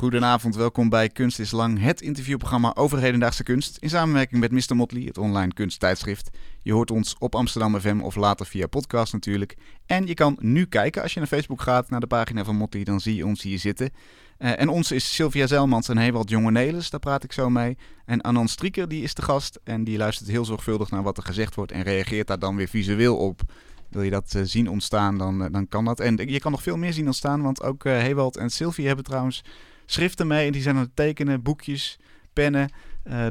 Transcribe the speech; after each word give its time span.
Goedenavond, 0.00 0.56
welkom 0.56 0.88
bij 0.88 1.08
Kunst 1.08 1.38
is 1.38 1.50
Lang, 1.50 1.80
het 1.80 2.00
interviewprogramma 2.00 2.74
over 2.74 2.98
hedendaagse 2.98 3.42
kunst. 3.42 3.76
In 3.76 3.88
samenwerking 3.88 4.40
met 4.40 4.52
Mr. 4.52 4.76
Motley, 4.76 5.02
het 5.02 5.18
online 5.18 5.52
kunsttijdschrift. 5.52 6.30
Je 6.62 6.72
hoort 6.72 6.90
ons 6.90 7.16
op 7.18 7.34
Amsterdam 7.34 7.80
FM 7.80 8.00
of 8.00 8.16
later 8.16 8.46
via 8.46 8.66
podcast 8.66 9.12
natuurlijk. 9.12 9.56
En 9.86 10.06
je 10.06 10.14
kan 10.14 10.36
nu 10.38 10.66
kijken, 10.66 11.02
als 11.02 11.12
je 11.12 11.18
naar 11.18 11.28
Facebook 11.28 11.60
gaat, 11.60 11.90
naar 11.90 12.00
de 12.00 12.06
pagina 12.06 12.44
van 12.44 12.56
Motley, 12.56 12.84
dan 12.84 13.00
zie 13.00 13.14
je 13.14 13.26
ons 13.26 13.42
hier 13.42 13.58
zitten. 13.58 13.90
Uh, 14.38 14.60
en 14.60 14.68
ons 14.68 14.92
is 14.92 15.14
Sylvia 15.14 15.46
Zelmans 15.46 15.88
en 15.88 15.98
Hewald 15.98 16.30
Jonge 16.30 16.50
Nelis, 16.50 16.90
daar 16.90 17.00
praat 17.00 17.24
ik 17.24 17.32
zo 17.32 17.50
mee. 17.50 17.76
En 18.04 18.20
Anan 18.20 18.48
Strieker, 18.48 18.88
die 18.88 19.02
is 19.02 19.14
de 19.14 19.22
gast 19.22 19.60
en 19.64 19.84
die 19.84 19.98
luistert 19.98 20.28
heel 20.28 20.44
zorgvuldig 20.44 20.90
naar 20.90 21.02
wat 21.02 21.16
er 21.16 21.22
gezegd 21.24 21.54
wordt 21.54 21.72
en 21.72 21.82
reageert 21.82 22.26
daar 22.26 22.38
dan 22.38 22.56
weer 22.56 22.68
visueel 22.68 23.16
op. 23.16 23.40
Wil 23.90 24.02
je 24.02 24.10
dat 24.10 24.34
uh, 24.36 24.42
zien 24.44 24.68
ontstaan, 24.68 25.18
dan, 25.18 25.42
uh, 25.42 25.48
dan 25.50 25.68
kan 25.68 25.84
dat. 25.84 26.00
En 26.00 26.16
je 26.16 26.40
kan 26.40 26.52
nog 26.52 26.62
veel 26.62 26.76
meer 26.76 26.92
zien 26.92 27.06
ontstaan, 27.06 27.42
want 27.42 27.62
ook 27.62 27.84
Hewald 27.84 28.36
en 28.36 28.50
Sylvie 28.50 28.86
hebben 28.86 29.04
trouwens 29.04 29.42
schriften 29.92 30.26
mee. 30.26 30.46
En 30.46 30.52
die 30.52 30.62
zijn 30.62 30.76
aan 30.76 30.82
het 30.82 30.96
tekenen, 30.96 31.42
boekjes, 31.42 31.98
pennen. 32.32 32.70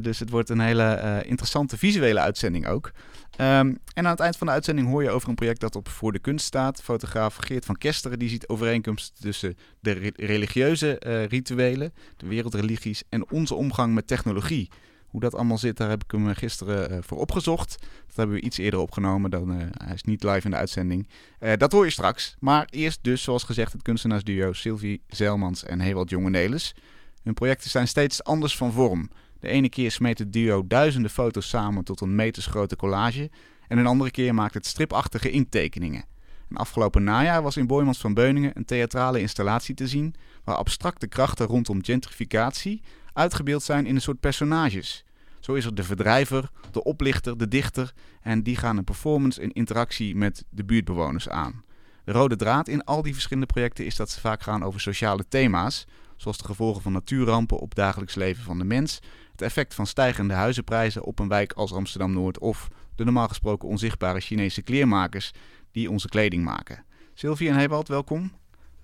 dus 0.00 0.18
het 0.18 0.30
wordt 0.30 0.48
een 0.48 0.60
hele 0.60 1.22
interessante 1.26 1.78
visuele 1.78 2.20
uitzending 2.20 2.66
ook. 2.66 2.92
Um, 3.40 3.78
en 3.94 4.04
aan 4.04 4.10
het 4.10 4.20
eind 4.20 4.36
van 4.36 4.46
de 4.46 4.52
uitzending 4.52 4.88
hoor 4.88 5.02
je 5.02 5.10
over 5.10 5.28
een 5.28 5.34
project 5.34 5.60
dat 5.60 5.76
op 5.76 5.88
Voor 5.88 6.12
de 6.12 6.18
Kunst 6.18 6.46
staat. 6.46 6.82
Fotograaf 6.82 7.36
Geert 7.36 7.64
van 7.64 7.76
Kesteren 7.76 8.18
die 8.18 8.28
ziet 8.28 8.48
overeenkomsten 8.48 9.22
tussen 9.22 9.56
de 9.80 9.90
re 9.90 10.12
religieuze 10.16 11.26
rituelen, 11.28 11.92
de 12.16 12.26
wereldreligies 12.26 13.02
en 13.08 13.30
onze 13.30 13.54
omgang 13.54 13.94
met 13.94 14.06
technologie. 14.06 14.68
Hoe 15.10 15.20
dat 15.20 15.34
allemaal 15.34 15.58
zit, 15.58 15.76
daar 15.76 15.88
heb 15.88 16.04
ik 16.04 16.10
hem 16.10 16.34
gisteren 16.34 16.92
uh, 16.92 16.98
voor 17.00 17.18
opgezocht. 17.18 17.78
Dat 18.06 18.16
hebben 18.16 18.36
we 18.36 18.42
iets 18.42 18.58
eerder 18.58 18.80
opgenomen. 18.80 19.30
Dan, 19.30 19.52
uh, 19.52 19.66
hij 19.70 19.94
is 19.94 20.02
niet 20.02 20.22
live 20.22 20.44
in 20.44 20.50
de 20.50 20.56
uitzending. 20.56 21.08
Dat 21.56 21.72
hoor 21.72 21.84
je 21.84 21.90
straks. 21.90 22.36
Maar 22.38 22.68
eerst 22.70 22.98
dus, 23.02 23.22
zoals 23.22 23.42
gezegd, 23.42 23.72
het 23.72 23.82
kunstenaarsduo 23.82 24.52
Sylvie 24.52 25.02
Zeilmans 25.08 25.64
en 25.64 25.80
Hewald 25.80 26.10
Jonge-Nelis. 26.10 26.74
Hun 27.22 27.34
projecten 27.34 27.70
zijn 27.70 27.88
steeds 27.88 28.24
anders 28.24 28.56
van 28.56 28.72
vorm. 28.72 29.10
De 29.40 29.48
ene 29.48 29.68
keer 29.68 29.90
smeet 29.90 30.18
het 30.18 30.32
duo 30.32 30.66
duizenden 30.66 31.10
foto's 31.10 31.48
samen 31.48 31.84
tot 31.84 32.00
een 32.00 32.14
metersgrote 32.14 32.76
collage. 32.76 33.30
En 33.68 33.78
een 33.78 33.86
andere 33.86 34.10
keer 34.10 34.34
maakt 34.34 34.54
het 34.54 34.66
stripachtige 34.66 35.30
inktekeningen. 35.30 36.04
En 36.48 36.56
afgelopen 36.56 37.04
najaar 37.04 37.42
was 37.42 37.56
in 37.56 37.66
Boymans 37.66 37.98
van 37.98 38.14
Beuningen 38.14 38.52
een 38.54 38.64
theatrale 38.64 39.20
installatie 39.20 39.74
te 39.74 39.88
zien... 39.88 40.14
waar 40.44 40.56
abstracte 40.56 41.06
krachten 41.06 41.46
rondom 41.46 41.84
gentrificatie 41.84 42.82
uitgebeeld 43.12 43.62
zijn 43.62 43.86
in 43.86 43.94
een 43.94 44.00
soort 44.00 44.20
personages. 44.20 45.04
Zo 45.40 45.54
is 45.54 45.64
er 45.64 45.74
de 45.74 45.84
verdrijver, 45.84 46.50
de 46.70 46.84
oplichter, 46.84 47.38
de 47.38 47.48
dichter 47.48 47.92
en 48.20 48.42
die 48.42 48.56
gaan 48.56 48.76
een 48.76 48.84
performance 48.84 49.40
en 49.40 49.52
interactie 49.52 50.16
met 50.16 50.44
de 50.50 50.64
buurtbewoners 50.64 51.28
aan. 51.28 51.64
De 52.04 52.12
rode 52.12 52.36
draad 52.36 52.68
in 52.68 52.84
al 52.84 53.02
die 53.02 53.12
verschillende 53.12 53.52
projecten 53.52 53.84
is 53.84 53.96
dat 53.96 54.10
ze 54.10 54.20
vaak 54.20 54.42
gaan 54.42 54.64
over 54.64 54.80
sociale 54.80 55.28
thema's, 55.28 55.86
zoals 56.16 56.38
de 56.38 56.44
gevolgen 56.44 56.82
van 56.82 56.92
natuurrampen 56.92 57.58
op 57.58 57.68
het 57.68 57.78
dagelijks 57.78 58.14
leven 58.14 58.44
van 58.44 58.58
de 58.58 58.64
mens, 58.64 59.00
het 59.30 59.42
effect 59.42 59.74
van 59.74 59.86
stijgende 59.86 60.34
huizenprijzen 60.34 61.04
op 61.04 61.18
een 61.18 61.28
wijk 61.28 61.52
als 61.52 61.72
Amsterdam-Noord 61.72 62.38
of 62.38 62.68
de 62.94 63.04
normaal 63.04 63.28
gesproken 63.28 63.68
onzichtbare 63.68 64.20
Chinese 64.20 64.62
kleermakers 64.62 65.30
die 65.72 65.90
onze 65.90 66.08
kleding 66.08 66.44
maken. 66.44 66.84
Sylvie 67.14 67.48
en 67.48 67.56
Hebald, 67.56 67.88
welkom. 67.88 68.32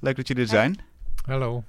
Leuk 0.01 0.17
dat 0.17 0.29
jullie 0.29 0.43
er 0.43 0.49
zijn. 0.49 0.79
Hallo. 1.25 1.65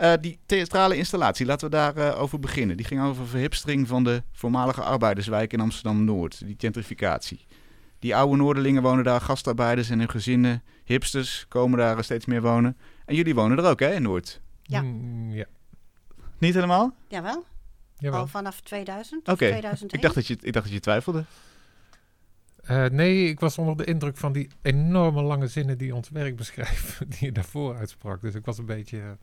Uh, 0.00 0.12
die 0.20 0.38
theatrale 0.46 0.96
installatie, 0.96 1.46
laten 1.46 1.70
we 1.70 1.76
daarover 1.76 2.14
uh, 2.14 2.22
over 2.22 2.40
beginnen. 2.40 2.76
Die 2.76 2.86
ging 2.86 3.02
over 3.02 3.26
verhipstering 3.26 3.88
van 3.88 4.04
de 4.04 4.22
voormalige 4.32 4.82
arbeiderswijk 4.82 5.52
in 5.52 5.60
Amsterdam-Noord, 5.60 6.46
die 6.46 6.54
gentrificatie. 6.58 7.46
Die 7.98 8.16
oude 8.16 8.36
Noorderlingen 8.36 8.82
wonen 8.82 9.04
daar, 9.04 9.20
gastarbeiders 9.20 9.90
en 9.90 9.98
hun 9.98 10.10
gezinnen, 10.10 10.62
hipsters 10.84 11.46
komen 11.48 11.78
daar 11.78 12.04
steeds 12.04 12.26
meer 12.26 12.42
wonen. 12.42 12.76
En 13.04 13.14
jullie 13.14 13.34
wonen 13.34 13.58
er 13.58 13.64
ook, 13.64 13.80
hè, 13.80 13.94
in 13.94 14.02
Noord? 14.02 14.40
Ja. 14.62 14.82
Mm, 14.82 15.32
ja. 15.32 15.44
Niet 16.38 16.54
helemaal? 16.54 16.94
Jawel. 17.08 17.44
Jawel. 17.98 18.20
Al 18.20 18.26
vanaf 18.26 18.60
2000 18.60 19.20
Oké, 19.20 19.36
2001. 19.36 19.92
ik, 19.92 20.02
dacht 20.02 20.14
dat 20.14 20.26
je, 20.26 20.36
ik 20.40 20.52
dacht 20.52 20.64
dat 20.64 20.74
je 20.74 20.80
twijfelde. 20.80 21.24
Uh, 22.70 22.86
nee, 22.86 23.28
ik 23.28 23.40
was 23.40 23.58
onder 23.58 23.76
de 23.76 23.84
indruk 23.84 24.16
van 24.16 24.32
die 24.32 24.48
enorme 24.62 25.22
lange 25.22 25.46
zinnen 25.46 25.78
die 25.78 25.94
ons 25.94 26.08
werk 26.08 26.36
beschrijven, 26.36 27.08
die 27.10 27.18
je 27.20 27.32
daarvoor 27.32 27.76
uitsprak. 27.76 28.20
Dus 28.20 28.34
ik 28.34 28.44
was 28.44 28.58
een 28.58 28.66
beetje... 28.66 29.16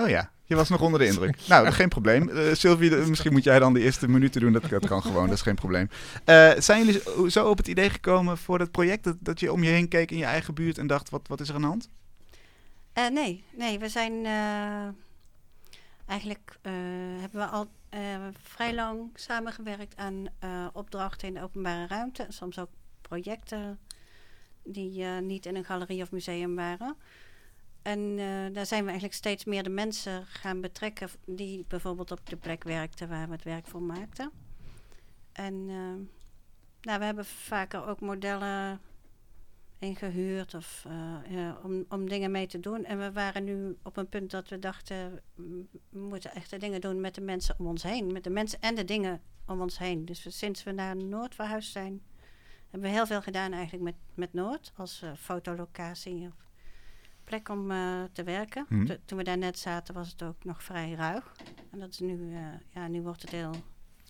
Oh 0.00 0.08
ja, 0.08 0.30
je 0.44 0.54
was 0.54 0.68
nog 0.68 0.80
onder 0.80 1.00
de 1.00 1.06
indruk. 1.06 1.36
nou, 1.48 1.70
geen 1.70 1.88
probleem. 1.88 2.28
Uh, 2.28 2.54
Sylvie, 2.54 2.90
misschien 2.96 3.32
moet 3.32 3.44
jij 3.44 3.58
dan 3.58 3.72
de 3.72 3.80
eerste 3.80 4.08
minuten 4.08 4.40
doen. 4.40 4.52
Dat, 4.52 4.68
dat 4.68 4.86
kan 4.86 5.02
gewoon, 5.02 5.26
dat 5.26 5.36
is 5.36 5.42
geen 5.42 5.54
probleem. 5.54 5.88
Uh, 6.26 6.50
zijn 6.58 6.84
jullie 6.84 7.30
zo 7.30 7.48
op 7.48 7.56
het 7.56 7.68
idee 7.68 7.90
gekomen 7.90 8.38
voor 8.38 8.58
dat 8.58 8.70
project... 8.70 9.04
Dat, 9.04 9.16
dat 9.20 9.40
je 9.40 9.52
om 9.52 9.62
je 9.62 9.70
heen 9.70 9.88
keek 9.88 10.10
in 10.10 10.18
je 10.18 10.24
eigen 10.24 10.54
buurt 10.54 10.78
en 10.78 10.86
dacht, 10.86 11.10
wat, 11.10 11.28
wat 11.28 11.40
is 11.40 11.48
er 11.48 11.54
aan 11.54 11.60
de 11.60 11.66
hand? 11.66 11.88
Uh, 12.98 13.08
nee, 13.08 13.44
nee, 13.56 13.78
we 13.78 13.88
zijn... 13.88 14.26
eigenlijk 16.06 16.58
hebben 17.20 17.40
we 17.40 17.46
al 17.46 17.70
vrij 18.42 18.74
lang 18.74 19.10
samengewerkt 19.14 19.96
aan 19.96 20.26
opdrachten 20.72 21.28
in 21.28 21.34
de 21.34 21.42
openbare 21.42 21.86
ruimte. 21.86 22.26
Soms 22.28 22.58
ook 22.58 22.70
projecten 23.02 23.78
die 24.62 25.04
niet 25.04 25.46
in 25.46 25.56
een 25.56 25.64
galerie 25.64 26.02
of 26.02 26.10
museum 26.10 26.54
waren... 26.54 26.96
En 27.82 27.98
uh, 27.98 28.54
daar 28.54 28.66
zijn 28.66 28.82
we 28.82 28.88
eigenlijk 28.88 29.14
steeds 29.14 29.44
meer 29.44 29.62
de 29.62 29.70
mensen 29.70 30.26
gaan 30.26 30.60
betrekken 30.60 31.08
die 31.26 31.64
bijvoorbeeld 31.68 32.10
op 32.10 32.26
de 32.26 32.36
plek 32.36 32.64
werkten 32.64 33.08
waar 33.08 33.26
we 33.26 33.32
het 33.32 33.44
werk 33.44 33.66
voor 33.66 33.82
maakten. 33.82 34.30
En 35.32 35.54
uh, 35.54 35.74
nou, 36.80 36.98
we 36.98 37.04
hebben 37.04 37.24
vaker 37.24 37.86
ook 37.86 38.00
modellen 38.00 38.80
ingehuurd 39.78 40.54
of, 40.54 40.86
ja, 41.28 41.58
om, 41.62 41.84
om 41.88 42.08
dingen 42.08 42.30
mee 42.30 42.46
te 42.46 42.60
doen. 42.60 42.84
En 42.84 42.98
we 42.98 43.12
waren 43.12 43.44
nu 43.44 43.76
op 43.82 43.96
een 43.96 44.08
punt 44.08 44.30
dat 44.30 44.48
we 44.48 44.58
dachten, 44.58 45.22
we 45.34 45.98
moeten 45.98 46.34
echte 46.34 46.56
dingen 46.56 46.80
doen 46.80 47.00
met 47.00 47.14
de 47.14 47.20
mensen 47.20 47.54
om 47.58 47.66
ons 47.66 47.82
heen. 47.82 48.12
Met 48.12 48.24
de 48.24 48.30
mensen 48.30 48.60
en 48.60 48.74
de 48.74 48.84
dingen 48.84 49.20
om 49.46 49.60
ons 49.60 49.78
heen. 49.78 50.04
Dus 50.04 50.38
sinds 50.38 50.62
we 50.62 50.72
naar 50.72 50.96
Noord 50.96 51.34
verhuisd 51.34 51.72
zijn, 51.72 52.02
hebben 52.70 52.90
we 52.90 52.96
heel 52.96 53.06
veel 53.06 53.22
gedaan 53.22 53.52
eigenlijk 53.52 53.82
met, 53.82 53.94
met 54.14 54.32
Noord 54.32 54.72
als 54.76 55.04
fotolocatie. 55.16 56.26
Of, 56.26 56.49
plek 57.30 57.48
om 57.48 57.70
uh, 57.70 58.02
te 58.12 58.22
werken. 58.22 58.66
Mhm. 58.68 58.84
To- 58.84 58.96
toen 59.04 59.18
we 59.18 59.24
daar 59.24 59.38
net 59.38 59.58
zaten 59.58 59.94
was 59.94 60.08
het 60.10 60.22
ook 60.22 60.44
nog 60.44 60.62
vrij 60.62 60.92
ruig. 60.92 61.32
En 61.70 61.78
dat 61.78 61.88
is 61.90 61.98
nu, 61.98 62.16
uh, 62.16 62.40
ja, 62.68 62.88
nu 62.88 63.02
wordt 63.02 63.22
het 63.22 63.30
heel 63.30 63.54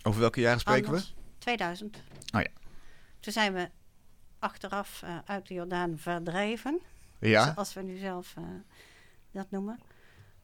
Over 0.02 0.20
welke 0.20 0.40
jaren 0.40 0.60
spreken 0.60 0.86
anders. 0.86 1.14
2000. 1.38 2.02
Oh 2.34 2.40
ja. 2.40 2.48
Toen 3.20 3.32
zijn 3.32 3.52
we 3.52 3.70
achteraf 4.38 5.02
uh, 5.04 5.18
uit 5.24 5.48
de 5.48 5.54
Jordaan 5.54 5.98
verdreven. 5.98 6.80
we? 7.18 7.28
Ja, 7.28 7.52
Zoals 7.52 7.74
we 7.74 7.82
nu 7.82 7.96
zelf 7.96 8.34
dat 9.30 9.50
noemen. 9.50 9.78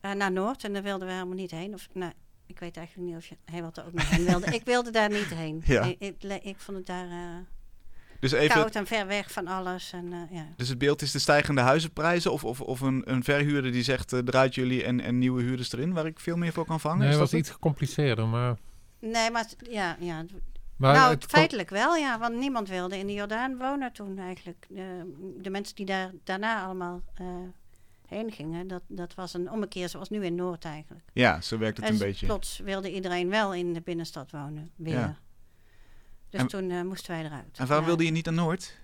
Naar 0.01 0.33
Noord. 0.33 0.65
En 0.65 0.73
daar 0.73 0.83
wilden 0.83 1.07
we 1.07 1.13
helemaal 1.13 1.35
niet 1.35 1.51
heen. 1.51 1.75
Of, 1.75 1.89
nou, 1.93 2.13
ik 2.47 2.59
weet 2.59 2.77
eigenlijk 2.77 3.09
niet 3.09 3.17
of 3.17 3.27
je 3.27 3.63
wat 3.63 3.77
er 3.77 3.87
ook 3.87 3.93
nog 3.93 4.11
heen 4.11 4.25
wilde. 4.25 4.47
ik 4.61 4.65
wilde 4.65 4.91
daar 4.91 5.11
niet 5.11 5.35
heen. 5.35 5.63
Ja. 5.65 5.83
Ik, 5.83 5.97
ik, 5.99 6.23
ik 6.43 6.59
vond 6.61 6.77
het 6.77 6.87
daar 6.87 7.45
dus 8.21 8.33
even... 8.33 8.55
koud 8.57 8.75
en 8.75 8.87
ver 8.87 9.07
weg 9.07 9.33
van 9.33 9.47
alles. 9.47 9.93
En, 9.93 10.07
uh, 10.07 10.19
ja. 10.31 10.47
Dus 10.57 10.69
het 10.69 10.79
beeld 10.79 11.03
is 11.03 11.11
de 11.11 11.19
stijgende 11.19 11.61
huizenprijzen 11.61 12.33
of, 12.33 12.45
of, 12.45 12.61
of 12.61 12.81
een, 12.81 13.03
een 13.05 13.25
verhuurder 13.25 13.73
die 13.73 13.83
zegt 13.83 14.13
uh, 14.13 14.21
eruit 14.25 14.55
jullie 14.55 14.85
en, 14.85 15.01
en 15.01 15.19
nieuwe 15.19 15.43
huurders 15.43 15.73
erin, 15.73 15.93
waar 15.93 16.07
ik 16.07 16.21
veel 16.21 16.37
meer 16.37 16.53
voor 16.53 16.67
kan 16.67 16.81
vangen? 16.81 16.99
Nee, 16.99 17.11
dat 17.11 17.19
was 17.19 17.31
het? 17.31 17.41
iets 17.41 17.51
gecompliceerder, 17.51 18.27
maar... 18.27 18.57
Nee, 19.01 19.31
maar 19.31 19.47
ja, 19.71 19.97
ja, 20.01 20.25
maar 20.77 20.95
nou, 20.95 21.15
het 21.15 21.25
feitelijk 21.25 21.71
wel, 21.71 21.97
ja. 21.97 22.19
Want 22.19 22.35
niemand 22.35 22.69
wilde 22.69 22.99
in 22.99 23.07
de 23.07 23.13
Jordaan 23.13 23.57
wonen 23.57 23.93
toen 23.93 24.19
eigenlijk. 24.19 24.67
De, 24.69 25.15
de 25.41 25.51
mensen 25.51 25.75
die 25.75 25.87
daar 25.87 26.11
daarna 26.25 26.65
allemaal 26.65 27.03
uh, 27.21 27.27
heen 28.07 28.33
gingen, 28.33 28.69
dat, 28.69 28.83
dat 28.87 29.15
was 29.15 29.35
een 29.35 29.51
ommekeer 29.51 29.89
zoals 29.89 30.09
nu 30.09 30.25
in 30.25 30.35
Noord 30.35 30.65
eigenlijk. 30.65 31.05
Ja, 31.13 31.41
zo 31.41 31.59
werkt 31.59 31.77
het 31.77 31.87
en 31.87 31.93
een 31.93 31.99
beetje. 31.99 32.27
plots 32.27 32.59
wilde 32.59 32.93
iedereen 32.93 33.29
wel 33.29 33.55
in 33.55 33.73
de 33.73 33.81
binnenstad 33.81 34.31
wonen, 34.31 34.71
weer. 34.77 34.95
Ja. 34.95 35.17
Dus 36.31 36.41
En- 36.41 36.47
toen 36.47 36.71
uh, 36.71 36.83
moesten 36.83 37.11
wij 37.15 37.25
eruit. 37.25 37.59
En 37.59 37.67
waarom 37.67 37.87
wilde 37.87 38.05
je 38.05 38.11
niet 38.11 38.25
naar 38.25 38.35
Noord? 38.35 38.79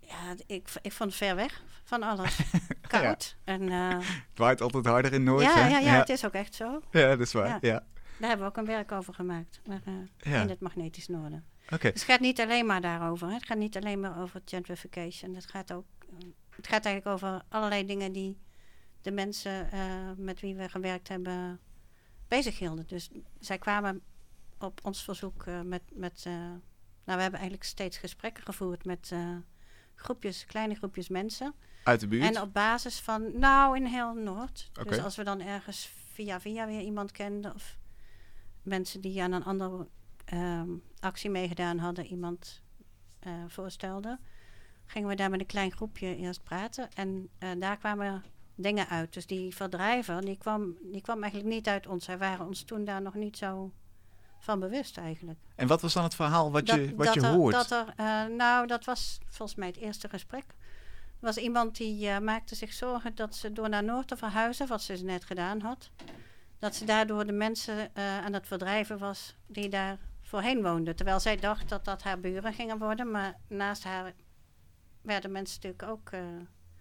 Ja, 0.00 0.34
ik, 0.46 0.68
ik 0.82 0.92
vond 0.92 1.08
het 1.10 1.18
ver 1.18 1.34
weg 1.36 1.62
van 1.84 2.02
alles. 2.02 2.38
Koud. 2.88 3.36
En, 3.44 3.62
uh, 3.62 3.98
Het 3.98 4.38
waait 4.38 4.60
altijd 4.60 4.86
harder 4.86 5.12
in 5.12 5.22
Noord, 5.24 5.42
ja, 5.42 5.54
hè? 5.54 5.60
ja, 5.68 5.78
ja, 5.78 5.92
ja. 5.92 5.98
het 5.98 6.08
is 6.08 6.24
ook 6.24 6.32
echt 6.32 6.54
zo. 6.54 6.82
Ja, 6.90 7.08
dat 7.08 7.20
is 7.20 7.32
waar. 7.32 7.58
Ja. 7.60 7.84
Daar 8.18 8.28
hebben 8.28 8.38
we 8.38 8.44
ook 8.52 8.56
een 8.56 8.64
werk 8.74 8.92
over 8.92 9.14
gemaakt. 9.14 9.60
Maar, 9.66 9.80
uh, 9.88 9.94
Ja. 10.18 10.40
In 10.42 10.48
het 10.48 10.60
magnetisch 10.60 11.08
noorden. 11.08 11.44
Oké. 11.64 11.90
Dus 11.90 12.00
het 12.00 12.10
gaat 12.10 12.20
niet 12.20 12.40
alleen 12.40 12.66
maar 12.66 12.80
daarover. 12.80 13.26
Hè. 13.28 13.34
Het 13.34 13.44
gaat 13.46 13.58
niet 13.58 13.76
alleen 13.76 14.00
maar 14.00 14.20
over 14.22 14.40
gentrification. 14.44 15.34
Het 15.34 15.50
gaat 15.50 15.72
ook. 15.72 15.84
eh, 16.00 16.06
Het 16.56 16.66
gaat 16.68 16.84
eigenlijk 16.84 17.06
over 17.16 17.42
allerlei 17.48 17.86
dingen 17.86 18.12
die 18.12 18.38
de 19.02 19.10
mensen 19.10 19.70
eh, 19.70 19.80
met 20.16 20.40
wie 20.40 20.54
we 20.54 20.68
gewerkt 20.68 21.08
hebben 21.08 21.60
bezig 22.28 22.58
hielden. 22.58 22.86
Dus 22.86 23.10
zij 23.40 23.58
kwamen 23.58 24.02
op 24.58 24.80
ons 24.82 25.02
verzoek 25.02 25.46
eh, 25.46 25.60
met. 25.60 25.82
met 25.92 26.22
eh, 26.26 26.32
nou, 27.04 27.16
we 27.16 27.22
hebben 27.22 27.40
eigenlijk 27.40 27.64
steeds 27.64 27.98
gesprekken 27.98 28.42
gevoerd 28.44 28.84
met 28.84 29.10
eh, 29.12 29.36
groepjes, 29.94 30.46
kleine 30.46 30.74
groepjes 30.74 31.08
mensen. 31.08 31.54
Uit 31.84 32.00
de 32.00 32.08
buurt? 32.08 32.34
En 32.36 32.42
op 32.42 32.52
basis 32.52 33.00
van, 33.00 33.38
nou, 33.38 33.76
in 33.76 33.84
heel 33.84 34.14
Noord. 34.14 34.70
Dus 34.84 34.98
als 34.98 35.16
we 35.16 35.24
dan 35.24 35.40
ergens 35.40 35.90
via 36.12 36.40
via 36.40 36.66
weer 36.66 36.80
iemand 36.80 37.12
kenden... 37.12 37.54
of 37.54 37.78
mensen 38.62 39.00
die 39.00 39.22
aan 39.22 39.32
een 39.32 39.44
andere 39.44 39.88
ehm, 40.24 40.70
actie 41.00 41.30
meegedaan 41.30 41.78
hadden... 41.78 42.06
iemand 42.06 42.62
eh, 43.18 43.32
voorstelden... 43.48 44.20
gingen 44.84 45.08
we 45.08 45.14
daar 45.14 45.30
met 45.30 45.40
een 45.40 45.46
klein 45.46 45.72
groepje 45.72 46.16
eerst 46.16 46.42
praten. 46.42 46.88
En 46.92 47.30
daar 47.58 47.76
kwamen 47.76 48.24
dingen 48.54 48.88
uit. 48.88 49.12
Dus 49.12 49.26
die 49.26 49.54
verdrijver, 49.54 50.20
die 50.20 50.38
kwam, 50.38 50.76
die 50.82 51.00
kwam 51.00 51.22
eigenlijk 51.22 51.54
niet 51.54 51.68
uit 51.68 51.86
ons. 51.86 52.06
Wij 52.06 52.18
waren 52.18 52.46
ons 52.46 52.62
toen 52.62 52.84
daar 52.84 53.02
nog 53.02 53.14
niet 53.14 53.36
zo 53.36 53.72
van 54.44 54.60
bewust 54.60 54.96
eigenlijk. 54.98 55.38
En 55.54 55.66
wat 55.66 55.80
was 55.82 55.92
dan 55.92 56.02
het 56.02 56.14
verhaal 56.14 56.52
wat 56.52 56.70
je, 56.70 56.94
wat 56.96 57.06
dat 57.06 57.14
je 57.14 57.20
er, 57.20 57.32
hoort? 57.32 57.54
Dat 57.54 57.70
er, 57.70 57.92
eh, 57.96 58.24
nou, 58.36 58.66
dat 58.66 58.84
was 58.84 59.18
volgens 59.28 59.58
mij 59.58 59.66
het 59.68 59.76
eerste 59.76 60.08
gesprek. 60.08 60.44
Er 61.20 61.30
was 61.30 61.36
iemand 61.36 61.76
die 61.76 62.08
eh, 62.08 62.18
maakte 62.18 62.54
zich 62.54 62.72
zorgen 62.72 63.14
dat 63.14 63.34
ze 63.36 63.52
door 63.52 63.68
naar 63.68 63.84
Noord 63.84 64.08
te 64.08 64.16
verhuizen, 64.16 64.66
wat 64.66 64.82
ze 64.82 64.92
dus 64.92 65.02
net 65.02 65.24
gedaan 65.24 65.60
had, 65.60 65.90
dat 66.58 66.74
ze 66.74 66.84
daardoor 66.84 67.26
de 67.26 67.32
mensen 67.32 67.94
eh, 67.94 68.18
aan 68.24 68.32
het 68.32 68.46
verdrijven 68.46 68.98
was 68.98 69.34
die 69.46 69.68
daar 69.68 69.98
voorheen 70.22 70.62
woonden. 70.62 70.96
Terwijl 70.96 71.20
zij 71.20 71.36
dacht 71.36 71.68
dat 71.68 71.84
dat 71.84 72.02
haar 72.02 72.20
buren 72.20 72.52
gingen 72.52 72.78
worden, 72.78 73.10
maar 73.10 73.36
naast 73.48 73.84
haar 73.84 74.12
werden 75.02 75.32
mensen 75.32 75.60
natuurlijk 75.62 75.90
ook, 75.90 76.10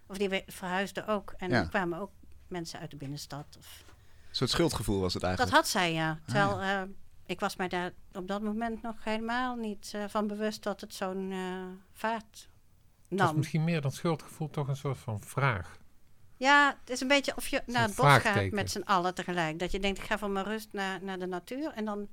of 0.08 0.18
die 0.18 0.44
verhuisden 0.48 1.08
ook. 1.08 1.34
En 1.38 1.50
Ja. 1.50 1.56
er 1.62 1.70
kwamen 1.70 2.00
ook 2.00 2.12
mensen 2.48 2.80
uit 2.80 2.92
de 2.92 2.98
binnenstad. 2.98 3.46
Of, 3.58 3.84
Een 4.30 4.36
soort 4.36 4.50
schuldgevoel 4.50 5.00
was 5.00 5.14
het 5.14 5.22
dat 5.22 5.30
eigenlijk. 5.30 5.58
had 5.58 5.68
zij, 5.72 5.94
ja. 5.94 6.20
Terwijl 6.26 6.62
eh, 6.62 6.82
ik 7.26 7.40
was 7.40 7.56
mij 7.56 7.68
daar 7.68 7.92
op 8.14 8.28
dat 8.28 8.42
moment 8.42 8.82
nog 8.82 9.04
helemaal 9.04 9.56
niet 9.56 9.92
eh, 9.96 10.04
van 10.08 10.28
bewust 10.28 10.64
dat 10.64 10.82
het 10.82 10.94
zo'n 10.94 11.32
eh, 11.32 11.38
vaart 11.94 12.50
Dat 13.10 13.20
is 13.20 13.26
nam. 13.26 13.38
misschien 13.38 13.64
meer 13.64 13.82
dan 13.82 13.92
schuldgevoel 13.92 14.50
toch 14.50 14.68
een 14.68 14.76
soort 14.76 14.98
van 14.98 15.22
vraag. 15.22 15.78
Ja, 16.38 16.78
het 16.80 16.90
is 16.90 17.02
een 17.02 17.08
beetje 17.08 17.34
of 17.36 17.48
je 17.48 17.62
naar 17.66 17.88
het 17.88 17.96
bos 17.96 18.18
gaat 18.18 18.52
met 18.52 18.72
z'n 18.72 18.82
allen 18.82 19.16
tegelijk. 19.16 19.60
Dat 19.60 19.72
je 19.72 19.80
denkt, 19.80 19.98
ik 19.98 20.04
ga 20.04 20.18
voor 20.18 20.30
mijn 20.30 20.46
rust 20.46 20.74
naar, 20.74 21.04
naar 21.04 21.20
de 21.20 21.26
natuur. 21.26 21.72
En 21.72 21.86
dan 21.86 22.08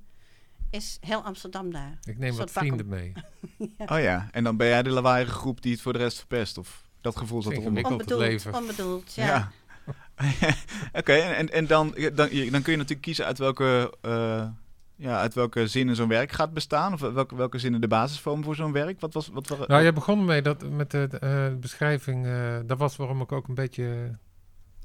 is 0.69 0.97
heel 1.01 1.23
Amsterdam 1.23 1.71
daar. 1.71 1.97
Ik 2.03 2.17
neem 2.17 2.35
wat 2.35 2.51
vrienden 2.51 2.87
mee. 2.87 3.13
Oh 3.77 3.99
ja, 3.99 4.27
en 4.31 4.43
dan 4.43 4.57
ben 4.57 4.67
jij 4.67 4.83
de 4.83 4.89
lawaaiige 4.89 5.31
groep 5.31 5.61
die 5.61 5.71
het 5.71 5.81
voor 5.81 5.93
de 5.93 5.99
rest 5.99 6.17
verpest? 6.17 6.57
Of 6.57 6.89
dat 7.01 7.17
gevoel 7.17 7.41
zat 7.41 7.53
eronder? 7.53 7.85
Onbedoeld, 7.85 8.19
leven. 8.21 8.53
onbedoeld, 8.53 9.13
ja. 9.13 9.25
Ja. 9.25 9.51
Oké, 10.99 11.13
en, 11.13 11.35
en, 11.35 11.49
en 11.49 11.67
dan, 11.67 11.93
ja, 11.95 12.09
dan, 12.09 12.29
dan 12.29 12.61
kun 12.61 12.71
je 12.71 12.77
natuurlijk 12.77 13.01
kiezen 13.01 13.25
uit 13.25 13.37
welke, 13.37 13.97
eh, 14.01 14.47
ja, 15.01 15.19
uit 15.19 15.33
welke 15.33 15.67
zinnen 15.67 15.95
zo'n 15.95 16.07
werk 16.07 16.31
gaat 16.31 16.53
bestaan. 16.53 16.93
Of 16.93 16.99
welke, 16.99 17.35
welke 17.35 17.59
zinnen 17.59 17.81
de 17.81 17.87
basis 17.87 18.19
vormen 18.19 18.43
voor 18.43 18.55
zo'n 18.55 18.71
werk. 18.71 18.99
Wat 18.99 19.13
was, 19.13 19.27
wat, 19.27 19.47
wa- 19.47 19.65
Nou, 19.67 19.81
jij 19.81 19.93
begon 19.93 20.25
mee 20.25 20.41
dat, 20.41 20.69
met 20.69 20.91
de 20.91 21.07
eh, 21.19 21.55
beschrijving, 21.59 22.25
eh, 22.25 22.57
dat 22.65 22.77
was 22.77 22.95
waarom 22.95 23.21
ik 23.21 23.31
ook 23.31 23.47
een 23.47 23.55
beetje... 23.55 24.17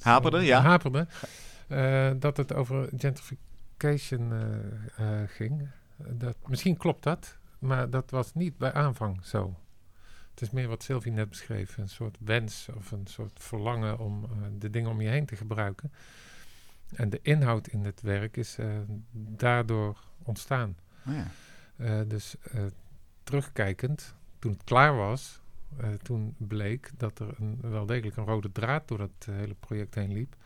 Haperde, 0.00 0.40
ja. 0.40 0.60
Haperde. 0.60 1.06
eh, 1.68 2.10
dat 2.18 2.36
het 2.36 2.54
over 2.54 2.88
gentrification 2.96 4.32
eh, 4.32 5.22
eh, 5.22 5.28
ging. 5.28 5.68
Dat, 6.08 6.36
misschien 6.46 6.76
klopt 6.76 7.02
dat, 7.02 7.36
maar 7.58 7.90
dat 7.90 8.10
was 8.10 8.34
niet 8.34 8.58
bij 8.58 8.72
aanvang 8.72 9.18
zo. 9.24 9.54
Het 10.30 10.40
is 10.40 10.50
meer 10.50 10.68
wat 10.68 10.82
Sylvie 10.82 11.12
net 11.12 11.28
beschreef. 11.28 11.76
Een 11.78 11.88
soort 11.88 12.16
wens 12.20 12.68
of 12.76 12.90
een 12.90 13.06
soort 13.06 13.32
verlangen 13.34 13.98
om 13.98 14.24
eh, 14.24 14.30
de 14.58 14.70
dingen 14.70 14.90
om 14.90 15.00
je 15.00 15.08
heen 15.08 15.26
te 15.26 15.36
gebruiken. 15.36 15.92
En 16.94 17.10
de 17.10 17.18
inhoud 17.22 17.66
in 17.68 17.84
het 17.84 18.00
werk 18.00 18.36
is 18.36 18.58
eh, 18.58 18.66
daardoor 19.12 19.98
ontstaan. 20.22 20.76
Oh 21.08 21.14
ja. 21.14 21.26
Eh, 21.76 22.00
dus 22.08 22.34
eh, 22.52 22.60
terugkijkend, 23.24 24.14
toen 24.38 24.52
het 24.52 24.64
klaar 24.64 24.96
was, 24.96 25.40
toen 26.02 26.34
bleek 26.38 26.90
dat 26.96 27.18
er 27.18 27.34
een, 27.38 27.58
wel 27.60 27.86
degelijk 27.86 28.16
een 28.16 28.24
rode 28.24 28.52
draad 28.52 28.88
door 28.88 28.98
dat 28.98 29.10
hele 29.30 29.54
project 29.54 29.94
heen 29.94 30.12
liep. 30.12 30.36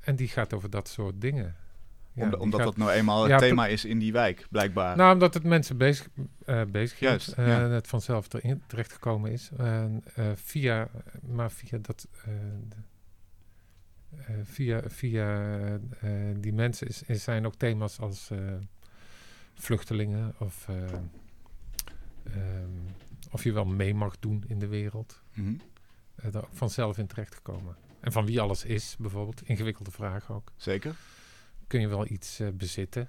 En 0.00 0.16
die 0.16 0.28
gaat 0.28 0.52
over 0.52 0.70
dat 0.70 0.88
soort 0.88 1.20
dingen. 1.20 1.56
Ja, 2.12 2.22
Omdat, 2.22 2.30
die 2.32 2.40
omdat 2.40 2.60
gaat- 2.60 2.68
dat 2.68 2.76
nou 2.78 2.90
eenmaal 2.90 3.22
het 3.22 3.30
Ja, 3.30 3.38
thema 3.38 3.66
is 3.66 3.84
in 3.84 3.98
die 3.98 4.12
wijk, 4.12 4.46
blijkbaar. 4.50 4.96
Nou, 4.96 5.12
omdat 5.12 5.34
het 5.34 5.42
mensen 5.42 5.76
bezig, 5.76 6.08
eh 6.44 6.62
bezig 6.68 6.98
Juist, 6.98 7.36
ja. 7.36 7.62
en 7.62 7.70
het 7.70 7.86
vanzelf 7.88 8.32
erin 8.32 8.62
terechtgekomen 8.66 9.30
is. 9.32 9.50
Via, 10.34 10.88
maar 11.20 11.50
via 11.50 11.78
dat... 11.78 12.08
eh, 14.18 14.34
via 14.42 14.82
via 14.86 15.58
eh, 16.00 16.10
die 16.36 16.52
mensen 16.52 16.86
is, 16.86 17.02
is 17.02 17.22
zijn 17.22 17.46
ook 17.46 17.54
thema's 17.54 17.98
als 17.98 18.30
eh, 18.30 18.38
vluchtelingen 19.54 20.34
of 20.38 20.68
eh, 20.68 20.74
ehm, 22.22 22.70
of 23.30 23.44
je 23.44 23.52
wel 23.52 23.64
mee 23.64 23.94
mag 23.94 24.18
doen 24.18 24.44
in 24.46 24.58
de 24.58 24.66
wereld. 24.66 25.22
Daar 26.14 26.42
ook 26.42 26.48
vanzelf 26.52 26.98
in 26.98 27.06
terechtgekomen. 27.06 27.76
En 28.00 28.12
van 28.12 28.26
wie 28.26 28.40
alles 28.40 28.64
is, 28.64 28.96
bijvoorbeeld. 28.98 29.42
Ingewikkelde 29.42 29.90
vraag 29.90 30.30
ook. 30.30 30.52
Zeker. 30.56 30.94
Kun 31.66 31.80
je 31.80 31.88
wel 31.88 32.06
iets 32.06 32.40
bezitten? 32.54 33.08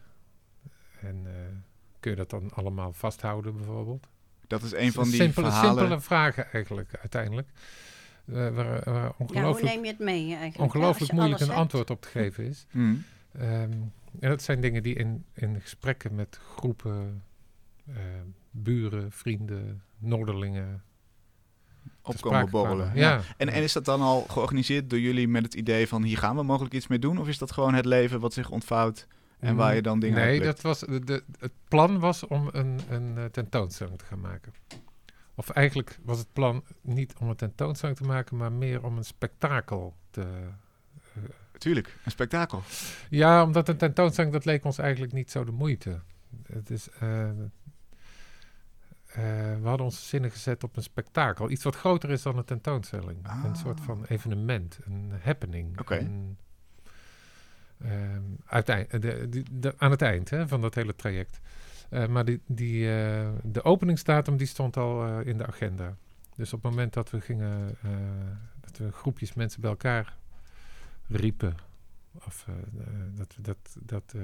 En 1.02 1.28
kun 2.00 2.12
je 2.12 2.18
dat 2.18 2.30
dan 2.30 2.52
allemaal 2.54 2.94
vasthouden, 2.94 3.56
bijvoorbeeld? 3.56 4.08
Dat 4.48 4.64
is 4.64 4.74
een 4.74 4.92
van 4.92 5.04
die 5.04 5.14
simpele, 5.14 5.48
verhalen. 5.48 5.78
simpele 5.78 6.00
vragen 6.02 6.52
eigenlijk, 6.52 6.96
uiteindelijk. 7.00 7.50
Eh, 8.26 8.34
waar 8.34 8.54
waar 8.54 8.86
Ja, 8.86 9.02
hoe 9.02 9.14
ongelooflijk, 9.18 9.74
neem 9.74 9.84
je 9.84 9.90
het 9.92 10.00
mee 10.00 10.36
eigenlijk? 10.36 10.74
ongelooflijk 10.76 11.12
Ja, 11.12 11.18
moeilijk 11.18 11.42
een 11.42 11.48
hebt. 11.48 11.60
antwoord 11.60 11.90
op 11.90 12.02
te 12.02 12.08
geven 12.08 12.46
is. 12.46 12.66
Mhm. 12.72 12.96
Ehm, 13.32 13.72
en 14.20 14.30
dat 14.30 14.42
zijn 14.42 14.62
dingen 14.62 14.84
die 14.84 14.96
in, 14.96 15.26
in 15.34 15.62
gesprekken 15.62 16.16
met 16.16 16.40
groepen, 16.56 17.24
eh, 17.88 17.96
buren, 18.52 19.12
vrienden, 19.12 19.82
noorderlingen... 19.98 20.84
Opkomen 22.02 22.50
borrelen. 22.50 22.92
Ja. 22.96 23.12
Ja. 23.12 23.22
En, 23.38 23.50
en 23.50 23.64
is 23.64 23.74
dat 23.74 23.86
dan 23.86 24.02
al 24.02 24.22
georganiseerd 24.22 24.90
door 24.90 25.00
jullie 25.00 25.28
met 25.28 25.44
het 25.44 25.54
idee 25.54 25.88
van 25.88 26.04
hier 26.04 26.18
gaan 26.18 26.36
we 26.36 26.44
mogelijk 26.44 26.74
iets 26.74 26.88
mee 26.88 27.00
doen? 27.00 27.18
Of 27.18 27.28
is 27.28 27.38
dat 27.38 27.52
gewoon 27.52 27.74
het 27.74 27.86
leven 27.86 28.20
wat 28.20 28.34
zich 28.34 28.50
ontvouwt 28.50 29.08
en 29.40 29.56
waar 29.56 29.76
je 29.76 29.82
dan 29.82 30.00
dingen 30.00 30.18
Nee, 30.26 30.40
dat 30.42 30.62
was, 30.62 30.80
de, 30.80 31.00
de- 31.06 31.24
het 31.40 31.52
plan 31.68 32.00
was 32.00 32.28
om 32.28 32.50
een, 32.52 32.80
een 32.90 33.18
eh, 33.18 33.26
tentoonstelling 33.26 33.98
te 33.98 34.06
gaan 34.06 34.20
maken. 34.20 34.54
Of 35.36 35.50
eigenlijk 35.50 36.00
was 36.04 36.18
het 36.18 36.34
plan 36.34 36.64
niet 36.82 37.14
om 37.20 37.30
een 37.30 37.36
tentoonstelling 37.36 37.98
te 37.98 38.04
maken, 38.04 38.38
maar 38.38 38.52
meer 38.52 38.84
om 38.84 38.98
een 38.98 39.06
spektakel 39.06 39.96
te... 40.10 40.28
Tuurlijk, 41.58 41.98
een 42.06 42.12
spektakel. 42.12 42.64
Ja, 43.10 43.44
omdat 43.44 43.70
een 43.70 43.78
tentoonstelling, 43.78 44.34
dat 44.34 44.46
leek 44.46 44.66
ons 44.66 44.78
eigenlijk 44.78 45.14
niet 45.14 45.32
zo 45.32 45.44
de 45.44 45.52
moeite. 45.52 46.00
Het 46.52 46.70
is... 46.70 46.90
eh, 47.00 47.30
eh, 47.30 47.36
we 49.62 49.68
hadden 49.68 49.86
onze 49.86 50.02
zinnen 50.06 50.32
gezet 50.32 50.64
op 50.64 50.76
een 50.78 50.84
spektakel. 50.84 51.50
Iets 51.50 51.64
wat 51.64 51.76
groter 51.76 52.10
is 52.12 52.22
dan 52.22 52.38
een 52.38 52.46
tentoonstelling. 52.46 53.28
Een 53.44 53.56
soort 53.56 53.80
Ah. 53.80 53.86
van 53.86 54.06
evenement, 54.08 54.80
een 54.86 55.12
happening. 55.22 55.80
Oké. 55.80 55.98
een, 55.98 56.38
ehm, 57.84 58.22
uiteind- 58.46 58.92
de, 58.92 59.30
de, 59.30 59.44
de- 59.52 59.74
aan 59.78 59.92
het 59.92 60.02
eind 60.02 60.30
hè, 60.30 60.48
van 60.48 60.62
dat 60.62 60.76
hele 60.76 60.96
traject. 60.96 61.40
Eh, 61.94 62.08
maar 62.08 62.26
die, 62.26 62.42
die, 62.46 62.90
eh, 62.96 63.30
de 63.44 63.64
openingsdatum 63.64 64.38
die 64.38 64.48
stond 64.48 64.78
al 64.78 65.06
eh, 65.06 65.28
in 65.28 65.38
de 65.38 65.46
agenda. 65.46 65.96
Dus 66.36 66.54
op 66.54 66.64
het 66.64 66.72
moment 66.72 66.94
dat 66.94 67.10
we 67.10 67.22
gingen, 67.22 67.78
dat 68.62 68.78
we 68.78 68.92
groepjes 68.92 69.34
mensen 69.34 69.62
bij 69.62 69.70
elkaar 69.70 70.18
riepen, 71.08 71.56
of 72.26 72.48
dat 73.16 73.36
we 73.36 73.42
dat, 73.42 73.78
dat 73.80 74.16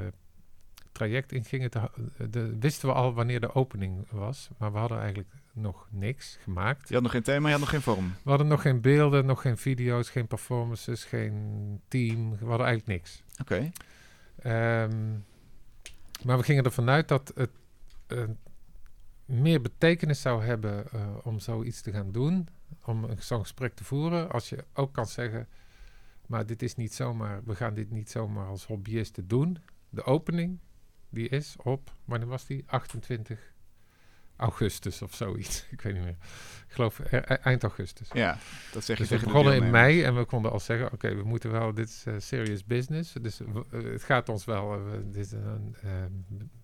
traject 0.91 1.31
ingingen, 1.31 1.69
te, 1.69 1.89
de, 2.29 2.57
wisten 2.59 2.89
we 2.89 2.95
al 2.95 3.13
wanneer 3.13 3.39
de 3.39 3.53
opening 3.53 4.09
was, 4.11 4.49
maar 4.57 4.71
we 4.71 4.77
hadden 4.77 4.99
eigenlijk 4.99 5.29
nog 5.51 5.87
niks 5.91 6.37
gemaakt. 6.41 6.87
Je 6.87 6.93
had 6.93 7.03
nog 7.03 7.11
geen 7.11 7.23
thema, 7.23 7.45
je 7.45 7.51
had 7.51 7.61
nog 7.61 7.69
geen 7.69 7.81
vorm. 7.81 8.13
We 8.23 8.29
hadden 8.29 8.47
nog 8.47 8.61
geen 8.61 8.81
beelden, 8.81 9.25
nog 9.25 9.41
geen 9.41 9.57
video's, 9.57 10.09
geen 10.09 10.27
performances, 10.27 11.03
geen 11.03 11.81
team. 11.87 12.29
We 12.29 12.45
hadden 12.45 12.67
eigenlijk 12.67 12.99
niks. 12.99 13.23
Oké. 13.41 13.71
Ehm, 14.41 15.11
maar 16.23 16.37
we 16.37 16.43
gingen 16.43 16.63
ervan 16.63 16.89
uit 16.89 17.07
dat 17.07 17.31
het 17.35 17.49
eh, 18.11 18.23
meer 19.25 19.61
betekenis 19.61 20.21
zou 20.21 20.43
hebben 20.43 20.91
eh, 20.91 21.17
om 21.23 21.39
zoiets 21.39 21.81
te 21.81 21.91
gaan 21.91 22.11
doen. 22.11 22.47
Om 22.85 23.05
zo'n 23.19 23.41
gesprek 23.41 23.75
te 23.75 23.83
voeren. 23.83 24.31
Als 24.31 24.49
je 24.49 24.65
ook 24.73 24.93
kan 24.93 25.07
zeggen, 25.07 25.47
maar 26.27 26.45
dit 26.45 26.61
is 26.61 26.75
niet 26.75 26.93
zomaar, 26.93 27.43
we 27.43 27.55
gaan 27.55 27.73
dit 27.73 27.91
niet 27.91 28.09
zomaar 28.09 28.47
als 28.47 28.65
hobbyisten 28.65 29.27
doen. 29.27 29.57
De 29.89 30.03
opening, 30.03 30.59
die 31.09 31.29
is 31.29 31.55
op, 31.63 31.93
wanneer 32.05 32.27
was 32.27 32.45
die? 32.45 32.63
28 32.67 33.53
augustus 34.39 35.01
of 35.01 35.13
zoiets. 35.15 35.65
Ik 35.71 35.81
weet 35.81 35.93
niet 35.93 36.03
meer. 36.03 36.15
Ik 36.67 36.75
geloof 36.75 36.99
e- 36.99 37.03
e- 37.17 37.19
eind 37.33 37.63
augustus. 37.63 38.07
Ja, 38.13 38.37
dat 38.71 38.83
zeg 38.83 38.97
je 38.97 39.07
Dus 39.07 39.19
we 39.19 39.25
begonnen 39.25 39.55
in 39.55 39.69
mei 39.69 40.03
en 40.03 40.15
we 40.15 40.25
konden 40.25 40.51
al 40.51 40.59
zeggen, 40.59 40.91
oké, 40.91 41.15
we 41.15 41.23
moeten 41.23 41.51
wel, 41.51 41.73
dit 41.73 41.89
is 41.89 42.03
eh, 42.05 42.13
serious 42.17 42.65
business. 42.65 43.13
Dus 43.21 43.39
eh, 43.41 43.47
het 43.71 44.03
gaat 44.03 44.29
ons 44.29 44.45
wel, 44.45 44.73
eh, 44.73 44.83
we, 44.91 45.09
dit, 45.09 45.25
is 45.25 45.31
een, 45.31 45.75
eh, 45.81 45.89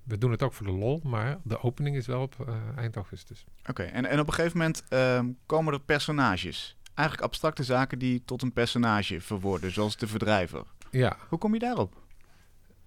we 0.03 0.17
doen 0.17 0.31
het 0.31 0.43
ook 0.43 0.53
voor 0.53 0.65
de 0.65 0.71
lol, 0.71 1.01
maar 1.03 1.37
de 1.43 1.61
opening 1.61 1.95
is 1.95 2.05
wel 2.07 2.21
op 2.21 2.35
eh, 2.47 2.55
eind 2.77 2.95
augustus. 2.95 3.45
Oké, 3.69 3.83
en, 3.83 4.05
en 4.05 4.19
op 4.19 4.27
een 4.27 4.33
gegeven 4.33 4.57
moment 4.57 4.83
ehm, 4.89 5.29
komen 5.45 5.73
er 5.73 5.79
personages. 5.81 6.77
Eigenlijk 6.93 7.27
abstracte 7.27 7.63
zaken 7.63 7.99
die 7.99 8.21
tot 8.25 8.41
een 8.41 8.53
personage 8.53 9.21
verworden, 9.21 9.71
zoals 9.71 9.97
de 9.97 10.07
verdrijver. 10.07 10.63
Ja, 10.91 11.17
Hoe 11.29 11.39
kom 11.39 11.53
je 11.53 11.59
daarop? 11.59 12.01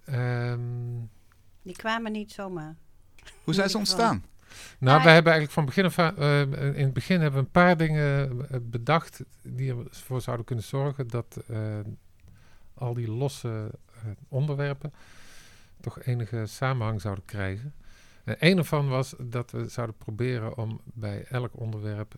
ehm, 0.05 0.61
Die 1.63 1.77
kwamen 1.77 2.13
niet 2.13 2.33
zomaar. 2.33 2.77
Hoe 3.45 3.55
zijn 3.55 3.69
ze 3.71 3.79
ontstaan? 3.79 4.25
Nou, 4.79 4.97
Maar- 4.97 5.05
we 5.07 5.11
hebben 5.11 5.33
eigenlijk 5.33 5.53
van 5.53 5.65
begin 5.65 5.85
af 5.85 5.99
aan, 5.99 6.17
eh, 6.17 6.41
in 6.79 6.85
het 6.85 6.93
begin 6.93 7.21
hebben 7.21 7.41
we 7.41 7.47
een 7.47 7.53
paar 7.53 7.77
dingen 7.77 8.31
eh, 8.51 8.59
bedacht 8.63 9.25
die 9.43 9.75
ervoor 9.91 10.21
zouden 10.21 10.47
kunnen 10.47 10.65
zorgen 10.65 11.09
dat 11.09 11.43
eh, 11.47 11.79
al 12.75 12.95
die 12.95 13.11
losse 13.11 13.71
onderwerpen 14.29 14.93
toch 15.81 16.03
enige 16.03 16.47
samenhang 16.47 17.01
zouden 17.01 17.25
krijgen. 17.25 17.75
En 18.25 18.37
een 18.39 18.59
ervan 18.59 18.89
was 18.89 19.15
dat 19.19 19.51
we 19.51 19.69
zouden 19.69 19.97
proberen 19.97 20.57
om 20.57 20.81
bij 20.85 21.25
elk 21.29 21.61
onderwerp 21.61 22.15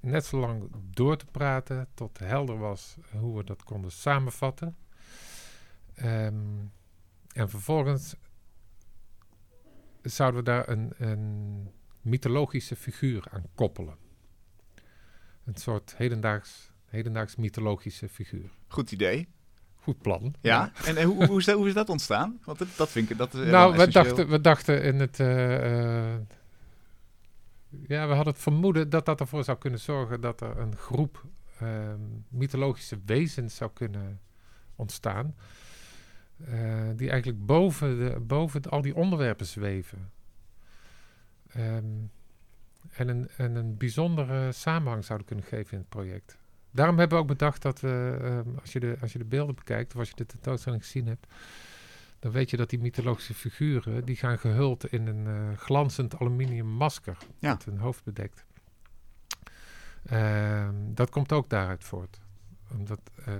net 0.00 0.24
zo 0.24 0.38
lang 0.38 0.70
door 0.90 1.16
te 1.16 1.26
praten 1.30 1.88
tot 1.94 2.18
helder 2.18 2.58
was 2.58 2.96
hoe 3.18 3.36
we 3.36 3.44
dat 3.44 3.64
konden 3.64 3.90
samenvatten. 3.92 4.76
Ehm, 5.94 6.34
en 7.32 7.48
vervolgens 7.50 8.14
zouden 10.02 10.40
we 10.40 10.50
daar 10.50 10.68
een, 10.68 10.92
een 10.98 11.70
mythologische 12.02 12.76
figuur 12.76 13.24
aan 13.30 13.44
koppelen. 13.54 13.96
Een 15.44 15.56
soort 15.56 15.94
hedendaags, 15.96 16.70
hedendaags 16.84 17.36
mythologische 17.36 18.08
figuur. 18.08 18.50
Goed 18.68 18.92
idee. 18.92 19.28
Goed 19.82 20.02
plan. 20.02 20.34
Ja, 20.40 20.72
en 20.84 21.02
hoe, 21.02 21.26
hoe, 21.26 21.38
is 21.38 21.44
dat, 21.44 21.56
hoe 21.56 21.68
is 21.68 21.74
dat 21.74 21.88
ontstaan? 21.88 22.40
Want 22.44 22.58
dat, 22.58 22.68
dat 22.76 22.88
vind 22.88 23.10
ik... 23.10 23.18
Dat 23.18 23.34
is 23.34 23.50
Nou, 23.50 23.76
we 23.76 23.88
dachten, 23.88 24.28
we 24.28 24.40
dachten 24.40 24.82
in 24.82 25.00
het. 25.00 25.20
eh, 25.20 26.12
eh, 26.14 26.20
ja, 27.68 28.08
we 28.08 28.14
hadden 28.14 28.32
het 28.32 28.42
vermoeden 28.42 28.90
dat 28.90 29.06
dat 29.06 29.20
ervoor 29.20 29.44
zou 29.44 29.58
kunnen 29.58 29.80
zorgen 29.80 30.20
dat 30.20 30.40
er 30.40 30.58
een 30.58 30.76
groep 30.76 31.24
ehm, 31.58 32.00
mythologische 32.28 32.98
wezens 33.04 33.56
zou 33.56 33.70
kunnen 33.74 34.20
ontstaan. 34.76 35.34
Eh, 36.46 36.88
die 36.96 37.10
eigenlijk 37.10 37.46
boven, 37.46 37.98
de, 37.98 38.20
boven 38.20 38.62
al 38.62 38.80
die 38.82 38.94
onderwerpen 38.94 39.46
zweven. 39.46 40.10
Ehm, 41.48 41.84
en, 42.90 43.08
een, 43.08 43.28
en 43.36 43.54
een 43.54 43.76
bijzondere 43.76 44.52
samenhang 44.52 45.04
zouden 45.04 45.26
kunnen 45.26 45.44
geven 45.44 45.72
in 45.72 45.78
het 45.78 45.88
project. 45.88 46.38
Daarom 46.70 46.98
hebben 46.98 47.16
we 47.16 47.22
ook 47.22 47.28
bedacht 47.30 47.62
dat 47.62 47.80
we, 47.80 48.18
ehm, 48.22 48.58
als, 48.60 48.72
je 48.72 48.80
de, 48.80 48.96
als 49.00 49.12
je 49.12 49.18
de 49.18 49.24
beelden 49.24 49.54
bekijkt, 49.54 49.92
of 49.92 49.98
als 49.98 50.08
je 50.08 50.14
de 50.16 50.26
tentoonstelling 50.26 50.82
gezien 50.82 51.06
hebt, 51.06 51.26
dan 52.18 52.32
weet 52.32 52.50
je 52.50 52.56
dat 52.56 52.70
die 52.70 52.78
mythologische 52.78 53.34
figuren, 53.34 54.04
die 54.04 54.16
gaan 54.16 54.38
gehuld 54.38 54.86
in 54.92 55.06
een 55.06 55.26
eh, 55.26 55.58
glanzend 55.58 56.18
aluminium 56.18 56.66
masker 56.66 57.16
Ja. 57.38 57.50
dat 57.50 57.64
hun 57.64 57.78
hoofd 57.78 58.04
bedekt. 58.04 58.44
Ehm, 60.04 60.74
dat 60.94 61.10
komt 61.10 61.32
ook 61.32 61.50
daaruit 61.50 61.84
voort. 61.84 62.20
Omdat, 62.72 63.00
eh, 63.24 63.34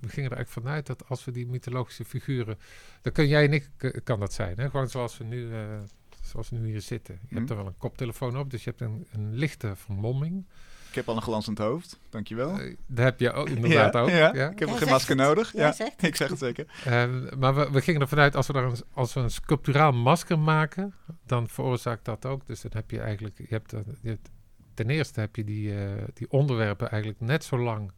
we 0.00 0.08
gingen 0.08 0.30
er 0.30 0.36
eigenlijk 0.36 0.66
vanuit 0.66 0.86
dat 0.86 1.08
als 1.08 1.24
we 1.24 1.30
die 1.30 1.46
mythologische 1.46 2.04
figuren, 2.04 2.58
dan 3.02 3.12
kun 3.12 3.26
jij 3.28 3.44
en 3.44 3.52
ik, 3.52 3.70
kan 4.04 4.20
dat 4.20 4.32
zijn, 4.32 4.58
hè? 4.60 4.70
gewoon 4.70 4.88
zoals 4.88 5.18
we 5.18 5.24
nu, 5.24 5.52
eh, 5.52 5.78
zoals 6.22 6.48
we 6.50 6.56
nu 6.56 6.66
hier 6.68 6.80
zitten. 6.80 7.14
Je 7.14 7.26
Mhm. 7.26 7.36
hebt 7.36 7.50
er 7.50 7.56
wel 7.56 7.66
een 7.66 7.78
koptelefoon 7.78 8.38
op, 8.38 8.50
dus 8.50 8.64
je 8.64 8.70
hebt 8.70 8.82
een, 8.82 9.06
een 9.12 9.34
lichte 9.34 9.76
vermomming. 9.76 10.46
Ik 10.88 10.96
heb 10.96 11.08
al 11.08 11.16
een 11.16 11.22
glanzend 11.22 11.58
hoofd, 11.58 11.98
dankjewel. 12.08 12.58
Eh, 12.60 12.76
daar 12.86 13.04
heb 13.04 13.20
je 13.20 13.32
ook 13.32 13.48
inderdaad 13.56 13.92
ja, 13.92 14.00
ook. 14.00 14.08
Ja, 14.08 14.34
ja. 14.34 14.50
ik 14.50 14.58
heb 14.58 14.68
geen 14.70 14.88
masker 14.88 15.16
het. 15.16 15.26
nodig. 15.26 15.52
Ja, 15.52 15.74
ik 16.00 16.16
zeg 16.16 16.28
het 16.28 16.38
zeker. 16.38 16.66
En, 16.84 17.28
maar 17.38 17.54
we, 17.54 17.70
we 17.70 17.80
gingen 17.80 18.00
ervan 18.00 18.18
uit, 18.18 18.36
als 18.36 18.46
we, 18.46 18.52
er 18.52 18.64
een, 18.64 18.76
als 18.92 19.12
we 19.14 19.20
een 19.20 19.30
sculpturaal 19.30 19.92
masker 19.92 20.38
maken, 20.38 20.94
dan 21.26 21.48
veroorzaakt 21.48 22.04
dat 22.04 22.26
ook. 22.26 22.46
Dus 22.46 22.60
dan 22.60 22.70
heb 22.74 22.90
je 22.90 23.00
eigenlijk, 23.00 23.38
je 23.38 23.46
hebt, 23.48 23.72
eh, 23.72 23.80
je 24.02 24.08
hebt- 24.08 24.30
ten 24.74 24.90
eerste 24.90 25.20
heb 25.20 25.36
je 25.36 25.44
die, 25.44 25.74
eh, 25.84 26.02
die 26.14 26.30
onderwerpen 26.30 26.90
eigenlijk 26.90 27.20
net 27.22 27.44
zo 27.44 27.58
lang 27.58 27.92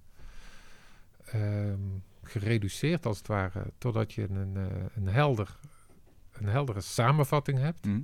ehm, 1.32 1.80
gereduceerd 2.22 3.06
als 3.06 3.18
het 3.18 3.26
ware, 3.26 3.64
totdat 3.78 4.12
je 4.12 4.28
een, 4.30 4.56
eh, 4.56 4.64
een, 4.94 5.08
helder, 5.08 5.58
een 6.32 6.46
heldere 6.46 6.80
samenvatting 6.80 7.58
hebt. 7.58 7.84
Hm. 7.84 8.00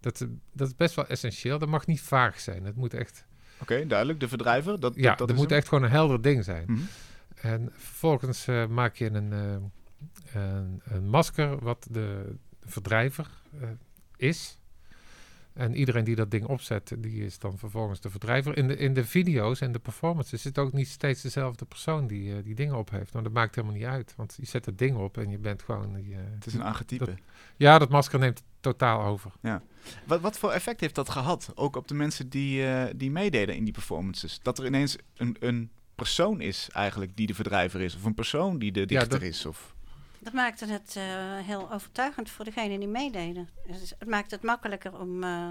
Dat, 0.00 0.26
dat 0.52 0.68
is 0.68 0.76
best 0.76 0.94
wel 0.94 1.06
essentieel. 1.06 1.58
Dat 1.58 1.68
mag 1.68 1.86
niet 1.86 2.00
vaag 2.00 2.40
zijn. 2.40 2.64
Het 2.64 2.76
moet 2.76 2.94
echt, 2.94 3.26
Oké, 3.60 3.86
duidelijk. 3.86 4.20
De 4.20 4.28
verdrijver, 4.28 4.80
dat, 4.80 4.94
ja, 4.94 5.14
dat, 5.14 5.28
dat 5.28 5.36
moet 5.36 5.48
hem. 5.48 5.58
echt 5.58 5.68
gewoon 5.68 5.84
een 5.84 5.90
helder 5.90 6.22
ding 6.22 6.44
zijn. 6.44 6.64
Hm. 6.66 6.78
En 7.34 7.70
vervolgens 7.72 8.46
eh, 8.46 8.66
maak 8.66 8.96
je 8.96 9.10
een, 9.10 9.32
eh, 9.32 10.42
een, 10.42 10.80
een 10.84 11.08
masker 11.08 11.58
wat 11.58 11.86
de 11.90 12.34
verdrijver 12.60 13.28
eh, 13.60 13.68
is. 14.16 14.58
En 15.52 15.74
iedereen 15.76 16.04
die 16.04 16.14
dat 16.14 16.30
ding 16.30 16.44
opzet, 16.46 16.92
die 16.98 17.24
is 17.24 17.38
dan 17.38 17.58
vervolgens 17.58 18.00
de 18.00 18.10
verdrijver. 18.10 18.56
In 18.56 18.68
de, 18.68 18.76
in 18.76 18.94
de 18.94 19.04
video's 19.04 19.60
en 19.60 19.72
de 19.72 19.78
performances 19.78 20.42
zit 20.42 20.58
ook 20.58 20.72
niet 20.72 20.88
steeds 20.88 21.22
dezelfde 21.22 21.64
persoon 21.64 22.06
die 22.06 22.32
eh, 22.36 22.44
die 22.44 22.54
dingen 22.54 22.76
op 22.76 22.90
heeft. 22.90 23.12
Maar 23.12 23.22
dat 23.22 23.32
maakt 23.32 23.54
helemaal 23.54 23.76
niet 23.76 23.86
uit. 23.86 24.14
Want 24.16 24.34
je 24.40 24.46
zet 24.46 24.66
het 24.66 24.78
ding 24.78 24.96
op 24.96 25.18
en 25.18 25.30
je 25.30 25.38
bent 25.38 25.62
gewoon... 25.62 25.94
Die, 25.94 26.12
eh, 26.14 26.18
Het 26.34 26.46
is 26.46 26.54
een 26.54 26.62
archetype. 26.62 27.04
Dat- 27.04 27.14
ja, 27.56 27.78
dat 27.78 27.88
masker 27.88 28.18
neemt 28.18 28.42
totaal 28.60 29.02
over. 29.04 29.30
Wat, 30.06 30.20
wat 30.20 30.38
voor 30.38 30.50
effect 30.52 30.80
heeft 30.80 30.94
dat 30.94 31.08
gehad? 31.10 31.52
Ook 31.54 31.76
op 31.76 31.88
de 31.88 31.94
mensen 31.94 32.28
die, 32.28 32.66
eh, 32.66 32.94
die 32.96 33.10
meededen 33.10 33.56
in 33.56 33.64
die 33.64 33.72
performances? 33.72 34.40
Dat 34.42 34.58
er 34.58 34.66
ineens 34.66 34.96
een, 35.16 35.36
een 35.40 35.70
persoon 35.94 36.40
is 36.40 36.68
eigenlijk 36.72 37.16
die 37.16 37.26
de 37.26 37.34
verdrijver 37.34 37.80
is. 37.80 37.94
Of 37.96 38.04
een 38.04 38.14
persoon 38.14 38.58
die 38.58 38.72
de 38.72 38.86
dichter 38.86 39.08
dat- 39.08 39.22
is. 39.22 39.46
Of... 39.46 39.74
Dat 40.20 40.32
maakte 40.32 40.66
het 40.66 40.96
eh, 40.96 41.38
heel 41.38 41.72
overtuigend 41.72 42.30
voor 42.30 42.44
degenen 42.44 42.78
die 42.78 42.88
meededen. 42.88 43.48
Dus 43.66 43.94
het 43.98 44.08
maakt 44.08 44.30
het 44.30 44.42
makkelijker 44.42 44.98
om 44.98 45.22
eh, 45.22 45.50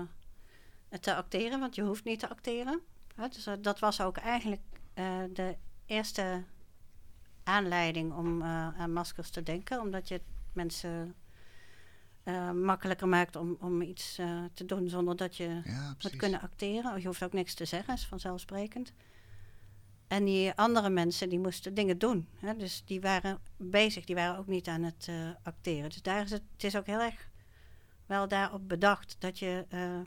te 0.99 1.15
acteren, 1.15 1.59
want 1.59 1.75
je 1.75 1.81
hoeft 1.81 2.03
niet 2.03 2.19
te 2.19 2.29
acteren. 2.29 2.81
Hè, 3.15 3.27
dus 3.27 3.45
eh, 3.45 3.53
dat 3.61 3.79
was 3.79 4.01
ook 4.01 4.17
eigenlijk 4.17 4.61
de 5.33 5.55
eerste 5.85 6.43
aanleiding 7.43 8.13
om 8.13 8.43
aan 8.43 8.93
maskers 8.93 9.29
te 9.29 9.43
denken, 9.43 9.81
omdat 9.81 10.07
je 10.07 10.21
mensen 10.53 11.15
makkelijker 12.53 13.07
maakt 13.07 13.35
om, 13.35 13.57
om 13.59 13.81
iets 13.81 14.15
te 14.53 14.65
doen 14.65 14.89
zonder 14.89 15.15
dat 15.15 15.37
je 15.37 15.61
Ja, 15.63 15.95
moet 16.01 16.15
kunnen 16.15 16.41
acteren. 16.41 17.01
Je 17.01 17.07
hoeft 17.07 17.23
ook 17.23 17.33
niks 17.33 17.53
te 17.53 17.65
zeggen, 17.65 17.93
is 17.93 18.05
vanzelfsprekend. 18.05 18.93
En 20.09 20.25
die 20.25 20.53
andere 20.53 20.89
mensen 20.89 21.29
die 21.29 21.39
moesten 21.39 21.73
dingen 21.73 21.97
doen. 21.97 22.27
Hè? 22.35 22.55
Dus 22.55 22.83
die 22.85 23.01
waren 23.01 23.39
bezig, 23.57 24.05
die 24.05 24.15
waren 24.15 24.37
ook 24.37 24.47
niet 24.47 24.67
aan 24.67 24.83
het 24.83 25.05
eh, 25.09 25.29
acteren. 25.43 25.89
Dus 25.89 26.01
daar 26.01 26.23
is 26.23 26.31
het, 26.31 26.43
het 26.53 26.63
is 26.63 26.75
ook 26.75 26.85
heel 26.85 26.99
erg 26.99 27.29
wel 28.05 28.27
daarop 28.27 28.67
bedacht 28.67 29.15
dat 29.19 29.39
je. 29.39 29.65
eh, 29.69 29.99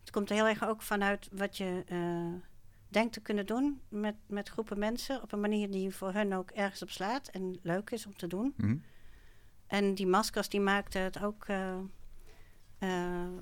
het 0.00 0.10
komt 0.10 0.30
er 0.30 0.36
heel 0.36 0.46
erg 0.46 0.68
ook 0.68 0.82
vanuit 0.82 1.28
wat 1.32 1.56
je 1.56 1.82
eh, 1.86 2.50
denkt 2.88 3.12
te 3.12 3.20
kunnen 3.20 3.46
doen 3.46 3.80
met, 3.88 4.14
met 4.26 4.48
groepen 4.48 4.78
mensen. 4.78 5.22
Op 5.22 5.32
een 5.32 5.40
manier 5.40 5.70
die 5.70 5.94
voor 5.94 6.12
hun 6.12 6.34
ook 6.34 6.50
ergens 6.50 6.82
op 6.82 6.90
slaat 6.90 7.28
en 7.28 7.58
leuk 7.62 7.90
is 7.90 8.06
om 8.06 8.16
te 8.16 8.26
doen. 8.26 8.54
Hm. 8.56 8.76
En 9.66 9.94
die 9.94 10.06
maskers 10.06 10.48
die 10.48 10.60
maakten 10.60 11.02
het 11.02 11.22
ook 11.22 11.46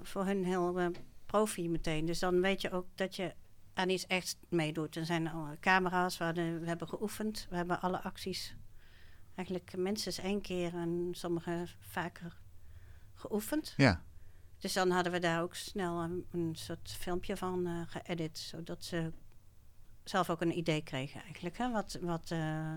voor 0.03 0.25
hun 0.25 0.45
heel 0.45 0.91
profi 1.27 1.69
meteen. 1.69 2.05
Dus 2.05 2.19
dan 2.19 2.41
weet 2.41 2.61
je 2.61 2.71
ook 2.71 2.87
dat 2.95 3.17
je 3.17 3.35
aan 3.75 3.89
iets 3.89 4.07
echt 4.07 4.37
meedoet. 4.49 4.97
Er 4.97 5.07
zijn 5.07 5.31
camera's, 5.61 6.19
we, 6.19 6.25
hadden, 6.25 6.61
we 6.61 6.67
hebben 6.67 6.89
geoefend. 6.89 7.47
We 7.51 7.57
hebben 7.57 7.81
alle 7.81 8.03
acties 8.03 8.55
eigenlijk 9.35 9.77
minstens 9.77 10.19
één 10.19 10.41
keer 10.41 10.75
en 10.75 11.09
sommige 11.13 11.67
vaker 11.81 12.41
geoefend. 13.15 13.75
Ja, 13.77 14.03
Dus 14.59 14.73
dan 14.73 14.91
hadden 14.91 15.13
we 15.13 15.19
daar 15.19 15.43
ook 15.43 15.55
snel 15.55 16.03
een, 16.03 16.27
een 16.31 16.51
soort 16.57 16.97
filmpje 16.99 17.37
van 17.37 17.67
eh 17.67 17.81
geëdit. 17.87 18.39
Zodat 18.39 18.85
ze 18.85 19.13
zelf 20.05 20.31
ook 20.31 20.41
een 20.41 20.59
idee 20.59 20.83
kregen 20.83 21.23
eigenlijk. 21.23 21.59
Hè? 21.59 21.71
Wat, 21.71 21.99
wat, 22.01 22.31
eh, 22.31 22.77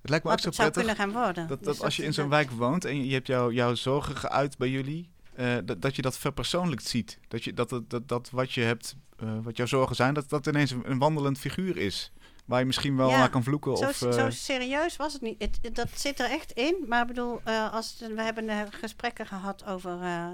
het 0.00 0.10
lijkt 0.10 0.24
me 0.24 0.32
ook 0.32 0.40
zo 0.40 0.50
prettig 0.50 0.74
kunnen 0.74 0.96
gaan 0.96 1.12
worden. 1.12 1.46
dat, 1.46 1.58
Dus 1.58 1.76
dat 1.76 1.84
als 1.84 1.96
je 1.96 2.04
in 2.04 2.14
zo'n 2.14 2.28
wijk 2.28 2.50
woont 2.50 2.84
en 2.84 3.04
je, 3.04 3.12
hebt 3.12 3.26
jouw 3.26 3.74
zorgen 3.74 4.16
geuit 4.16 4.58
bij 4.58 4.70
jullie, 4.70 5.10
eh, 5.34 5.56
dat, 5.64 5.82
dat 5.82 5.96
je 5.96 6.02
dat 6.02 6.18
verpersoonlijkt 6.18 6.84
ziet. 6.84 7.18
Dat, 7.28 7.44
je, 7.44 7.52
dat, 7.52 7.80
dat, 7.88 8.08
dat, 8.08 8.30
wat 8.30 8.52
je 8.52 8.60
hebt, 8.60 8.96
eh, 9.18 9.38
wat 9.42 9.56
jouw 9.56 9.66
zorgen 9.66 9.96
zijn, 9.96 10.14
dat 10.14 10.28
dat 10.28 10.46
ineens 10.46 10.70
een, 10.70 10.90
een 10.90 10.98
wandelend 10.98 11.38
figuur 11.38 11.76
is. 11.76 12.12
Waar 12.44 12.58
je 12.60 12.66
misschien 12.66 12.96
wel 12.96 13.08
Ja, 13.10 13.18
naar 13.18 13.30
kan 13.30 13.42
vloeken. 13.42 13.76
Zo, 13.76 13.88
of, 13.88 14.02
eh, 14.02 14.12
zo 14.12 14.30
serieus 14.30 14.96
was 14.96 15.12
het 15.12 15.22
niet. 15.22 15.42
Het, 15.42 15.58
het- 15.62 15.74
dat 15.74 15.88
zit 15.94 16.20
er 16.20 16.30
echt 16.30 16.52
in. 16.52 16.84
Maar 16.88 17.00
ik 17.00 17.06
bedoel, 17.06 17.40
als, 17.70 17.96
het- 18.00 18.14
we 18.14 18.22
hebben 18.22 18.72
gesprekken 18.72 19.26
gehad 19.26 19.64
over 19.66 20.00
eh, 20.00 20.30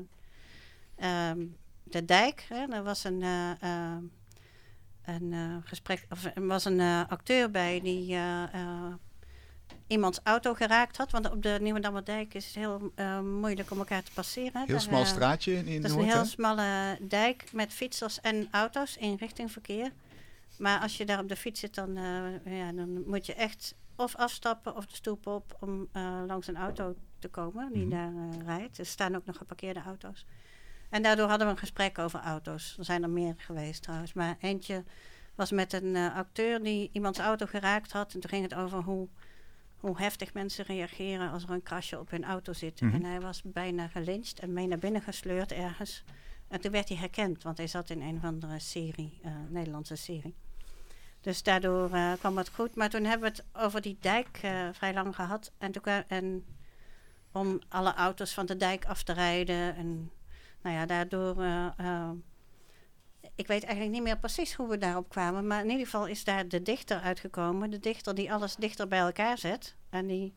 ehm, 0.97 1.47
de 1.83 2.05
dijk. 2.05 2.47
Hè. 2.49 2.64
Er 2.75 2.83
was 2.83 3.05
een, 3.05 3.23
eh, 3.23 3.50
eh, 3.62 3.97
een 5.05 5.62
gesprek, 5.64 6.07
of 6.11 6.25
er 6.25 6.47
was 6.47 6.64
een 6.64 6.81
acteur 7.09 7.50
bij 7.50 7.81
die 7.81 8.17
iemands 9.87 10.21
auto 10.23 10.55
geraakt 10.55 10.97
had. 10.97 11.11
Want 11.11 11.31
op 11.31 11.43
de 11.43 11.59
Nieuwe 11.61 12.03
Dijk 12.03 12.35
is 12.35 12.47
het 12.47 12.55
heel 12.55 12.93
eh, 12.95 13.21
moeilijk 13.21 13.71
om 13.71 13.79
elkaar 13.79 14.03
te 14.03 14.13
passeren. 14.15 14.61
heel 14.61 14.67
Daar, 14.67 14.81
smal 14.81 15.01
eh, 15.01 15.07
straatje 15.07 15.53
in, 15.53 15.67
in 15.67 15.83
dat 15.83 15.91
is 15.91 15.97
een 15.97 16.03
Noord, 16.03 16.13
heel 16.13 16.25
smalle 16.25 16.99
dijk 17.01 17.45
met 17.53 17.73
fietsers 17.73 18.21
en 18.21 18.49
auto's 18.51 18.97
in 18.97 19.17
richting 19.17 19.53
verkeer. 19.53 19.93
Maar 20.59 20.81
als 20.81 20.97
je 20.97 21.05
daar 21.05 21.19
op 21.19 21.29
de 21.29 21.37
fiets 21.37 21.61
zit, 21.61 21.75
dan, 21.75 21.97
eh, 21.97 22.57
ja, 22.59 22.73
dan 22.73 23.09
moet 23.09 23.27
je 23.27 23.35
echt 23.35 23.75
of 23.97 24.17
afstappen 24.17 24.77
of 24.77 24.87
de 24.87 24.95
stoep 24.95 25.27
op 25.27 25.57
om 25.61 25.89
langs 26.27 26.47
een 26.47 26.57
auto 26.57 26.95
te 27.19 27.29
komen 27.29 27.73
die 27.73 27.87
Mhm. 27.87 27.91
daar 27.91 28.13
rijdt. 28.45 28.79
Er 28.79 28.87
staan 28.87 29.17
ook 29.17 29.25
nog 29.25 29.37
geparkeerde 29.37 29.83
auto's. 29.83 30.27
En 30.91 31.03
daardoor 31.03 31.29
hadden 31.29 31.47
we 31.47 31.53
een 31.53 31.59
gesprek 31.59 31.99
over 31.99 32.21
auto's. 32.21 32.75
Er 32.79 32.85
zijn 32.85 33.03
er 33.03 33.11
meer 33.11 33.35
geweest 33.37 33.83
trouwens. 33.83 34.13
Maar 34.13 34.37
eentje 34.41 34.85
was 35.35 35.51
met 35.51 35.73
een 35.73 35.97
acteur 35.97 36.63
die 36.63 36.91
iemands 36.93 37.19
auto 37.19 37.47
geraakt 37.47 37.93
had. 37.93 38.15
En 38.15 38.21
toen 38.21 38.31
ging 38.31 38.43
het 38.43 38.55
over 38.55 38.83
hoe, 38.83 39.09
hoe 39.81 39.99
heftig 39.99 40.35
mensen 40.35 40.65
reageren 40.65 41.31
als 41.31 41.43
er 41.43 41.51
een 41.51 41.63
krasje 41.63 41.99
op 41.99 42.11
hun 42.11 42.25
auto 42.25 42.53
zit. 42.53 42.81
Mhm. 42.81 42.95
En 42.95 43.05
hij 43.05 43.21
was 43.21 43.43
bijna 43.45 43.89
gelyncht 43.89 44.41
en 44.41 44.53
mee 44.53 44.67
naar 44.67 44.79
binnen 44.79 45.03
gesleurd 45.03 45.53
ergens. 45.53 46.05
En 46.49 46.61
toen 46.61 46.73
werd 46.73 46.89
hij 46.89 46.99
herkend, 46.99 47.43
want 47.43 47.57
hij 47.57 47.67
zat 47.67 47.91
in 47.91 48.03
een 48.03 48.17
of 48.17 48.25
andere 48.25 48.59
serie, 48.59 49.19
eh, 49.23 49.33
Nederlandse 49.49 49.97
serie. 49.97 50.35
Dus 51.21 51.43
daardoor 51.43 51.91
eh, 51.93 52.13
kwam 52.19 52.39
het 52.39 52.49
goed. 52.49 52.75
Maar 52.75 52.91
toen 52.91 53.05
hebben 53.05 53.31
we 53.31 53.37
het 53.37 53.65
over 53.65 53.81
die 53.81 53.97
dijk 54.01 54.39
eh, 54.43 54.69
vrij 54.73 54.95
lang 54.95 55.15
gehad. 55.15 55.53
En, 55.59 55.73
toen, 55.73 55.83
en 56.09 56.45
om 57.33 57.59
alle 57.69 57.95
auto's 57.95 58.35
van 58.35 58.47
de 58.47 58.57
dijk 58.57 58.85
af 58.87 59.03
te 59.03 59.13
rijden. 59.13 59.77
En 59.77 60.11
nou 60.63 60.77
ja, 60.77 60.87
daardoor 60.87 61.37
ik 63.38 63.47
weet 63.47 63.64
eigenlijk 63.64 63.95
niet 63.95 64.02
meer 64.02 64.18
precies 64.18 64.54
hoe 64.54 64.68
we 64.68 64.78
daarop 64.78 65.09
kwamen. 65.09 65.47
Maar 65.47 65.61
in 65.61 65.71
ieder 65.71 65.85
geval 65.85 66.07
is 66.07 66.25
daar 66.25 66.49
de 66.49 66.62
dichter 66.62 67.00
uitgekomen. 67.00 67.71
De 67.71 67.78
dichter 67.78 68.14
die 68.14 68.33
alles 68.33 68.57
dichter 68.57 68.88
bij 68.88 68.99
elkaar 68.99 69.38
zet. 69.38 69.76
En 69.90 70.07
die 70.07 70.35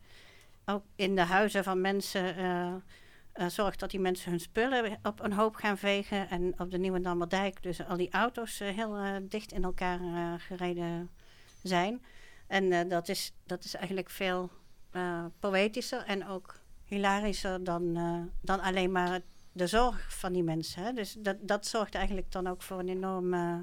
ook 0.65 0.84
in 0.96 1.15
de 1.15 1.22
huizen 1.22 1.63
van 1.63 1.81
mensen 1.81 2.36
eh, 2.36 2.74
eh, 3.31 3.48
zorgt 3.48 3.79
dat 3.79 3.91
die 3.91 4.00
mensen 4.00 4.29
hun 4.29 4.39
spullen 4.39 5.00
op 5.03 5.20
een 5.20 5.34
hoop 5.34 5.55
gaan 5.55 5.77
vegen. 5.77 6.29
En 6.29 6.53
op 6.58 6.72
de 6.72 6.77
Nieuwe 6.77 7.01
Dammerdijk 7.01 7.63
dus 7.63 7.86
al 7.86 7.98
die 7.98 8.12
auto's 8.12 8.60
eh, 8.60 8.75
heel 8.75 9.20
dicht 9.22 9.51
in 9.51 9.63
elkaar 9.63 10.00
gereden 10.39 11.10
zijn. 11.63 12.05
En 12.48 12.89
dat, 12.89 13.10
is, 13.10 13.34
dat 13.46 13.63
is 13.63 13.75
eigenlijk 13.75 14.10
veel 14.10 14.50
poëtischer 15.39 16.03
en 16.05 16.27
ook 16.27 16.60
hilarischer 16.86 17.63
dan, 17.63 17.93
dan 18.41 18.60
alleen 18.60 18.91
maar 18.91 19.22
de 19.51 19.67
zorg 19.67 20.17
van 20.17 20.34
die 20.34 20.43
mensen. 20.43 20.84
Hè? 20.84 20.93
Dus 20.93 21.15
dat, 21.20 21.38
dat 21.41 21.65
zorgt 21.65 21.96
eigenlijk 21.96 22.31
dan 22.31 22.48
ook 22.48 22.62
voor 22.62 22.79
een 22.79 22.89
enorm 22.89 23.34
eh, 23.34 23.58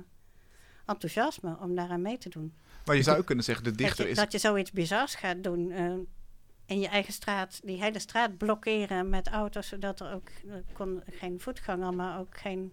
enthousiasme 0.86 1.56
om 1.60 1.74
daaraan 1.74 2.02
mee 2.02 2.18
te 2.18 2.28
doen. 2.28 2.54
Maar 2.84 2.96
je 2.96 3.02
zou 3.02 3.24
kunnen 3.24 3.44
zeggen, 3.44 3.64
de 3.64 3.70
Dat 3.70 3.78
dichter 3.78 4.04
je, 4.04 4.10
is... 4.10 4.16
dat 4.16 4.32
je 4.32 4.38
zoiets 4.38 4.72
bizars 4.72 5.14
gaat 5.14 5.42
doen 5.42 5.70
eh, 5.70 5.92
in 6.66 6.80
je 6.80 6.88
eigen 6.88 7.12
straat, 7.12 7.60
die 7.64 7.82
hele 7.82 7.98
straat 7.98 8.36
blokkeren 8.36 9.08
met 9.08 9.28
auto's, 9.28 9.68
zodat 9.68 10.00
er 10.00 10.12
ook 10.12 10.28
er 10.48 10.64
kon 10.72 11.02
geen 11.10 11.40
voetganger, 11.40 11.94
maar 11.94 12.18
ook 12.18 12.38
geen 12.38 12.72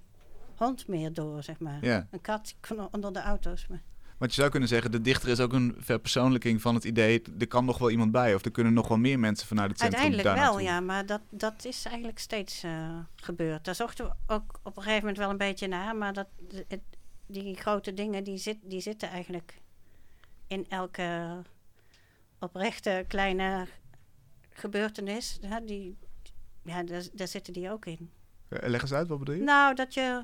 hond 0.55 0.87
meer 0.87 1.13
door, 1.13 1.43
zeg 1.43 1.59
maar. 1.59 1.85
Ja, 1.85 2.07
Een 2.11 2.21
kat 2.21 2.55
kon 2.59 2.87
onder 2.91 3.13
de 3.13 3.19
auto's. 3.19 3.67
Maar. 3.67 3.81
Want 4.17 4.33
je 4.33 4.39
zou 4.39 4.49
kunnen 4.49 4.69
zeggen, 4.69 4.91
de 4.91 5.01
dichter 5.01 5.29
is 5.29 5.39
ook 5.39 5.53
een 5.53 5.75
verpersoonlijking 5.77 6.61
van 6.61 6.75
het 6.75 6.83
idee... 6.83 7.21
er 7.39 7.47
kan 7.47 7.65
nog 7.65 7.77
wel 7.77 7.89
iemand 7.89 8.11
bij 8.11 8.35
of 8.35 8.45
er 8.45 8.51
kunnen 8.51 8.73
nog 8.73 8.87
wel 8.87 8.97
meer 8.97 9.19
mensen 9.19 9.47
vanuit 9.47 9.69
het 9.69 9.79
centrum 9.79 10.01
Uiteindelijk 10.01 10.45
wel, 10.45 10.59
ja, 10.59 10.79
maar 10.79 11.05
dat, 11.05 11.21
dat 11.29 11.65
is 11.65 11.85
eigenlijk 11.85 12.19
steeds 12.19 12.63
eh, 12.63 12.97
gebeurd. 13.15 13.65
Daar 13.65 13.75
zochten 13.75 14.05
we 14.05 14.33
ook 14.33 14.59
op 14.63 14.77
een 14.77 14.83
gegeven 14.83 14.99
moment 14.99 15.17
wel 15.17 15.29
een 15.29 15.37
beetje 15.37 15.67
naar, 15.67 15.95
maar 15.95 16.13
dat, 16.13 16.27
het, 16.67 16.81
die 17.27 17.55
grote 17.55 17.93
dingen 17.93 18.23
die, 18.23 18.37
zit, 18.37 18.57
die 18.63 18.81
zitten 18.81 19.09
eigenlijk 19.09 19.61
in 20.47 20.65
elke 20.69 21.41
oprechte 22.39 23.05
kleine 23.07 23.67
gebeurtenis. 24.49 25.37
Hè, 25.41 25.65
die, 25.65 25.97
ja, 26.63 26.83
daar, 26.83 27.03
daar 27.13 27.27
zitten 27.27 27.53
die 27.53 27.71
ook 27.71 27.85
in. 27.85 28.11
Eh, 28.47 28.69
Leg 28.69 28.81
eens 28.81 28.93
uit, 28.93 29.07
wat 29.07 29.19
bedoel 29.19 29.35
je? 29.35 29.41
Nou, 29.41 29.75
dat 29.75 29.93
je 29.93 30.23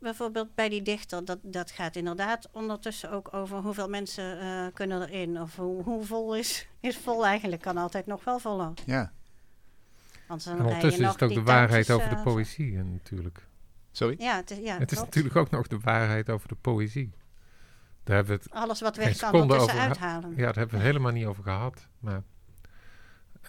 bijvoorbeeld 0.00 0.54
bij 0.54 0.68
die 0.68 0.82
dichter, 0.82 1.24
dat, 1.24 1.38
dat 1.42 1.70
gaat 1.70 1.96
inderdaad 1.96 2.48
ondertussen 2.52 3.10
ook 3.10 3.34
over 3.34 3.58
hoeveel 3.58 3.88
mensen 3.88 4.40
eh, 4.40 4.66
kunnen 4.74 5.08
erin. 5.08 5.40
Of 5.40 5.56
hoe, 5.56 5.82
hoe 5.82 6.04
vol 6.04 6.36
is, 6.36 6.68
is 6.80 6.96
vol 6.96 7.26
eigenlijk, 7.26 7.62
kan 7.62 7.76
altijd 7.76 8.06
nog 8.06 8.24
wel 8.24 8.38
voller. 8.38 8.72
Ja, 8.86 9.12
Want 10.28 10.44
dan 10.44 10.58
En 10.58 10.64
ondertussen 10.64 11.04
is 11.04 11.12
het 11.12 11.22
ook 11.22 11.34
de 11.34 11.42
waarheid 11.42 11.90
over 11.90 12.08
de 12.08 12.14
eh, 12.14 12.22
poëzie 12.22 12.76
en 12.76 12.92
natuurlijk. 12.92 13.46
sorry? 13.92 14.14
Ja, 14.18 14.36
het 14.36 14.50
is, 14.50 14.58
ja, 14.58 14.78
het 14.78 14.90
is 14.90 14.96
klopt. 14.96 15.14
natuurlijk 15.14 15.36
ook 15.36 15.50
nog 15.50 15.66
de 15.66 15.78
waarheid 15.78 16.30
over 16.30 16.48
de 16.48 16.56
poëzie. 16.60 17.10
Daar 18.04 18.16
hebben 18.16 18.36
we 18.36 18.42
het, 18.42 18.52
Alles 18.52 18.80
wat 18.80 18.96
weg 18.96 19.16
kan 19.16 19.30
seconde 19.30 19.54
ertussen 19.54 19.78
over 19.78 19.88
uithalen. 19.88 20.30
ja, 20.30 20.36
daar 20.36 20.54
hebben 20.54 20.70
we 20.70 20.76
het 20.76 20.86
helemaal 20.86 21.12
niet 21.12 21.26
over 21.26 21.42
gehad. 21.42 21.88
Maar 21.98 22.22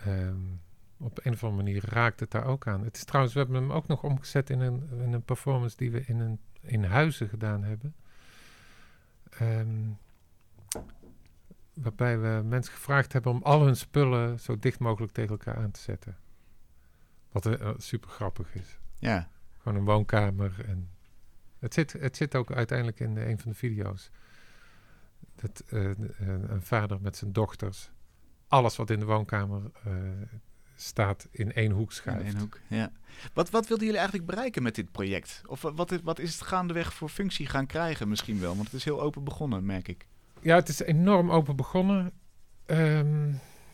ehm, 0.05 0.36
op 1.01 1.20
een 1.25 1.34
of 1.34 1.43
andere 1.43 1.63
manier 1.63 1.83
raakt 1.85 2.20
het 2.20 2.31
daar 2.31 2.46
ook 2.46 2.68
aan. 2.68 2.83
Het 2.83 2.96
is 2.96 3.03
trouwens, 3.03 3.33
we 3.33 3.40
hebben 3.40 3.61
hem 3.61 3.72
ook 3.72 3.87
nog 3.87 4.03
omgezet 4.03 4.50
in 4.50 4.59
een, 4.59 4.90
in 4.92 5.14
een 5.14 5.24
performance 5.24 5.77
die 5.77 5.92
we 5.92 6.03
in, 6.05 6.20
een, 6.20 6.40
in 6.61 6.83
Huizen 6.83 7.29
gedaan 7.29 7.64
hebben. 7.64 7.96
Ehm, 9.29 9.90
waarbij 11.74 12.20
we 12.20 12.42
mensen 12.44 12.74
gevraagd 12.74 13.14
hebben 13.14 13.31
om 13.31 13.44
al 13.44 13.66
hun 13.66 13.75
spullen 13.75 14.40
zo 14.40 14.59
dicht 14.59 14.79
mogelijk 14.79 15.14
tegen 15.14 15.31
elkaar 15.31 15.55
aan 15.55 15.72
te 15.72 15.79
zetten. 15.79 16.18
Wat 17.31 17.46
eh, 17.46 17.70
super 17.77 18.09
grappig 18.09 18.55
is. 18.55 18.79
Ja, 18.98 19.29
Gewoon 19.57 19.77
een 19.77 19.85
woonkamer. 19.85 20.66
En 20.68 20.90
het, 21.59 21.74
zit, 21.74 21.94
het 21.94 22.18
zit 22.18 22.35
ook 22.35 22.51
uiteindelijk 22.51 23.00
in 23.00 23.18
eh, 23.18 23.29
een 23.29 23.40
van 23.40 23.51
de 23.51 23.57
video's. 23.57 24.11
Dat, 25.35 25.64
eh, 25.68 25.83
een 25.83 26.51
een 26.51 26.61
vader 26.61 27.01
met 27.01 27.18
zijn 27.18 27.31
dochters. 27.31 27.92
Alles 28.48 28.75
wat 28.75 28.90
in 28.90 29.00
de 29.00 29.05
woonkamer 29.05 29.72
eh, 29.83 29.94
staat 30.81 31.27
in 31.31 31.53
één 31.53 31.72
hoek 31.72 31.89
in 31.89 31.96
schuift. 31.96 32.24
één 32.25 32.37
hoek. 32.39 32.59
Ja. 32.67 32.91
Wat, 33.33 33.50
wat 33.50 33.67
wilden 33.67 33.85
jullie 33.85 34.00
eigenlijk 34.01 34.29
bereiken 34.31 34.63
met 34.63 34.75
dit 34.75 34.91
project? 34.91 35.41
Of 35.46 35.61
wa- 35.61 35.74
wat 35.74 35.91
is, 35.91 36.00
wat 36.03 36.20
is 36.20 36.33
het 36.33 36.41
gaandeweg 36.41 36.94
voor 36.94 37.09
functie 37.09 37.46
gaan 37.48 37.65
krijgen 37.65 38.07
misschien 38.07 38.39
wel? 38.39 38.53
Want 38.55 38.65
het 38.65 38.74
is 38.74 38.83
heel 38.83 39.01
open 39.01 39.24
begonnen, 39.24 39.65
merk 39.65 39.87
ik. 39.87 40.07
Ja, 40.39 40.55
het 40.55 40.70
is 40.70 40.79
enorm 40.79 41.31
open 41.31 41.55
begonnen. 41.55 42.11
Ehm, 42.65 43.31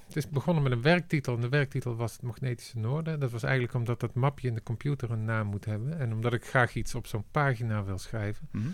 het 0.08 0.16
is 0.16 0.30
begonnen 0.30 0.64
met 0.64 0.72
een 0.72 0.82
werktitel. 0.82 1.36
En 1.36 1.42
de 1.42 1.50
werktitel 1.50 1.96
was 1.96 2.12
het 2.12 2.22
Magnetische 2.22 2.78
Noorden. 2.78 3.20
Dat 3.20 3.32
was 3.32 3.44
eigenlijk 3.44 3.74
omdat 3.74 4.00
dat 4.00 4.14
mapje 4.14 4.48
in 4.48 4.54
de 4.54 4.64
computer 4.64 5.12
een 5.12 5.26
naam 5.26 5.48
moet 5.48 5.66
hebben. 5.66 6.00
En 6.00 6.14
omdat 6.14 6.34
ik 6.34 6.46
graag 6.46 6.76
iets 6.76 6.96
op 6.96 7.08
zo'n 7.08 7.26
pagina 7.32 7.84
wil 7.84 7.98
schrijven. 7.98 8.48
Mhm. 8.52 8.68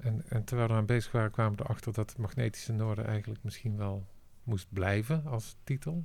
En, 0.00 0.22
en 0.28 0.44
terwijl 0.44 0.68
we 0.68 0.74
aan 0.74 0.86
bezig 0.86 1.12
waren, 1.12 1.30
kwamen 1.30 1.56
we 1.58 1.62
erachter 1.64 1.92
dat 1.92 2.10
het 2.10 2.18
Magnetische 2.18 2.72
Noorden 2.72 3.06
eigenlijk 3.06 3.42
misschien 3.42 3.76
wel 3.76 4.06
moest 4.42 4.66
blijven 4.72 5.26
als 5.26 5.56
titel. 5.64 6.04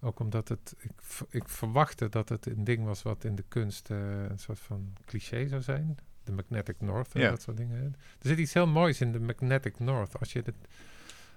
Ook 0.00 0.20
omdat 0.20 0.48
het, 0.48 0.74
ik, 0.78 0.90
ik 1.30 1.48
verwachtte 1.48 2.08
dat 2.08 2.28
het 2.28 2.46
een 2.46 2.64
ding 2.64 2.84
was 2.84 3.02
wat 3.02 3.24
in 3.24 3.34
de 3.34 3.44
kunst 3.48 3.90
eh, 3.90 4.22
een 4.22 4.38
soort 4.38 4.60
van 4.60 4.92
cliché 5.04 5.48
zou 5.48 5.62
zijn. 5.62 5.96
De 6.24 6.32
Magnetic 6.32 6.80
North 6.80 7.14
en 7.14 7.20
Ja. 7.20 7.30
dat 7.30 7.42
soort 7.42 7.56
dingen. 7.56 7.76
Er 8.18 8.28
zit 8.28 8.38
iets 8.38 8.52
heel 8.54 8.66
moois 8.66 9.00
in 9.00 9.12
de 9.12 9.20
Magnetic 9.20 9.78
North. 9.78 10.18
Als 10.18 10.32
je 10.32 10.42
het, 10.44 10.54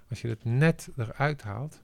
als 0.08 0.20
je 0.20 0.28
het 0.28 0.44
net 0.44 0.88
eruit 0.96 1.42
haalt, 1.42 1.80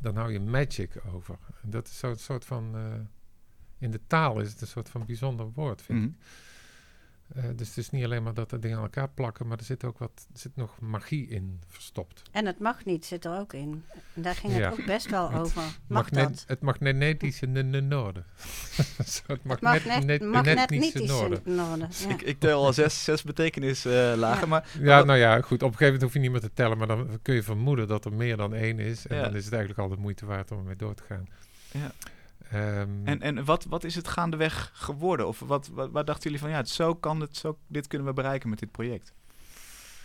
dan 0.00 0.16
hou 0.16 0.32
je 0.32 0.40
magic 0.40 1.00
over. 1.12 1.38
En 1.62 1.70
dat 1.70 1.86
is 1.86 1.98
zo'n 1.98 2.16
soort 2.16 2.44
van. 2.44 2.76
eh, 2.76 2.82
in 3.78 3.90
de 3.90 4.00
taal 4.06 4.40
is 4.40 4.50
het 4.50 4.60
een 4.60 4.66
soort 4.66 4.88
van 4.88 5.06
bijzonder 5.06 5.50
woord, 5.54 5.82
vind 5.82 5.98
Mhm. 5.98 6.08
ik. 6.08 6.14
Eh, 7.34 7.44
dus 7.56 7.68
het 7.68 7.76
is 7.76 7.90
niet 7.90 8.04
alleen 8.04 8.22
maar 8.22 8.34
dat 8.34 8.52
er 8.52 8.60
dingen 8.60 8.76
aan 8.76 8.82
elkaar 8.82 9.08
plakken, 9.08 9.46
maar 9.46 9.58
er 9.58 9.64
zit 9.64 9.84
ook 9.84 9.98
wat, 9.98 10.26
er 10.32 10.38
zit 10.38 10.56
nog 10.56 10.80
magie 10.80 11.28
in 11.28 11.60
verstopt. 11.66 12.22
En 12.30 12.46
het 12.46 12.58
mag 12.58 12.84
niet 12.84 13.06
zit 13.06 13.24
er 13.24 13.38
ook 13.38 13.52
in. 13.52 13.84
En 14.14 14.22
daar 14.22 14.34
ging 14.34 14.56
Ja. 14.56 14.70
het 14.70 14.80
ook 14.80 14.86
best 14.86 15.10
wel 15.10 15.32
over. 15.32 15.62
Mag 15.62 16.10
Magne- 16.10 16.22
dat? 16.22 16.44
Het 16.46 16.60
magnetische 16.60 17.46
noorden. 17.46 18.24
Het 18.96 19.22
Magnet, 19.42 19.84
magnet- 19.84 20.22
magnetische 20.22 21.04
noorden. 21.04 21.40
noorden. 21.44 21.88
Dus 21.88 22.02
ja. 22.02 22.08
ik, 22.10 22.22
ik 22.22 22.40
tel 22.40 22.64
al 22.64 22.72
zes, 22.72 23.04
zes 23.04 23.22
betekenislagen, 23.22 24.18
lagen, 24.18 24.40
Ja. 24.40 24.46
maar 24.46 24.68
Ja, 24.80 24.96
Wat- 24.96 25.06
nou 25.06 25.18
ja, 25.18 25.40
goed. 25.40 25.62
Op 25.62 25.70
een 25.72 25.76
gegeven 25.76 25.84
moment 25.84 26.02
hoef 26.02 26.12
je 26.12 26.18
niet 26.18 26.30
meer 26.30 26.40
te 26.40 26.52
tellen, 26.54 26.78
maar 26.78 26.86
dan 26.86 27.18
kun 27.22 27.34
je 27.34 27.42
vermoeden 27.42 27.88
dat 27.88 28.04
er 28.04 28.12
meer 28.12 28.36
dan 28.36 28.54
één 28.54 28.78
is. 28.78 29.06
En 29.06 29.16
Ja. 29.16 29.22
dan 29.22 29.36
is 29.36 29.44
het 29.44 29.52
eigenlijk 29.54 29.82
al 29.82 29.88
de 29.96 30.02
moeite 30.02 30.26
waard 30.26 30.50
om 30.50 30.58
ermee 30.58 30.76
door 30.76 30.94
te 30.94 31.02
gaan. 31.02 31.26
Ja. 31.70 31.92
Ehm, 32.50 32.88
En, 33.06 33.20
en 33.20 33.44
wat, 33.44 33.64
wat 33.64 33.84
is 33.84 33.94
het 33.94 34.08
gaandeweg 34.08 34.70
geworden? 34.74 35.26
Of 35.26 35.38
wat, 35.40 35.68
wat, 35.68 35.90
waar 35.90 36.04
dachten 36.04 36.22
jullie 36.22 36.38
van, 36.38 36.50
ja, 36.50 36.56
het- 36.56 36.68
zo 36.68 36.94
kan 36.94 37.20
het, 37.20 37.36
zo, 37.36 37.58
dit 37.66 37.86
kunnen 37.86 38.06
we 38.06 38.12
bereiken 38.12 38.48
met 38.48 38.58
dit 38.58 38.70
project? 38.70 39.12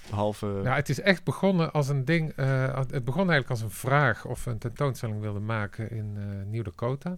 Behalve... 0.09 0.59
Ja, 0.63 0.75
het 0.75 0.89
is 0.89 0.99
echt 1.01 1.23
begonnen 1.23 1.71
als 1.73 1.87
een 1.87 2.05
ding. 2.05 2.31
eh, 2.31 2.75
het 2.75 3.03
begon 3.03 3.29
eigenlijk 3.29 3.49
als 3.49 3.61
een 3.61 3.71
vraag 3.71 4.25
of 4.25 4.43
we 4.43 4.51
een 4.51 4.57
tentoonstelling 4.57 5.19
wilden 5.21 5.45
maken 5.45 5.91
in 5.91 6.17
eh 6.17 6.45
Nieuw-Dakota. 6.45 7.17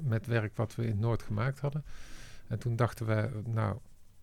Met 0.00 0.26
werk 0.26 0.56
wat 0.56 0.74
we 0.74 0.86
in 0.86 0.98
Noord 0.98 1.22
gemaakt 1.22 1.60
hadden. 1.60 1.84
En 2.48 2.58
toen 2.58 2.76
dachten 2.76 3.06
we, 3.06 3.42
nou, 3.44 3.78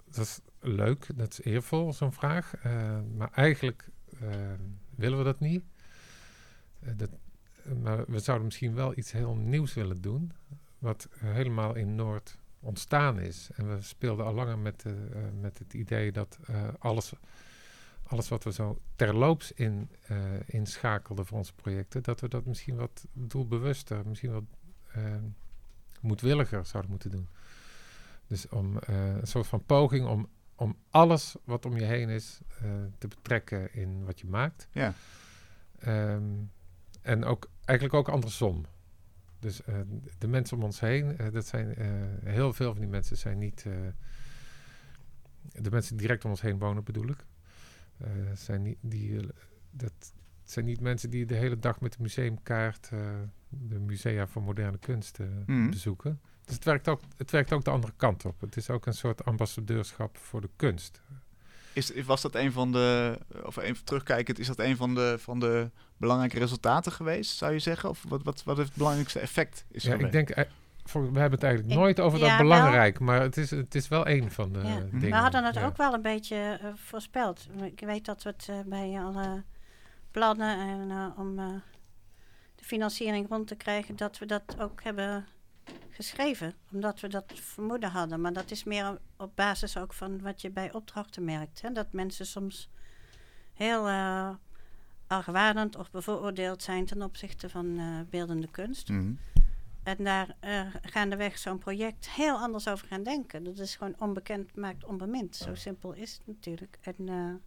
dat 0.06 0.26
is 0.26 0.40
leuk, 0.60 1.08
dat 1.16 1.32
is 1.32 1.42
eervol, 1.44 1.94
zo'n 1.94 2.12
vraag. 2.14 2.54
eh, 2.56 3.00
maar 3.18 3.30
eigenlijk 3.34 3.90
willen 4.96 5.18
we 5.18 5.24
dat 5.24 5.40
niet. 5.40 5.64
Eh, 6.80 6.92
dat, 6.98 7.10
maar 7.82 8.06
we 8.08 8.20
zouden 8.20 8.46
misschien 8.46 8.74
wel 8.74 8.98
iets 8.98 9.12
heel 9.12 9.36
nieuws 9.36 9.74
willen 9.74 10.02
doen. 10.02 10.32
Wat 10.80 11.08
helemaal 11.18 11.76
in 11.76 11.96
Noord 11.96 12.38
ontstaan 12.60 13.20
is. 13.20 13.50
En 13.56 13.76
we 13.76 13.82
speelden 13.82 14.26
al 14.26 14.34
langer 14.34 14.58
met, 14.58 14.82
de, 14.82 15.08
eh, 15.14 15.22
met 15.42 15.60
het 15.60 15.74
idee 15.74 16.12
dat 16.12 16.40
eh, 16.48 16.68
alles 16.80 17.14
alles 18.04 18.30
wat 18.30 18.44
we 18.44 18.52
zo 18.52 18.80
terloops 18.96 19.52
in, 19.52 19.90
eh, 20.02 20.18
inschakelden 20.46 21.26
voor 21.26 21.38
onze 21.38 21.54
projecten, 21.54 22.04
dat 22.04 22.20
we 22.20 22.28
dat 22.28 22.46
misschien 22.46 22.76
wat 22.76 23.06
doelbewuster, 23.14 24.08
misschien 24.08 24.32
wat 24.32 24.44
eh, 24.92 25.16
moedwilliger 26.02 26.66
zouden 26.66 26.92
moeten 26.92 27.12
doen. 27.12 27.28
Dus 28.28 28.50
om 28.50 28.80
eh, 28.80 29.16
een 29.16 29.28
soort 29.28 29.48
van 29.48 29.66
poging 29.66 30.08
om, 30.08 30.30
om 30.56 30.78
alles 30.90 31.36
wat 31.44 31.66
om 31.66 31.78
je 31.78 31.86
heen 31.86 32.10
is 32.10 32.40
eh, 32.62 32.70
te 32.98 33.08
betrekken 33.08 33.74
in 33.74 34.06
wat 34.06 34.20
je 34.20 34.28
maakt. 34.28 34.68
Ja. 34.72 34.94
Ehm, 35.80 36.24
en 37.04 37.24
ook 37.24 37.50
eigenlijk 37.66 37.98
ook 38.00 38.10
andersom. 38.16 38.66
Dus 39.40 39.64
eh, 39.64 39.80
de 40.18 40.28
mensen 40.28 40.58
om 40.58 40.64
ons 40.64 40.80
heen, 40.80 41.18
eh, 41.18 41.32
dat 41.32 41.46
zijn 41.46 41.76
eh, 41.76 41.88
heel 42.24 42.54
veel 42.54 42.72
van 42.72 42.82
die 42.82 42.90
mensen 42.90 43.18
zijn 43.18 43.38
niet. 43.38 43.66
de 45.62 45.72
mensen 45.72 45.98
die 45.98 46.06
direct 46.08 46.24
om 46.26 46.30
ons 46.32 46.42
heen 46.42 46.60
wonen, 46.60 46.84
bedoel 46.84 47.08
ik. 47.10 47.26
Zijn 48.34 48.62
niet, 48.62 48.78
die, 48.82 49.28
dat 49.72 50.14
zijn 50.44 50.66
niet 50.66 50.80
mensen 50.80 51.10
die 51.10 51.26
de 51.26 51.36
hele 51.36 51.60
dag 51.60 51.80
met 51.82 51.92
de 51.92 52.02
museumkaart 52.02 52.90
de 53.50 53.80
musea 53.80 54.28
voor 54.28 54.44
moderne 54.44 54.78
kunst 54.78 55.20
Mhm. 55.46 55.70
bezoeken. 55.70 56.20
Dus 56.46 56.56
het 56.56 56.64
werkt, 56.64 56.88
ook, 56.88 57.02
het 57.18 57.32
werkt 57.32 57.54
ook 57.54 57.64
de 57.64 57.70
andere 57.72 57.94
kant 57.96 58.26
op. 58.26 58.42
Het 58.42 58.58
is 58.58 58.70
ook 58.70 58.86
een 58.86 58.94
soort 58.94 59.26
ambassadeurschap 59.26 60.18
voor 60.18 60.42
de 60.42 60.50
kunst. 60.56 61.02
Is, 61.74 61.92
was 62.06 62.22
dat 62.22 62.36
een 62.36 62.52
van 62.52 62.72
de, 62.72 63.18
of 63.44 63.58
even 63.58 63.84
terugkijkend, 63.86 64.40
is 64.40 64.48
dat 64.48 64.60
een 64.60 64.76
van 64.76 64.96
de, 64.96 65.16
van 65.20 65.40
de 65.40 65.70
belangrijke 65.98 66.40
resultaten 66.40 66.92
geweest, 66.92 67.38
zou 67.38 67.52
je 67.54 67.60
zeggen? 67.60 67.90
Of 67.90 68.04
wat, 68.08 68.24
wat, 68.24 68.44
wat 68.44 68.58
het 68.58 68.74
belangrijkste 68.74 69.20
effect 69.20 69.66
is 69.72 69.84
Ja, 69.84 69.94
ik 69.94 70.12
denk, 70.12 70.30
eh, 70.30 70.44
voor- 70.84 71.02
we 71.14 71.20
hebben 71.20 71.40
het 71.40 71.44
eigenlijk 71.44 71.74
Ik- 71.74 71.80
nooit 71.80 72.00
over 72.00 72.20
dat 72.20 72.28
ja, 72.28 72.38
wel. 72.38 72.44
belangrijk, 72.48 73.00
maar 73.00 73.22
het 73.22 73.38
is, 73.38 73.52
het 73.52 73.76
is 73.76 73.88
wel 73.88 74.06
één 74.06 74.32
van 74.32 74.54
de 74.54 74.60
Ja. 74.60 74.80
dingen. 74.92 75.00
We 75.10 75.16
hadden 75.16 75.44
het 75.44 75.56
ja. 75.56 75.66
ook 75.66 75.78
wel 75.78 75.94
een 75.94 76.02
beetje 76.02 76.60
eh, 76.62 76.68
voorspeld. 76.76 77.48
Ik 77.64 77.80
weet 77.86 78.06
dat 78.06 78.24
we 78.24 78.30
het 78.30 78.48
eh, 78.50 78.56
bij 78.66 79.00
alle 79.02 79.44
plannen 80.12 80.58
en 80.60 80.92
eh, 80.92 81.20
om 81.20 81.40
eh, 81.40 81.46
de 82.56 82.64
financiering 82.66 83.30
rond 83.30 83.48
te 83.48 83.56
krijgen, 83.56 83.96
dat 83.96 84.18
we 84.20 84.26
dat 84.26 84.56
ook 84.60 84.84
hebben 84.84 85.26
geschreven. 85.90 86.54
Omdat 86.72 87.00
we 87.00 87.08
dat 87.08 87.32
vermoeden 87.34 87.90
hadden. 87.90 88.22
Maar 88.22 88.34
dat 88.34 88.52
is 88.52 88.64
meer 88.64 88.98
op 89.18 89.36
basis 89.36 89.78
ook 89.78 89.94
van 89.94 90.22
wat 90.22 90.42
je 90.42 90.50
bij 90.50 90.74
opdrachten 90.74 91.24
merkt. 91.24 91.62
Hè? 91.62 91.72
Dat 91.72 91.94
mensen 91.94 92.26
soms 92.26 92.70
heel 93.54 93.88
eh 93.88 94.30
argwanend 95.08 95.76
of 95.76 95.92
bevooroordeeld 95.92 96.64
zijn 96.64 96.86
ten 96.86 97.02
opzichte 97.02 97.50
van 97.50 97.78
eh, 97.80 97.86
beeldende 98.10 98.48
kunst. 98.52 98.90
Mhm. 98.90 99.14
En 99.84 100.04
daar 100.04 100.36
eh 100.40 100.66
gaandeweg 100.82 101.38
zo'n 101.38 101.58
project 101.58 102.10
heel 102.10 102.36
anders 102.36 102.68
over 102.68 102.88
gaan 102.88 103.04
denken. 103.04 103.44
Dat 103.44 103.58
is 103.58 103.76
gewoon 103.76 103.96
onbekend 103.98 104.56
maakt 104.56 104.86
onbemind. 104.86 105.36
Zo 105.36 105.56
simpel 105.56 105.94
is 105.94 106.12
het 106.12 106.28
natuurlijk. 106.28 106.78
En 106.82 107.42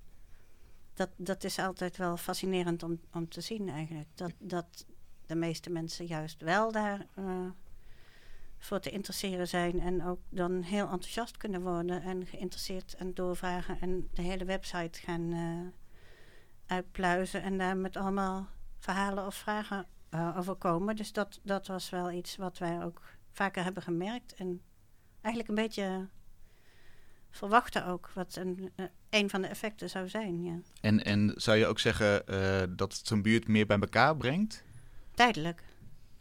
dat, 0.95 1.09
dat 1.17 1.45
is 1.45 1.59
altijd 1.59 1.97
wel 1.97 2.17
fascinerend 2.17 2.83
om, 2.83 3.01
om 3.13 3.29
te 3.29 3.41
zien 3.41 3.69
eigenlijk. 3.69 4.09
Dat, 4.15 4.33
dat 4.39 4.87
de 5.27 5.35
meeste 5.35 5.71
mensen 5.71 6.07
juist 6.07 6.43
wel 6.43 6.73
daar 6.73 7.07
voor 8.59 8.81
te 8.81 8.91
interesseren 8.91 9.49
zijn. 9.49 9.81
En 9.81 10.05
ook 10.05 10.21
dan 10.29 10.63
heel 10.63 10.89
enthousiast 10.89 11.37
kunnen 11.37 11.63
worden. 11.63 12.03
En 12.03 12.27
geïnteresseerd 12.27 12.95
en 12.95 13.15
doorvragen. 13.15 13.81
En 13.81 14.09
de 14.13 14.23
hele 14.23 14.45
website 14.45 15.01
gaan 15.01 15.33
eh, 15.33 16.77
uitpluizen. 16.77 17.43
En 17.43 17.59
daar 17.59 17.77
met 17.77 17.97
allemaal 17.97 18.49
verhalen 18.79 19.27
of 19.27 19.35
vragen 19.35 19.87
eh, 20.09 20.37
overkomen. 20.39 20.97
Dus 20.97 21.13
dat, 21.13 21.41
dat 21.43 21.67
was 21.67 21.91
wel 21.91 22.11
iets 22.11 22.37
wat 22.37 22.59
wij 22.59 22.83
ook 22.85 23.03
vaker 23.33 23.65
hebben 23.65 23.83
gemerkt. 23.83 24.35
En 24.35 24.61
eigenlijk 25.21 25.49
een 25.49 25.65
beetje 25.65 26.09
verwachten 27.31 27.87
ook 27.87 28.11
wat 28.15 28.37
een, 28.37 28.71
eh, 28.77 28.87
een 29.11 29.31
van 29.31 29.43
de 29.43 29.49
effecten 29.49 29.91
zou 29.91 30.09
zijn. 30.09 30.43
Ja. 30.43 30.59
En, 30.81 31.05
en 31.05 31.33
zou 31.37 31.57
je 31.57 31.67
ook 31.67 31.79
zeggen 31.79 32.25
dat 32.77 32.97
het 32.97 33.07
zo'n 33.07 33.23
buurt 33.23 33.49
meer 33.49 33.67
bij 33.67 33.79
elkaar 33.79 34.17
brengt? 34.17 34.65
Tijdelijk. 35.15 35.63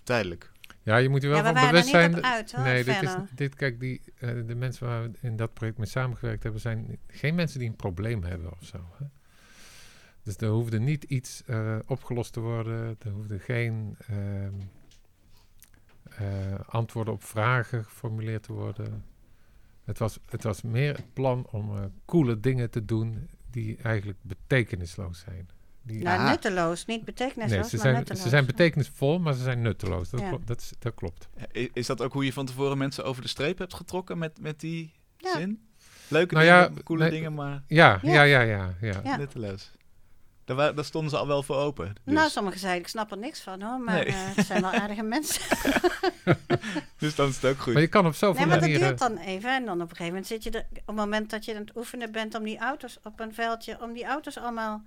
Tijdelijk. 0.03 0.51
Ja, 0.85 0.97
je 0.97 1.09
moet 1.09 1.21
je 1.21 1.27
wel 1.27 1.37
Ja, 1.37 1.53
we 1.53 1.59
van 1.59 1.67
bewust 1.67 1.93
er 1.93 2.01
zijn. 2.01 2.23
uit, 2.23 2.51
hoor, 2.51 2.63
nee, 2.63 2.83
dit, 2.83 3.01
is, 3.01 3.15
dit, 3.35 3.55
kijk, 3.55 3.79
die, 3.79 4.01
eh, 4.17 4.29
de 4.45 4.55
mensen 4.55 4.87
waar 4.87 5.01
we 5.03 5.11
in 5.21 5.35
dat 5.35 5.53
project 5.53 5.77
mee 5.77 5.87
samengewerkt 5.87 6.43
hebben, 6.43 6.61
zijn 6.61 6.97
geen 7.07 7.35
mensen 7.35 7.59
die 7.59 7.69
een 7.69 7.75
probleem 7.75 8.23
hebben 8.23 8.51
of 8.51 8.63
zo. 8.65 8.77
Hè? 8.97 9.05
Dus 10.23 10.37
er 10.37 10.47
hoefde 10.47 10.79
niet 10.79 11.03
iets 11.03 11.43
eh, 11.45 11.77
opgelost 11.85 12.33
te 12.33 12.39
worden. 12.39 12.95
Er 12.99 13.11
hoefde 13.11 13.39
geen 13.39 13.95
ehm, 14.07 14.53
eh, 16.09 16.59
antwoorden 16.65 17.13
op 17.13 17.23
vragen 17.23 17.83
geformuleerd 17.83 18.43
te 18.43 18.53
worden. 18.53 19.05
Het 19.83 19.97
was, 19.97 20.19
het 20.29 20.43
was 20.43 20.61
meer 20.61 20.95
het 20.95 21.13
plan 21.13 21.47
om 21.51 21.91
coole 22.05 22.39
dingen 22.39 22.69
te 22.69 22.85
doen 22.85 23.29
die 23.51 23.77
eigenlijk 23.77 24.19
betekenisloos 24.21 25.19
zijn. 25.19 25.49
Die, 25.85 26.03
Nou, 26.03 26.19
Ah. 26.19 26.25
nutteloos, 26.29 26.85
niet 26.85 27.05
betekenisloos, 27.05 27.49
nee, 27.59 27.69
ze 27.69 27.75
maar 27.75 27.85
zijn, 27.85 27.95
nutteloos. 27.95 28.21
ze 28.23 28.29
zijn 28.29 28.45
betekenisvol, 28.45 29.19
maar 29.19 29.33
ze 29.33 29.43
zijn 29.43 29.61
nutteloos. 29.61 30.09
Dat, 30.09 30.19
Ja. 30.19 30.27
klo- 30.27 30.41
dat, 30.45 30.59
is- 30.61 30.71
dat 30.79 30.93
klopt. 30.95 31.27
Is 31.73 31.85
dat 31.87 32.01
ook 32.01 32.13
hoe 32.13 32.25
je 32.25 32.33
van 32.33 32.45
tevoren 32.45 32.77
mensen 32.77 33.03
over 33.05 33.21
de 33.21 33.27
streep 33.27 33.57
hebt 33.57 33.73
getrokken 33.73 34.17
met, 34.17 34.39
met 34.41 34.59
die 34.59 34.93
Ja. 35.17 35.33
zin? 35.37 35.67
Leuke 36.07 36.33
Nou 36.33 36.45
ja, 36.45 36.67
dingen, 36.67 36.83
coole 36.83 37.01
nee, 37.01 37.11
dingen, 37.11 37.33
maar 37.33 37.63
Ja, 37.67 37.99
Ja. 38.01 38.11
ja, 38.11 38.21
ja, 38.23 38.39
ja. 38.41 38.75
ja, 38.81 39.01
Ja. 39.03 39.17
nutteloos. 39.17 39.71
Daar, 40.45 40.75
daar 40.75 40.85
stonden 40.85 41.09
ze 41.09 41.17
al 41.17 41.27
wel 41.27 41.43
voor 41.43 41.55
open. 41.55 41.95
Dus, 42.03 42.13
Nou, 42.13 42.29
sommigen 42.29 42.59
zeiden, 42.59 42.81
ik 42.81 42.87
snap 42.87 43.11
er 43.11 43.17
niks 43.17 43.41
van 43.41 43.61
hoor, 43.61 43.79
maar 43.79 43.95
Nee. 43.95 44.05
eh, 44.05 44.13
het 44.35 44.45
zijn 44.45 44.61
wel 44.61 44.71
aardige 44.71 45.03
mensen. 45.15 45.41
dus 46.97 47.15
dan 47.15 47.27
is 47.27 47.35
het 47.35 47.45
ook 47.51 47.59
goed. 47.59 47.73
Maar 47.73 47.81
je 47.81 47.87
kan 47.87 48.05
op 48.05 48.13
zoveel 48.15 48.39
Nee, 48.39 48.49
maar 48.59 48.59
dat 48.69 48.79
duurt 48.79 48.99
dan 48.99 49.17
even. 49.17 49.49
En 49.55 49.65
dan 49.65 49.75
op 49.75 49.81
een 49.81 49.87
gegeven 49.95 50.05
moment 50.05 50.27
zit 50.27 50.43
je 50.43 50.49
er, 50.49 50.65
op 50.71 50.85
het 50.87 50.95
moment 50.95 51.29
dat 51.29 51.45
je 51.45 51.55
aan 51.55 51.61
het 51.61 51.75
oefenen 51.77 52.11
bent 52.11 52.35
om 52.35 52.43
die 52.43 52.57
auto's 52.59 52.99
op 53.03 53.19
een 53.19 53.33
veldje, 53.33 53.77
om 53.81 53.93
die 53.93 54.05
auto's 54.05 54.37
allemaal 54.37 54.83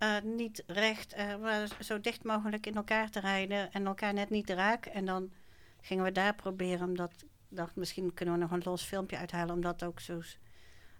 eh, 0.00 0.20
niet 0.22 0.62
recht, 0.66 1.12
eh, 1.12 1.36
maar 1.36 1.68
zo 1.80 2.00
dicht 2.00 2.24
mogelijk 2.24 2.66
in 2.66 2.74
elkaar 2.74 3.10
te 3.10 3.20
rijden 3.20 3.72
en 3.72 3.86
elkaar 3.86 4.14
net 4.14 4.30
niet 4.30 4.46
te 4.46 4.54
raken. 4.54 4.92
En 4.92 5.04
dan 5.04 5.30
gingen 5.80 6.04
we 6.04 6.12
daar 6.12 6.34
proberen, 6.34 6.88
omdat 6.88 7.12
ik 7.12 7.28
dacht, 7.48 7.76
misschien 7.76 8.14
kunnen 8.14 8.34
we 8.34 8.40
nog 8.40 8.50
een 8.50 8.62
los 8.64 8.82
filmpje 8.82 9.16
uithalen, 9.16 9.54
om 9.54 9.60
dat 9.60 9.84
ook 9.84 10.00
zo 10.00 10.20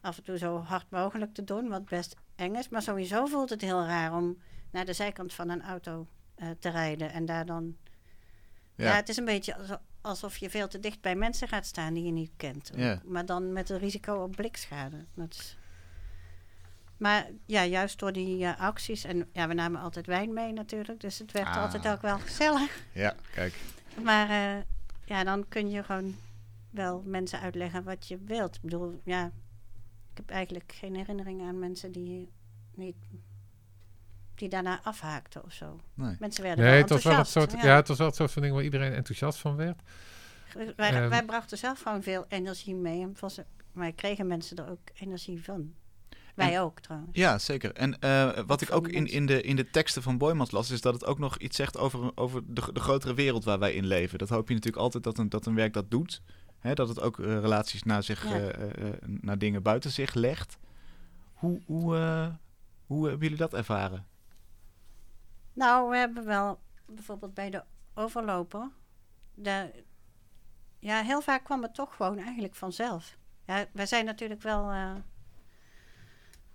af 0.01 0.17
en 0.17 0.23
toe 0.23 0.39
zo 0.39 0.59
hard 0.59 0.91
mogelijk 0.91 1.35
te 1.35 1.45
doen, 1.45 1.69
wat 1.69 1.85
best 1.85 2.17
eng 2.37 2.55
is. 2.55 2.69
Maar 2.69 2.83
sowieso 2.83 3.27
voelt 3.27 3.51
het 3.51 3.61
heel 3.61 3.85
raar 3.85 4.17
om 4.17 4.39
naar 4.71 4.85
de 4.85 4.93
zijkant 4.93 5.35
van 5.35 5.49
een 5.49 5.63
auto 5.63 6.07
eh, 6.35 6.49
te 6.59 6.69
rijden 6.69 7.13
en 7.13 7.25
daar 7.25 7.47
dan 7.47 7.77
ja. 8.75 8.85
Ja. 8.85 8.95
het 8.97 9.09
is 9.09 9.17
een 9.17 9.25
beetje 9.25 9.57
also- 9.57 9.81
alsof 10.01 10.37
je 10.37 10.51
veel 10.51 10.69
te 10.69 10.81
dicht 10.81 11.01
bij 11.01 11.15
mensen 11.15 11.49
gaat 11.49 11.67
staan 11.67 11.95
die 11.95 12.05
je 12.05 12.13
niet 12.13 12.33
kent. 12.37 12.71
Ja. 12.77 13.01
Maar 13.05 13.27
dan 13.27 13.53
met 13.53 13.69
een 13.71 13.79
risico 13.79 14.23
op 14.23 14.37
blikschade. 14.37 15.05
Dat 15.15 15.35
is... 15.35 15.57
Maar 17.01 17.27
ja, 17.47 17.65
juist 17.65 17.99
door 17.99 18.13
die 18.13 18.45
eh, 18.45 18.61
acties. 18.61 19.05
En 19.05 19.29
ja, 19.33 19.49
we 19.49 19.55
namen 19.55 19.81
altijd 19.81 20.07
wijn 20.07 20.33
mee 20.33 20.53
natuurlijk. 20.53 21.01
Dus 21.01 21.19
het 21.19 21.33
werd 21.33 21.47
Ah. 21.47 21.57
altijd 21.63 21.89
ook 21.89 22.03
wel 22.03 22.19
gezellig. 22.19 22.85
Ja, 22.93 23.15
kijk. 23.33 23.55
Maar 24.03 24.29
eh, 24.31 24.63
ja, 25.05 25.25
dan 25.25 25.49
kun 25.49 25.71
je 25.71 25.83
gewoon 25.85 26.15
wel 26.71 27.03
mensen 27.07 27.41
uitleggen 27.41 27.85
wat 27.85 28.09
je 28.09 28.19
wilt. 28.25 28.55
Ik 28.55 28.61
bedoel, 28.63 29.01
ja, 29.05 29.25
ik 30.11 30.17
heb 30.17 30.31
eigenlijk 30.31 30.73
geen 30.77 30.97
herinnering 30.97 31.43
aan 31.43 31.59
mensen 31.59 31.93
die 31.93 32.29
niet 32.75 32.97
die 34.35 34.49
daarna 34.49 34.81
afhaakten 34.83 35.45
of 35.45 35.53
zo. 35.53 35.81
Nee. 35.95 36.17
Mensen 36.19 36.43
werden 36.43 36.65
Nee, 36.65 36.73
wel 36.73 36.81
het 36.81 36.91
was 36.91 37.03
wel 37.05 37.13
het 37.17 37.27
enthousiast. 37.27 37.51
soort, 37.53 37.65
ja. 37.65 37.77
het 37.77 37.89
was 37.89 37.99
wel 37.99 38.07
het 38.07 38.17
soort 38.17 38.33
van 38.33 38.43
ding 38.43 38.55
waar 38.55 38.65
iedereen 38.65 38.93
enthousiast 38.93 39.39
van 39.39 39.57
werd. 39.57 39.81
Wij, 40.77 40.93
Ehm. 40.93 41.09
wij 41.09 41.25
brachten 41.25 41.59
zelf 41.59 41.81
gewoon 41.83 42.03
veel 42.03 42.25
energie 42.29 42.75
mee. 42.75 43.03
En 43.03 43.17
was, 43.21 43.39
wij 43.73 43.93
kregen 43.93 44.27
mensen 44.27 44.57
er 44.57 44.71
ook 44.71 44.79
energie 44.95 45.45
van. 45.45 45.75
Wij 46.47 46.61
ook 46.61 46.81
trouwens. 46.81 47.11
Ja, 47.17 47.39
zeker. 47.39 47.73
En 47.73 47.99
eh, 48.01 48.39
wat 48.47 48.61
ik 48.61 48.73
ook 48.73 48.89
in, 48.89 49.07
in, 49.07 49.27
de, 49.27 49.43
in 49.43 49.57
de 49.57 49.71
teksten 49.71 50.03
van 50.03 50.19
Boymans 50.19 50.51
las, 50.51 50.71
is 50.71 50.81
dat 50.81 50.95
het 50.95 51.05
ook 51.05 51.19
nog 51.19 51.39
iets 51.39 51.57
zegt 51.57 51.77
over, 51.79 52.17
over 52.17 52.43
de, 52.55 52.73
de 52.73 52.81
grotere 52.81 53.15
wereld 53.15 53.45
waar 53.45 53.59
wij 53.59 53.73
in 53.75 53.87
leven. 53.87 54.19
Dat 54.19 54.29
hoop 54.29 54.49
je 54.49 54.55
natuurlijk 54.55 54.83
altijd 54.83 55.05
dat 55.05 55.19
een, 55.19 55.29
dat 55.29 55.47
een 55.47 55.55
werk 55.55 55.73
dat 55.73 55.91
doet. 55.91 56.23
Hè, 56.59 56.75
dat 56.75 56.89
het 56.89 57.01
ook 57.01 57.19
eh, 57.19 57.27
relaties 57.27 57.83
naar, 57.83 58.03
zich, 58.03 58.29
Ja. 58.29 58.39
eh, 58.49 58.89
naar 59.07 59.39
dingen 59.39 59.63
buiten 59.63 59.91
zich 59.91 60.15
legt. 60.15 60.59
Hoe, 61.35 61.61
hoe, 61.67 61.95
hoe 62.87 63.03
hebben 63.09 63.23
jullie 63.23 63.37
dat 63.43 63.55
ervaren? 63.55 64.07
Nou, 65.53 65.91
we 65.91 65.97
hebben 65.97 66.25
wel 66.25 66.61
bijvoorbeeld 66.87 67.35
bij 67.35 67.51
de 67.51 67.63
overloper. 67.95 68.69
De, 69.35 69.85
ja, 70.79 71.03
heel 71.03 71.21
vaak 71.21 71.45
kwam 71.45 71.63
het 71.63 71.75
toch 71.75 71.97
gewoon 71.97 72.19
eigenlijk 72.19 72.55
vanzelf. 72.55 73.17
Ja, 73.47 73.65
wij 73.73 73.87
zijn 73.87 74.05
natuurlijk 74.05 74.43
wel 74.43 74.73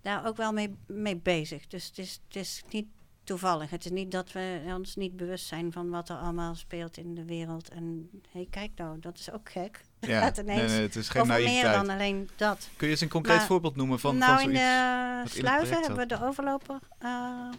daar 0.05 0.25
ook 0.25 0.37
wel 0.37 0.51
mee, 0.51 0.75
mee 0.87 1.17
bezig. 1.17 1.67
Dus 1.67 1.85
het 1.85 1.97
is, 1.97 2.19
het 2.27 2.35
is 2.35 2.63
niet 2.69 2.87
toevallig. 3.23 3.69
Het 3.69 3.85
is 3.85 3.91
niet 3.91 4.11
dat 4.11 4.31
we 4.31 4.61
ons 4.65 4.95
niet 4.95 5.17
bewust 5.17 5.45
zijn 5.45 5.71
van 5.71 5.89
wat 5.89 6.09
er 6.09 6.15
allemaal 6.15 6.55
speelt 6.55 6.97
in 6.97 7.15
de 7.15 7.25
wereld. 7.25 7.69
En 7.69 8.09
hé, 8.11 8.19
hey, 8.31 8.47
kijk 8.49 8.71
nou, 8.75 8.99
dat 8.99 9.19
is 9.19 9.31
ook 9.31 9.49
gek. 9.49 9.81
Ja, 9.99 10.19
gaat 10.23 10.35
nee, 10.35 10.55
ineens 10.55 10.71
nee, 10.71 10.81
het 10.81 10.95
is 10.95 11.09
geen 11.09 11.21
Over 11.21 11.35
meer 11.35 11.43
naïviteit. 11.43 11.75
dan 11.75 11.89
alleen 11.89 12.29
dat. 12.35 12.69
Kun 12.75 12.87
je 12.87 12.93
eens 12.93 13.01
een 13.01 13.09
concreet 13.09 13.37
Maar- 13.37 13.45
voorbeeld 13.45 13.75
noemen 13.75 13.99
van, 13.99 14.17
nou, 14.17 14.41
van 14.41 14.49
in 14.49 14.55
zoiets? 14.55 14.61
de 14.61 15.21
het 15.23 15.31
sluizen 15.31 15.67
project 15.67 15.87
hebben 15.87 16.07
we 16.07 16.15
de 16.15 16.25
overloper 16.25 16.79
eh, 16.99 17.49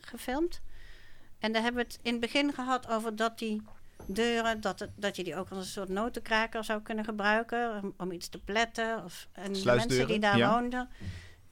gefilmd. 0.00 0.60
En 1.38 1.52
daar 1.52 1.62
hebben 1.62 1.82
we 1.82 1.88
het 1.88 1.98
in 2.02 2.12
het 2.12 2.20
begin 2.20 2.52
gehad 2.52 2.88
over 2.88 3.16
dat 3.16 3.38
die 3.38 3.62
deuren, 4.06 4.60
dat, 4.60 4.78
het, 4.78 4.90
dat 4.96 5.16
je 5.16 5.24
die 5.24 5.36
ook 5.36 5.48
als 5.48 5.58
een 5.58 5.72
soort 5.72 5.88
notenkraker 5.88 6.64
zou 6.64 6.82
kunnen 6.82 7.04
gebruiken 7.04 7.82
om, 7.82 7.94
om 7.96 8.12
iets 8.12 8.28
te 8.28 8.38
pletten. 8.38 9.04
Of, 9.04 9.28
en 9.32 9.52
de 9.52 9.62
mensen 9.64 10.06
die 10.06 10.18
daar 10.18 10.36
ja. 10.36 10.52
woonden, 10.52 10.88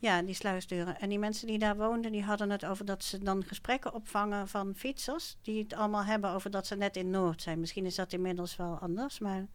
ja, 0.03 0.23
die 0.23 0.35
sluisdeuren. 0.35 1.01
En 1.01 1.09
die 1.09 1.19
mensen 1.19 1.47
die 1.47 1.59
daar 1.59 1.77
woonden, 1.77 2.13
die 2.13 2.23
hadden 2.23 2.51
het 2.51 2.65
over 2.65 2.85
dat 2.85 3.05
ze 3.05 3.19
dan 3.19 3.45
gesprekken 3.45 3.95
opvangen 3.95 4.49
van 4.49 4.75
fietsers. 4.77 5.37
Die 5.43 5.63
het 5.63 5.75
allemaal 5.75 6.05
hebben 6.05 6.31
over 6.31 6.51
dat 6.51 6.67
ze 6.67 6.77
net 6.77 6.97
in 6.97 7.11
Noord 7.11 7.43
zijn. 7.43 7.61
Misschien 7.61 7.87
is 7.87 7.95
dat 7.95 8.13
inmiddels 8.13 8.57
wel 8.57 8.79
anders, 8.79 9.19
maar... 9.19 9.47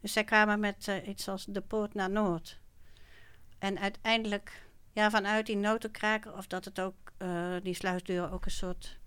Dus 0.00 0.12
zij 0.12 0.24
kwamen 0.24 0.60
met 0.60 0.88
eh, 0.88 1.08
iets 1.08 1.28
als 1.28 1.44
de 1.44 1.60
poort 1.60 1.94
naar 1.94 2.10
Noord. 2.10 2.60
En 3.58 3.78
uiteindelijk, 3.78 4.66
ja, 4.92 5.10
vanuit 5.10 5.46
die 5.46 5.56
notenkraker, 5.56 6.36
of 6.36 6.46
dat 6.46 6.64
het 6.64 6.80
ook, 6.80 7.12
eh, 7.16 7.54
die 7.62 7.74
sluisdeuren 7.74 8.30
ook 8.30 8.44
een 8.44 8.50
soort 8.50 8.98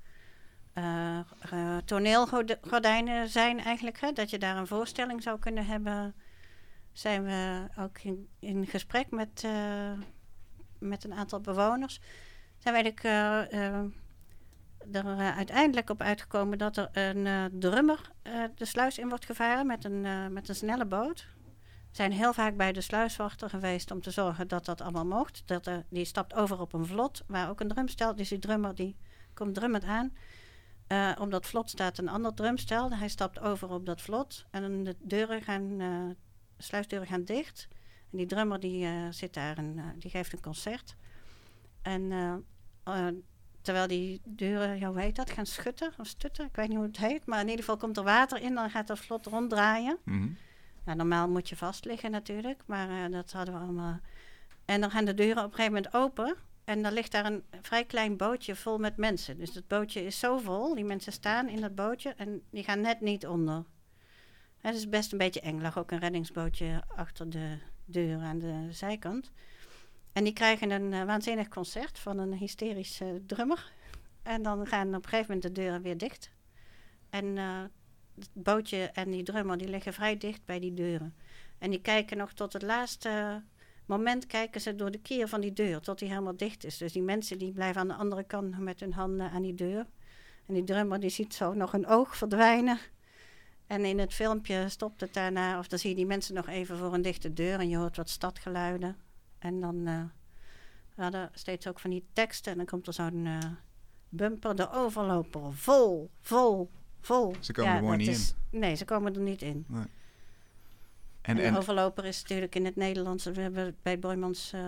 eh 0.73 1.19
eh, 1.49 1.77
toneelgordijnen 1.85 3.29
zijn 3.29 3.59
eigenlijk. 3.59 3.99
Hè? 3.99 4.11
Dat 4.11 4.29
je 4.29 4.37
daar 4.37 4.57
een 4.57 4.67
voorstelling 4.67 5.23
zou 5.23 5.39
kunnen 5.39 5.65
hebben. 5.65 6.15
Zijn 6.91 7.23
we 7.23 7.67
ook 7.79 7.99
in, 7.99 8.27
in 8.39 8.65
gesprek 8.65 9.09
met, 9.09 9.47
met 10.79 11.03
een 11.03 11.13
aantal 11.13 11.41
bewoners. 11.41 11.99
Zijn 12.57 12.73
we 12.73 12.81
eigenlijk 12.81 13.03
eh, 13.03 13.67
eh, 13.67 13.83
er 14.91 15.05
eh, 15.05 15.37
uiteindelijk 15.37 15.89
op 15.89 16.01
uitgekomen 16.01 16.57
dat 16.57 16.77
er 16.77 16.89
een 16.91 17.59
drummer 17.59 18.11
de 18.55 18.65
sluis 18.65 18.97
in 18.97 19.09
wordt 19.09 19.25
gevaren 19.25 19.67
met 19.67 19.85
een, 19.85 20.33
met 20.33 20.49
een 20.49 20.55
snelle 20.55 20.85
boot. 20.85 21.27
Zijn 21.91 22.11
heel 22.11 22.33
vaak 22.33 22.57
bij 22.57 22.71
de 22.73 22.81
sluiswachter 22.81 23.49
geweest 23.49 23.91
om 23.91 24.01
te 24.01 24.11
zorgen 24.11 24.47
dat 24.47 24.65
dat 24.65 24.81
allemaal 24.81 25.05
mocht. 25.05 25.43
Dat, 25.45 25.65
er 25.65 25.85
die 25.89 26.05
stapt 26.05 26.33
over 26.33 26.59
op 26.59 26.73
een 26.73 26.85
vlot 26.85 27.23
waar 27.27 27.49
ook 27.49 27.59
een 27.59 27.67
drumstel. 27.67 28.15
Dus 28.15 28.29
die 28.29 28.39
drummer 28.39 28.75
die 28.75 28.95
komt 29.33 29.55
drummend 29.55 29.83
aan. 29.83 30.13
Eh, 30.87 31.11
op 31.19 31.31
dat 31.31 31.45
vlot 31.45 31.69
staat 31.69 31.97
een 31.97 32.09
ander 32.09 32.33
drumstel. 32.33 32.91
Hij 32.91 33.07
stapt 33.07 33.39
over 33.39 33.69
op 33.69 33.85
dat 33.85 34.01
vlot 34.01 34.45
en 34.51 34.83
de 34.83 34.95
deuren 34.99 35.41
gaan, 35.41 35.77
de 35.77 36.15
sluisdeuren 36.57 37.07
gaan 37.07 37.23
dicht. 37.23 37.67
En 38.11 38.17
die 38.17 38.25
drummer 38.25 38.59
die, 38.59 38.85
eh, 38.85 39.07
zit 39.09 39.33
daar 39.33 39.57
en 39.57 39.73
eh, 39.77 39.85
die 39.97 40.11
geeft 40.11 40.33
een 40.33 40.41
concert. 40.41 40.95
En 41.81 42.11
eh, 42.83 43.07
terwijl 43.61 43.87
die 43.87 44.21
deuren, 44.25 44.79
ja, 44.79 44.87
hoe 44.87 44.99
heet 44.99 45.15
dat, 45.15 45.29
gaan 45.29 45.45
schutten 45.45 45.93
of 45.97 46.07
stutten, 46.07 46.45
ik 46.45 46.55
weet 46.55 46.67
niet 46.67 46.77
hoe 46.77 46.85
het 46.85 46.97
heet. 46.97 47.25
Maar 47.25 47.39
in 47.39 47.47
ieder 47.47 47.59
geval 47.59 47.77
komt 47.77 47.97
er 47.97 48.03
water 48.03 48.41
in, 48.41 48.55
dan 48.55 48.69
gaat 48.69 48.87
dat 48.87 48.99
vlot 48.99 49.25
ronddraaien. 49.25 49.97
Mhm. 50.03 50.27
Ja, 50.85 50.93
normaal 50.93 51.29
moet 51.29 51.49
je 51.49 51.55
vast 51.55 51.85
liggen 51.85 52.11
natuurlijk, 52.11 52.63
maar 52.65 53.11
dat 53.11 53.31
hadden 53.31 53.53
we 53.53 53.59
allemaal. 53.59 53.99
En 54.65 54.81
dan 54.81 54.91
gaan 54.91 55.05
de 55.05 55.13
deuren 55.13 55.43
op 55.43 55.49
een 55.49 55.55
gegeven 55.55 55.73
moment 55.73 55.93
open. 55.93 56.35
En 56.63 56.81
dan 56.81 56.93
ligt 56.93 57.11
daar 57.11 57.25
een 57.25 57.43
vrij 57.61 57.85
klein 57.85 58.17
bootje 58.17 58.55
vol 58.55 58.77
met 58.77 58.97
mensen. 58.97 59.37
Dus 59.37 59.55
het 59.55 59.67
bootje 59.67 60.05
is 60.05 60.19
zo 60.19 60.37
vol, 60.37 60.75
die 60.75 60.85
mensen 60.85 61.11
staan 61.11 61.47
in 61.47 61.61
dat 61.61 61.75
bootje 61.75 62.13
en 62.13 62.41
die 62.49 62.63
gaan 62.63 62.81
net 62.81 63.01
niet 63.01 63.27
onder. 63.27 63.63
Het 64.57 64.75
is 64.75 64.89
best 64.89 65.11
een 65.11 65.17
beetje 65.17 65.41
eng. 65.41 65.61
Lag 65.61 65.77
ook 65.77 65.91
een 65.91 65.99
reddingsbootje 65.99 66.83
achter 66.95 67.29
de 67.29 67.57
deur 67.87 68.19
aan 68.19 68.39
de 68.39 68.67
zijkant. 68.69 69.31
En 70.13 70.23
die 70.23 70.33
krijgen 70.33 70.71
een 70.71 70.93
eh, 70.93 71.03
waanzinnig 71.03 71.47
concert 71.47 71.99
van 71.99 72.17
een 72.17 72.33
hysterische 72.33 73.21
drummer. 73.25 73.71
En 74.23 74.43
dan 74.43 74.67
gaan 74.67 74.87
op 74.87 75.03
een 75.03 75.09
gegeven 75.09 75.35
moment 75.35 75.55
de 75.55 75.61
deuren 75.61 75.81
weer 75.81 75.97
dicht. 75.97 76.31
En 77.09 77.37
eh, 77.37 77.61
het 78.15 78.29
bootje 78.33 78.77
en 78.77 79.11
die 79.11 79.23
drummer 79.23 79.57
die 79.57 79.67
liggen 79.67 79.93
vrij 79.93 80.17
dicht 80.17 80.45
bij 80.45 80.59
die 80.59 80.73
deuren. 80.73 81.15
En 81.57 81.69
die 81.69 81.81
kijken 81.81 82.17
nog 82.17 82.33
tot 82.33 82.53
het 82.53 82.61
laatste 82.61 83.43
moment 83.85 84.25
kijken 84.25 84.61
ze 84.61 84.75
door 84.75 84.91
de 84.91 85.01
kier 85.01 85.27
van 85.27 85.41
die 85.41 85.53
deur 85.53 85.79
tot 85.79 85.99
die 85.99 86.09
helemaal 86.09 86.37
dicht 86.37 86.63
is. 86.63 86.77
Dus 86.77 86.93
die 86.93 87.01
mensen 87.01 87.37
die 87.39 87.51
blijven 87.51 87.81
aan 87.81 87.87
de 87.87 87.93
andere 87.93 88.23
kant 88.23 88.59
met 88.59 88.79
hun 88.79 88.93
handen 88.93 89.31
aan 89.31 89.41
die 89.41 89.55
deur. 89.55 89.85
En 90.45 90.53
die 90.53 90.63
drummer 90.63 90.99
die 90.99 91.09
ziet 91.09 91.33
zo 91.33 91.53
nog 91.53 91.73
een 91.73 91.87
oog 91.87 92.17
verdwijnen. 92.17 92.79
En 93.67 93.85
in 93.85 93.99
het 93.99 94.13
filmpje 94.13 94.69
stopt 94.69 95.01
het 95.01 95.13
daarna, 95.13 95.59
of 95.59 95.67
dan 95.67 95.79
zie 95.79 95.89
je 95.89 95.95
die 95.95 96.05
mensen 96.05 96.33
nog 96.35 96.47
even 96.47 96.77
voor 96.77 96.93
een 96.93 97.01
dichte 97.01 97.33
deur 97.33 97.59
en 97.59 97.69
je 97.69 97.77
hoort 97.77 97.97
wat 97.97 98.09
stadgeluiden. 98.09 98.95
En 99.39 99.59
dan 99.59 99.87
eh 99.87 100.03
we 100.95 101.03
hadden 101.03 101.29
steeds 101.33 101.67
ook 101.67 101.79
van 101.79 101.89
die 101.89 102.05
teksten 102.13 102.51
en 102.51 102.57
dan 102.57 102.65
komt 102.67 102.87
er 102.87 102.93
zo'n 102.93 103.25
eh, 103.25 103.37
bumper, 104.09 104.55
de 104.55 104.69
overloper, 104.71 105.53
vol, 105.53 106.09
vol, 106.21 106.69
vol. 107.01 107.35
Ze 107.39 107.51
komen 107.53 107.75
er 107.75 107.83
mooi 107.83 107.97
niet 107.97 108.07
is- 108.07 108.35
Nee, 108.51 108.75
ze 108.75 108.85
komen 108.85 109.15
er 109.15 109.21
niet 109.21 109.41
in. 109.41 109.65
En, 109.71 109.89
En, 111.21 111.35
de 111.35 111.41
en, 111.41 111.55
overloper 111.57 112.05
is 112.05 112.21
natuurlijk 112.21 112.55
in 112.55 112.65
het 112.65 112.75
Nederlands, 112.75 113.25
we 113.25 113.41
hebben 113.41 113.75
bij 113.81 113.99
Boymans 113.99 114.53
eh, 114.53 114.67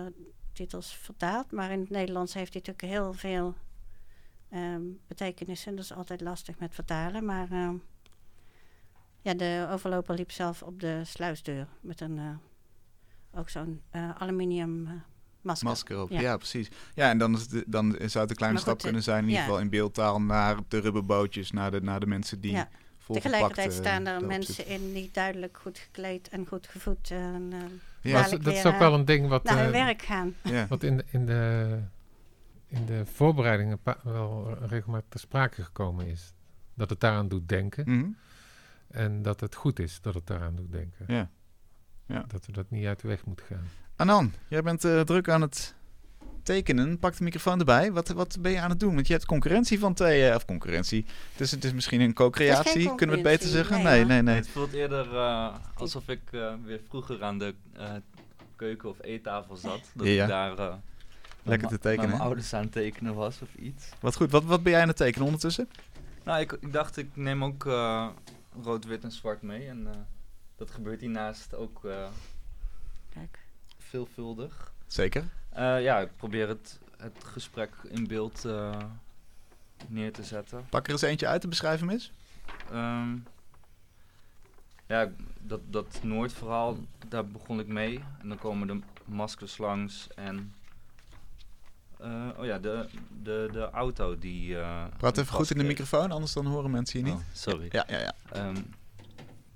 titels 0.52 0.94
vertaald, 0.94 1.50
maar 1.52 1.70
in 1.70 1.80
het 1.80 1.90
Nederlands 1.90 2.34
heeft 2.34 2.52
hij 2.52 2.62
natuurlijk 2.66 2.94
heel 3.02 3.12
veel 3.12 3.54
ehm, 4.48 4.82
betekenissen. 5.06 5.74
Dat 5.76 5.84
is 5.84 5.92
altijd 5.92 6.20
lastig 6.20 6.58
met 6.58 6.74
vertalen, 6.74 7.24
maar 7.24 7.50
ehm, 7.50 7.74
ja, 9.22 9.34
de 9.34 9.68
overloper 9.70 10.14
liep 10.14 10.30
zelf 10.30 10.62
op 10.62 10.80
de 10.80 11.00
sluisdeur 11.04 11.66
met 11.80 12.00
een, 12.00 12.18
eh, 12.18 13.38
ook 13.40 13.48
zo'n 13.48 13.80
eh, 13.90 14.10
aluminium 14.18 14.86
eh, 14.86 14.92
masker. 15.40 15.68
masker 15.68 16.02
op. 16.02 16.10
Ja. 16.10 16.20
Ja. 16.20 16.36
precies. 16.36 16.68
Ja, 16.94 17.10
en 17.10 17.18
dan, 17.18 17.34
is 17.34 17.40
het, 17.40 17.64
dan 17.66 17.90
zou 17.90 18.00
het 18.00 18.30
een 18.30 18.36
kleine 18.36 18.36
Maar 18.36 18.58
stap 18.58 18.74
goed, 18.74 18.82
kunnen 18.82 19.02
zijn, 19.02 19.22
in 19.22 19.28
ieder 19.28 19.42
geval 19.42 19.60
in 19.60 19.70
beeldtaal, 19.70 20.20
naar 20.20 20.56
de 20.68 20.78
rubberbootjes, 20.78 21.50
naar 21.50 21.70
de, 21.70 21.80
naar 21.80 22.00
de 22.00 22.06
mensen 22.06 22.40
die 22.40 22.52
Ja. 22.52 22.68
Tegelijkertijd 23.12 23.72
staan 23.72 24.06
er 24.06 24.26
mensen 24.26 24.66
in 24.66 24.92
die 24.92 25.10
duidelijk 25.12 25.58
goed 25.62 25.78
gekleed 25.78 26.28
en 26.28 26.46
goed 26.46 26.66
gevoed 26.66 27.10
en 27.10 27.48
eh, 27.52 28.12
Ja. 28.12 28.28
Dat 28.28 28.46
is 28.46 28.66
ook 28.66 28.78
wel 28.78 28.94
een 28.94 29.04
ding 29.04 29.28
wat, 29.28 29.42
naar 29.44 29.62
hun 29.62 29.72
werk 29.72 30.02
gaan. 30.02 30.34
Ja. 30.42 30.66
wat 30.68 30.82
in, 30.82 30.96
de, 30.96 31.04
in, 31.10 31.26
de, 31.26 31.78
in 32.66 32.86
de 32.86 33.06
voorbereidingen 33.06 33.78
wel 34.02 34.56
regelmatig 34.60 35.08
ter 35.08 35.20
sprake 35.20 35.64
gekomen 35.64 36.06
is. 36.06 36.32
Dat 36.74 36.90
het 36.90 37.00
daaraan 37.00 37.28
doet 37.28 37.48
denken. 37.48 37.84
Mhm. 37.86 38.08
En 38.90 39.22
dat 39.22 39.40
het 39.40 39.54
goed 39.54 39.78
is 39.78 40.00
dat 40.00 40.14
het 40.14 40.26
daaraan 40.26 40.54
doet 40.56 40.72
denken. 40.72 41.04
Ja. 41.08 41.30
Ja. 42.06 42.24
Dat 42.28 42.46
we 42.46 42.52
dat 42.52 42.70
niet 42.70 42.86
uit 42.86 43.00
de 43.00 43.08
weg 43.08 43.24
moeten 43.24 43.46
gaan. 43.46 43.68
Anan, 43.96 44.32
jij 44.48 44.62
bent 44.62 44.84
eh, 44.84 45.00
druk 45.00 45.28
aan 45.28 45.40
het 45.40 45.74
tekenen. 46.42 46.98
Pak 46.98 47.16
de 47.16 47.24
microfoon 47.24 47.58
erbij. 47.58 47.92
Wat, 47.92 48.08
wat 48.08 48.36
ben 48.40 48.52
je 48.52 48.60
aan 48.60 48.70
het 48.70 48.80
doen? 48.80 48.94
Want 48.94 49.06
je 49.06 49.12
hebt 49.12 49.26
concurrentie 49.26 49.78
van 49.78 49.94
twee... 49.94 50.28
eh, 50.28 50.34
of 50.34 50.44
concurrentie. 50.44 51.06
Dus 51.36 51.50
het 51.50 51.64
is 51.64 51.72
misschien 51.72 52.00
een 52.00 52.06
Het 52.08 52.18
is 52.18 52.24
co-creatie. 52.24 52.94
Kunnen 52.94 53.16
we 53.16 53.22
het 53.22 53.38
beter 53.38 53.48
zeggen? 53.48 53.76
nee, 53.82 53.84
Nee, 53.84 54.04
nee, 54.04 54.22
nee. 54.22 54.34
Het 54.34 54.48
voelt 54.48 54.72
eerder 54.72 55.16
eh, 55.16 55.54
alsof 55.74 56.08
ik 56.08 56.20
eh, 56.32 56.54
weer 56.64 56.80
vroeger 56.88 57.22
aan 57.24 57.38
de 57.38 57.54
eh, 57.72 57.92
keuken- 58.56 58.88
of 58.88 58.96
eettafel 59.02 59.56
zat. 59.56 59.90
Dat 59.94 60.06
Ja. 60.06 60.22
ik 60.22 60.28
daar 60.28 60.58
eh, 60.58 60.74
met 61.42 61.68
te 61.68 61.78
tekenen. 61.78 62.08
mijn 62.10 62.20
ouders 62.22 62.54
aan 62.54 62.62
het 62.62 62.72
tekenen 62.72 63.14
was 63.14 63.42
of 63.42 63.54
iets. 63.54 63.88
Wat 64.00 64.16
goed. 64.16 64.30
Wat, 64.30 64.44
wat 64.44 64.62
ben 64.62 64.72
jij 64.72 64.82
aan 64.82 64.88
het 64.88 64.96
tekenen 64.96 65.26
ondertussen? 65.26 65.68
Nou, 66.24 66.40
ik, 66.40 66.52
ik 66.52 66.72
dacht 66.72 66.96
ik 66.96 67.08
neem 67.16 67.44
ook 67.44 67.66
eh, 67.66 68.08
rood, 68.62 68.84
wit 68.84 69.04
en 69.04 69.12
zwart 69.12 69.42
mee. 69.42 69.68
En 69.68 69.86
eh, 69.86 70.00
dat 70.56 70.70
gebeurt 70.70 71.00
hiernaast 71.00 71.54
ook 71.54 71.84
eh, 71.84 72.08
Kijk. 73.08 73.38
veelvuldig. 73.78 74.72
Zeker. 74.86 75.24
Eh, 75.48 75.82
ja, 75.82 75.98
ik 75.98 76.16
probeer 76.16 76.48
het, 76.48 76.80
het 76.96 77.24
gesprek 77.24 77.70
in 77.88 78.06
beeld 78.06 78.44
eh, 78.44 78.78
neer 79.86 80.12
te 80.12 80.24
zetten. 80.24 80.66
Pak 80.70 80.86
er 80.86 80.92
eens 80.92 81.02
eentje 81.02 81.26
uit 81.26 81.40
te 81.40 81.48
beschrijven, 81.48 81.86
mis. 81.86 82.12
Ehm, 82.70 83.16
ja, 84.86 85.10
dat, 85.40 85.60
dat 85.64 86.00
Noordverhaal, 86.02 86.76
daar 87.08 87.26
begon 87.26 87.60
ik 87.60 87.66
mee. 87.66 88.04
En 88.20 88.28
dan 88.28 88.38
komen 88.38 88.66
de 88.66 88.80
maskers 89.04 89.58
langs 89.58 90.08
en... 90.14 90.54
eh, 92.02 92.38
oh 92.38 92.44
ja, 92.44 92.58
de, 92.58 92.88
de, 93.22 93.48
de 93.52 93.70
auto 93.70 94.18
die... 94.18 94.58
eh, 94.58 94.84
Praat 94.96 95.18
even 95.18 95.34
goed 95.34 95.50
in 95.50 95.58
de 95.58 95.64
microfoon, 95.64 96.10
anders 96.10 96.32
dan 96.32 96.46
horen 96.46 96.70
mensen 96.70 96.98
je 96.98 97.04
niet. 97.04 97.14
Oh, 97.14 97.20
sorry. 97.32 97.68
Ja, 97.70 97.84
ja, 97.88 97.98
ja. 97.98 98.14
Ehm, 98.32 98.56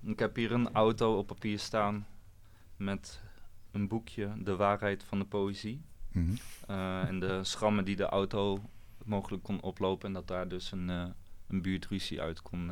ik 0.02 0.18
heb 0.18 0.36
hier 0.36 0.52
een 0.52 0.72
auto 0.72 1.18
op 1.18 1.26
papier 1.26 1.58
staan 1.58 2.06
met 2.76 3.20
een 3.72 3.88
boekje, 3.88 4.32
De 4.38 4.56
waarheid 4.56 5.02
van 5.02 5.18
de 5.18 5.24
poëzie. 5.24 5.82
Mhm. 6.12 6.34
Eh, 6.66 7.08
en 7.08 7.20
de 7.20 7.44
schrammen 7.44 7.84
die 7.84 7.96
de 7.96 8.06
auto 8.06 8.60
mogelijk 9.04 9.42
kon 9.42 9.60
oplopen. 9.62 10.06
En 10.06 10.12
dat 10.12 10.26
daar 10.28 10.48
dus 10.48 10.72
een, 10.72 10.88
een 11.48 11.62
buurtruzie 11.62 12.20
uit 12.20 12.42
kon 12.42 12.70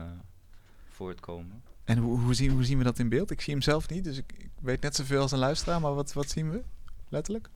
voortkomen. 0.89 1.63
En 1.85 1.99
hoe, 1.99 2.19
hoe, 2.21 2.35
zien, 2.35 2.51
hoe 2.51 2.65
zien 2.65 2.79
we 2.79 2.85
dat 2.85 2.99
in 2.99 3.09
beeld? 3.09 3.31
Ik 3.31 3.41
zie 3.41 3.53
hem 3.53 3.63
zelf 3.63 3.89
niet, 3.89 4.05
dus 4.05 4.17
ik, 4.17 4.33
ik 4.39 4.51
weet 4.61 4.81
net 4.81 4.97
zoveel 4.97 5.21
als 5.21 5.33
een 5.33 5.39
luisteraar. 5.39 5.81
Maar 5.81 5.95
wat, 5.95 6.13
wat 6.13 6.29
zien 6.31 6.51
we? 6.51 6.63
Letterlijk? 7.09 7.49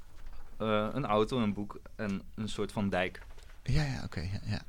Eh, 0.57 0.89
een 0.93 1.05
auto, 1.07 1.39
een 1.43 1.53
boek 1.55 1.81
en 1.97 2.23
een 2.35 2.49
soort 2.49 2.73
van 2.73 2.89
dijk. 2.89 3.23
Ja, 3.63 3.83
ja, 3.83 4.01
oké. 4.05 4.21
ja, 4.21 4.41
ja. 4.45 4.61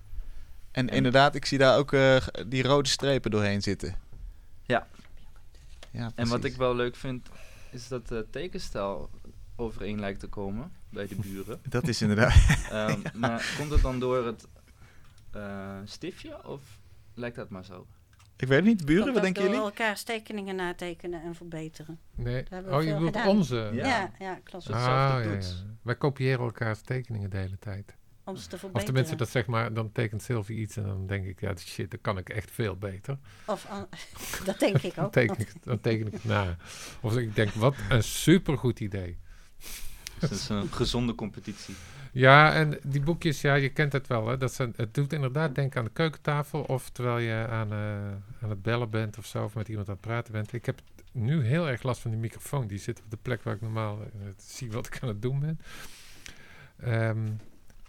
En, 0.71 0.89
En- 0.89 0.95
inderdaad, 0.95 1.35
ik 1.35 1.45
zie 1.45 1.57
daar 1.57 1.77
ook 1.77 1.93
eh, 1.93 2.17
die 2.47 2.63
rode 2.63 2.89
strepen 2.89 3.31
doorheen 3.31 3.61
zitten. 3.61 3.95
Ja. 4.65 4.87
Ja, 5.91 6.11
En 6.15 6.27
wat 6.27 6.43
ik 6.43 6.55
wel 6.55 6.75
leuk 6.75 6.95
vind, 6.95 7.27
is 7.71 7.87
dat 7.87 8.07
de 8.07 8.25
tekenstijl 8.31 9.09
overeen 9.55 9.99
lijkt 9.99 10.19
te 10.19 10.27
komen 10.27 10.71
bij 10.89 11.07
de 11.07 11.15
buren. 11.15 11.59
Dat 11.69 11.87
is 11.87 12.01
inderdaad... 12.01 12.33
Ehm, 12.71 12.99
Maar 13.19 13.53
komt 13.57 13.71
het 13.71 13.81
dan 13.81 13.99
door 13.99 14.25
het 14.25 14.47
eh, 15.31 15.77
stiftje 15.85 16.45
of 16.47 16.61
lijkt 17.13 17.35
dat 17.35 17.49
maar 17.49 17.65
zo? 17.65 17.87
Ik 18.37 18.47
weet 18.47 18.57
het 18.57 18.65
niet, 18.67 18.85
buren, 18.85 19.01
Komt 19.03 19.13
wat 19.13 19.23
denken 19.23 19.43
jullie? 19.43 19.57
elkaars 19.59 20.03
tekeningen 20.03 20.55
natekenen 20.55 21.21
en 21.23 21.35
verbeteren. 21.35 21.99
Nee. 22.15 22.43
Oh, 22.69 22.83
je 22.83 22.93
bedoelt 22.93 23.15
gedaan. 23.15 23.27
onze? 23.27 23.69
Ja. 23.73 23.87
Ja, 23.87 24.11
ja, 24.19 24.39
klopt. 24.43 24.69
Ah, 24.71 25.15
hetzelfde 25.15 25.47
ja. 25.47 25.75
Wij 25.81 25.95
kopiëren 25.95 26.39
elkaars 26.45 26.81
tekeningen 26.81 27.29
de 27.29 27.37
hele 27.37 27.59
tijd. 27.59 27.95
Om 28.23 28.35
ze 28.35 28.47
te 28.47 28.53
Of 28.53 28.59
verbeteren. 28.59 28.85
tenminste, 28.85 29.15
dat 29.15 29.29
zeg 29.29 29.45
maar, 29.45 29.73
dan 29.73 29.91
tekent 29.91 30.21
Sylvie 30.23 30.57
iets 30.59 30.77
en 30.77 30.83
dan 30.83 31.07
denk 31.07 31.25
ik, 31.25 31.39
ja, 31.39 31.55
shit, 31.55 31.91
dat 31.91 32.01
kan 32.01 32.17
ik 32.17 32.29
echt 32.29 32.51
veel 32.51 32.75
beter. 32.77 33.17
Of 33.45 33.65
an- 33.69 33.87
dat 34.45 34.59
denk 34.59 34.77
ik 34.77 34.95
Dan 34.95 35.05
ook. 35.05 35.11
teken 35.11 35.39
ik, 35.39 35.51
dan 35.63 35.79
teken 35.79 36.07
ik 36.07 36.13
het 36.13 36.23
na. 36.23 36.55
Of 37.01 37.17
ik 37.17 37.35
denk, 37.35 37.49
wat 37.51 37.75
een 37.89 38.03
supergoed 38.03 38.79
idee. 38.79 39.17
Dus 40.19 40.19
het 40.29 40.31
is 40.31 40.49
een 40.49 40.71
gezonde 40.71 41.15
competitie. 41.15 41.75
Ja, 42.11 42.53
en 42.53 42.79
die 42.83 43.01
boekjes, 43.01 43.41
ja, 43.41 43.53
je 43.53 43.69
kent 43.69 43.93
het 43.93 44.07
wel. 44.07 44.27
Hè? 44.27 44.37
Dat 44.37 44.53
zijn, 44.53 44.73
het 44.75 44.93
doet 44.93 45.13
inderdaad 45.13 45.55
denken 45.55 45.79
aan 45.79 45.85
de 45.85 45.91
keukentafel. 45.91 46.61
Of 46.61 46.89
terwijl 46.89 47.17
je 47.17 47.47
aan, 47.49 47.71
eh, 47.71 48.11
aan 48.41 48.49
het 48.49 48.61
bellen 48.61 48.89
bent 48.89 49.17
of 49.17 49.25
zo. 49.25 49.43
Of 49.43 49.55
met 49.55 49.67
iemand 49.67 49.87
aan 49.87 49.93
het 49.93 50.03
praten 50.03 50.33
bent. 50.33 50.53
Ik 50.53 50.65
heb 50.65 50.81
nu 51.11 51.43
heel 51.43 51.69
erg 51.69 51.83
last 51.83 52.01
van 52.01 52.11
die 52.11 52.19
microfoon. 52.19 52.67
Die 52.67 52.79
zit 52.79 52.99
op 52.99 53.11
de 53.11 53.17
plek 53.21 53.43
waar 53.43 53.55
ik 53.55 53.61
normaal 53.61 54.01
eh, 54.01 54.07
zie 54.37 54.71
wat 54.71 54.87
ik 54.87 54.99
aan 55.01 55.07
het 55.07 55.21
doen 55.21 55.39
ben. 55.39 55.59
Ehm, 56.79 57.27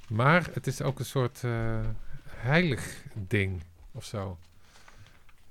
maar 0.09 0.49
het 0.53 0.67
is 0.67 0.83
ook 0.83 0.99
een 0.99 1.05
soort 1.05 1.45
eh, 1.45 1.81
heilig 2.25 3.05
ding 3.15 3.63
of 3.93 4.05
zo. 4.05 4.39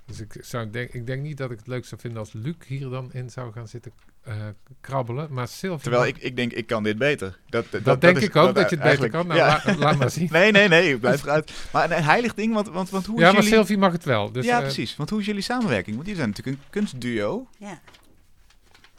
Dus 0.04 0.20
ik, 0.20 0.36
zou 0.40 0.70
denk, 0.70 0.90
ik 0.90 1.06
denk 1.06 1.22
niet 1.22 1.36
dat 1.36 1.50
ik 1.50 1.58
het 1.58 1.66
leuk 1.66 1.84
zou 1.84 2.00
vinden 2.00 2.18
als 2.18 2.32
Luc 2.32 2.54
hier 2.66 2.88
dan 2.88 3.12
in 3.12 3.30
zou 3.30 3.52
gaan 3.52 3.68
zitten 3.68 3.92
eh, 4.22 4.34
krabbelen. 4.80 5.32
Maar 5.32 5.48
Sylvie... 5.48 5.82
Terwijl 5.82 6.06
ik, 6.06 6.18
ik 6.18 6.36
denk, 6.36 6.52
ik 6.52 6.66
kan 6.66 6.82
dit 6.82 6.98
beter. 6.98 7.38
Dat, 7.48 7.70
dat, 7.70 7.84
dat, 7.84 8.00
denk 8.00 8.16
is- 8.16 8.22
ik 8.22 8.36
ook, 8.36 8.54
dat, 8.54 8.70
je 8.70 8.76
het 8.76 8.84
beter 8.84 8.84
eigenlijk- 8.84 9.12
kan. 9.12 9.26
Nou, 9.26 9.38
ja. 9.38 9.62
la- 9.64 9.76
laat 9.76 9.96
maar 9.98 10.10
zien. 10.10 10.28
Nee, 10.38 10.52
nee, 10.52 10.68
nee, 10.68 10.98
blijf 10.98 11.22
eruit. 11.22 11.52
Maar 11.72 11.90
een 11.90 12.02
heilig 12.04 12.34
ding, 12.34 12.54
want, 12.54 12.68
want, 12.68 12.90
want 12.90 13.06
hoe 13.06 13.20
ja, 13.20 13.26
is 13.26 13.32
maar 13.32 13.42
jullie... 13.42 13.56
Sylvie 13.58 13.78
mag 13.78 13.92
het 13.92 14.04
wel. 14.04 14.32
Dus, 14.32 14.44
ja, 14.44 14.56
eh, 14.56 14.62
precies. 14.62 14.96
Want 14.96 15.10
hoe 15.10 15.20
is 15.20 15.26
jullie 15.26 15.42
samenwerking? 15.42 15.96
Want 15.96 16.08
jullie 16.08 16.20
zijn 16.22 16.28
natuurlijk 16.36 16.56
een 16.56 16.70
kunstduo. 16.70 17.48
Ja. 17.58 17.80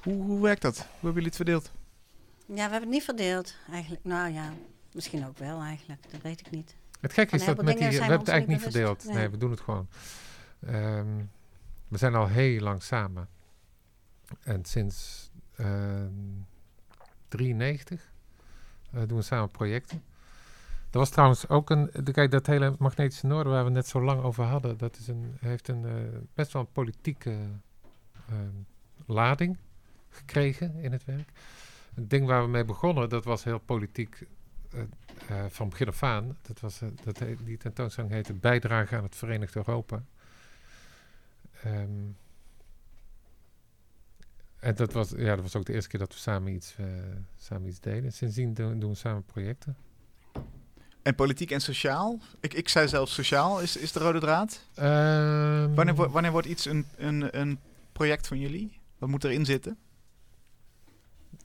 Hoe, 0.04 0.24
hoe 0.24 0.42
werkt 0.42 0.62
dat? 0.62 0.76
Hoe 0.78 0.86
hebben 0.92 1.14
jullie 1.14 1.28
het 1.28 1.36
verdeeld? 1.36 1.72
ja, 2.48 2.56
we 2.56 2.62
hebben 2.62 2.80
het 2.82 2.90
niet 2.90 3.04
verdeeld 3.04 3.56
eigenlijk. 3.72 4.04
Nou 4.04 4.34
ja, 4.34 4.54
misschien 4.94 5.28
ook 5.28 5.38
wel 5.38 5.62
eigenlijk. 5.62 6.02
Dat 6.12 6.22
weet 6.22 6.40
ik 6.40 6.52
niet. 6.52 6.76
Het 7.02 7.14
gekke 7.14 7.36
is 7.36 7.46
dat 7.46 7.62
met 7.64 7.78
die, 7.78 7.88
we 7.88 7.96
hebben 7.96 8.20
het 8.20 8.28
eigenlijk 8.28 8.62
niet 8.62 8.72
verdeeld. 8.74 9.04
Nee. 9.04 9.30
we 9.30 9.38
doen 9.38 9.52
het 9.52 9.60
gewoon. 9.62 9.88
Ehm, 10.66 11.06
we 11.88 11.98
zijn 11.98 12.16
al 12.16 12.28
heel 12.28 12.60
lang 12.62 12.84
samen. 12.84 13.28
En 14.44 14.66
sinds 14.66 15.30
ehm 15.56 16.14
93 17.28 18.12
eh, 18.92 19.02
doen 19.08 19.18
we 19.18 19.24
samen 19.24 19.50
projecten. 19.52 20.04
Er 20.92 20.98
was 20.98 21.10
trouwens 21.10 21.48
ook 21.50 21.70
een, 21.70 21.90
de- 22.04 22.12
kijk 22.12 22.32
dat 22.32 22.46
hele 22.46 22.76
magnetische 22.80 23.28
noorden 23.28 23.54
waar 23.54 23.64
we 23.64 23.70
net 23.70 23.88
zo 23.88 24.02
lang 24.02 24.22
over 24.22 24.44
hadden, 24.44 24.78
dat 24.78 24.98
is 24.98 25.08
een, 25.08 25.36
heeft 25.40 25.68
een 25.68 25.86
eh, 25.86 25.94
best 26.34 26.54
wel 26.54 26.62
een 26.62 26.72
politieke 26.72 27.38
ehm, 28.30 28.56
lading 29.06 29.58
gekregen 30.10 30.76
in 30.76 30.92
het 30.92 31.06
werk. 31.06 31.30
Het 31.94 32.10
ding 32.10 32.26
waar 32.26 32.42
we 32.44 32.50
mee 32.50 32.66
begonnen, 32.66 33.10
dat 33.10 33.24
was 33.24 33.44
heel 33.44 33.60
politiek 33.60 34.26
eh, 34.72 34.82
eh, 35.28 35.50
van 35.50 35.70
begin 35.70 35.88
af 35.88 36.04
aan. 36.04 36.38
Dat 36.42 36.60
was, 36.60 36.82
eh, 36.82 36.88
dat 37.04 37.24
die 37.44 37.58
tentoonstelling 37.58 38.14
heette 38.14 38.34
Bijdrage 38.34 38.96
aan 38.96 39.04
het 39.04 39.16
Verenigd 39.16 39.56
Europa. 39.56 40.04
Ehm, 41.64 41.90
en 44.60 44.76
dat 44.76 44.94
was, 44.94 45.10
ja, 45.10 45.34
dat 45.36 45.42
was 45.42 45.56
ook 45.56 45.66
de 45.66 45.74
eerste 45.74 45.90
keer 45.90 46.00
dat 46.00 46.14
we 46.14 46.20
samen 46.20 46.54
iets, 46.54 46.76
eh, 46.78 46.86
samen 47.38 47.68
iets 47.68 47.80
deden. 47.80 48.14
Sindsdien 48.14 48.54
doen, 48.54 48.80
doen 48.80 48.90
we 48.90 48.96
samen 48.96 49.24
projecten. 49.24 49.78
En 51.02 51.16
politiek 51.16 51.52
en 51.52 51.62
sociaal? 51.62 52.20
Ik, 52.40 52.54
ik 52.54 52.70
zei 52.70 52.88
zelfs 52.88 53.14
sociaal 53.14 53.60
is, 53.62 53.78
is 53.78 53.92
de 53.92 54.00
rode 54.00 54.20
draad. 54.20 54.66
Ehm, 54.76 55.74
Wanneer, 55.74 55.96
wanneer 56.10 56.32
wordt 56.32 56.48
iets 56.48 56.66
een, 56.66 56.86
een, 56.98 57.40
een 57.40 57.60
project 57.92 58.28
van 58.28 58.40
jullie? 58.40 58.80
Wat 58.98 59.10
moet 59.10 59.24
erin 59.24 59.46
zitten? 59.46 59.78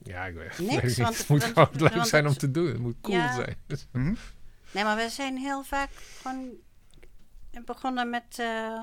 Ja, 0.03 0.25
ik 0.25 0.35
weet, 0.35 0.59
Niks, 0.59 0.73
weet 0.73 0.83
niet. 0.83 0.95
want- 0.97 1.17
het 1.17 1.27
moet 1.27 1.53
want- 1.53 1.53
gewoon 1.53 1.81
leuk 1.81 1.93
want 1.93 2.07
zijn 2.07 2.27
om 2.27 2.33
te 2.33 2.51
doen. 2.51 2.67
Het 2.67 2.79
moet 2.79 2.95
cool 3.01 3.17
Ja. 3.17 3.33
zijn. 3.35 3.55
Mhm. 3.91 4.13
Nee, 4.71 4.83
maar 4.83 4.95
we 4.97 5.09
zijn 5.09 5.37
heel 5.37 5.63
vaak 5.63 5.89
gewoon 6.21 6.49
begonnen 7.65 8.09
met 8.09 8.39
eh, 8.39 8.81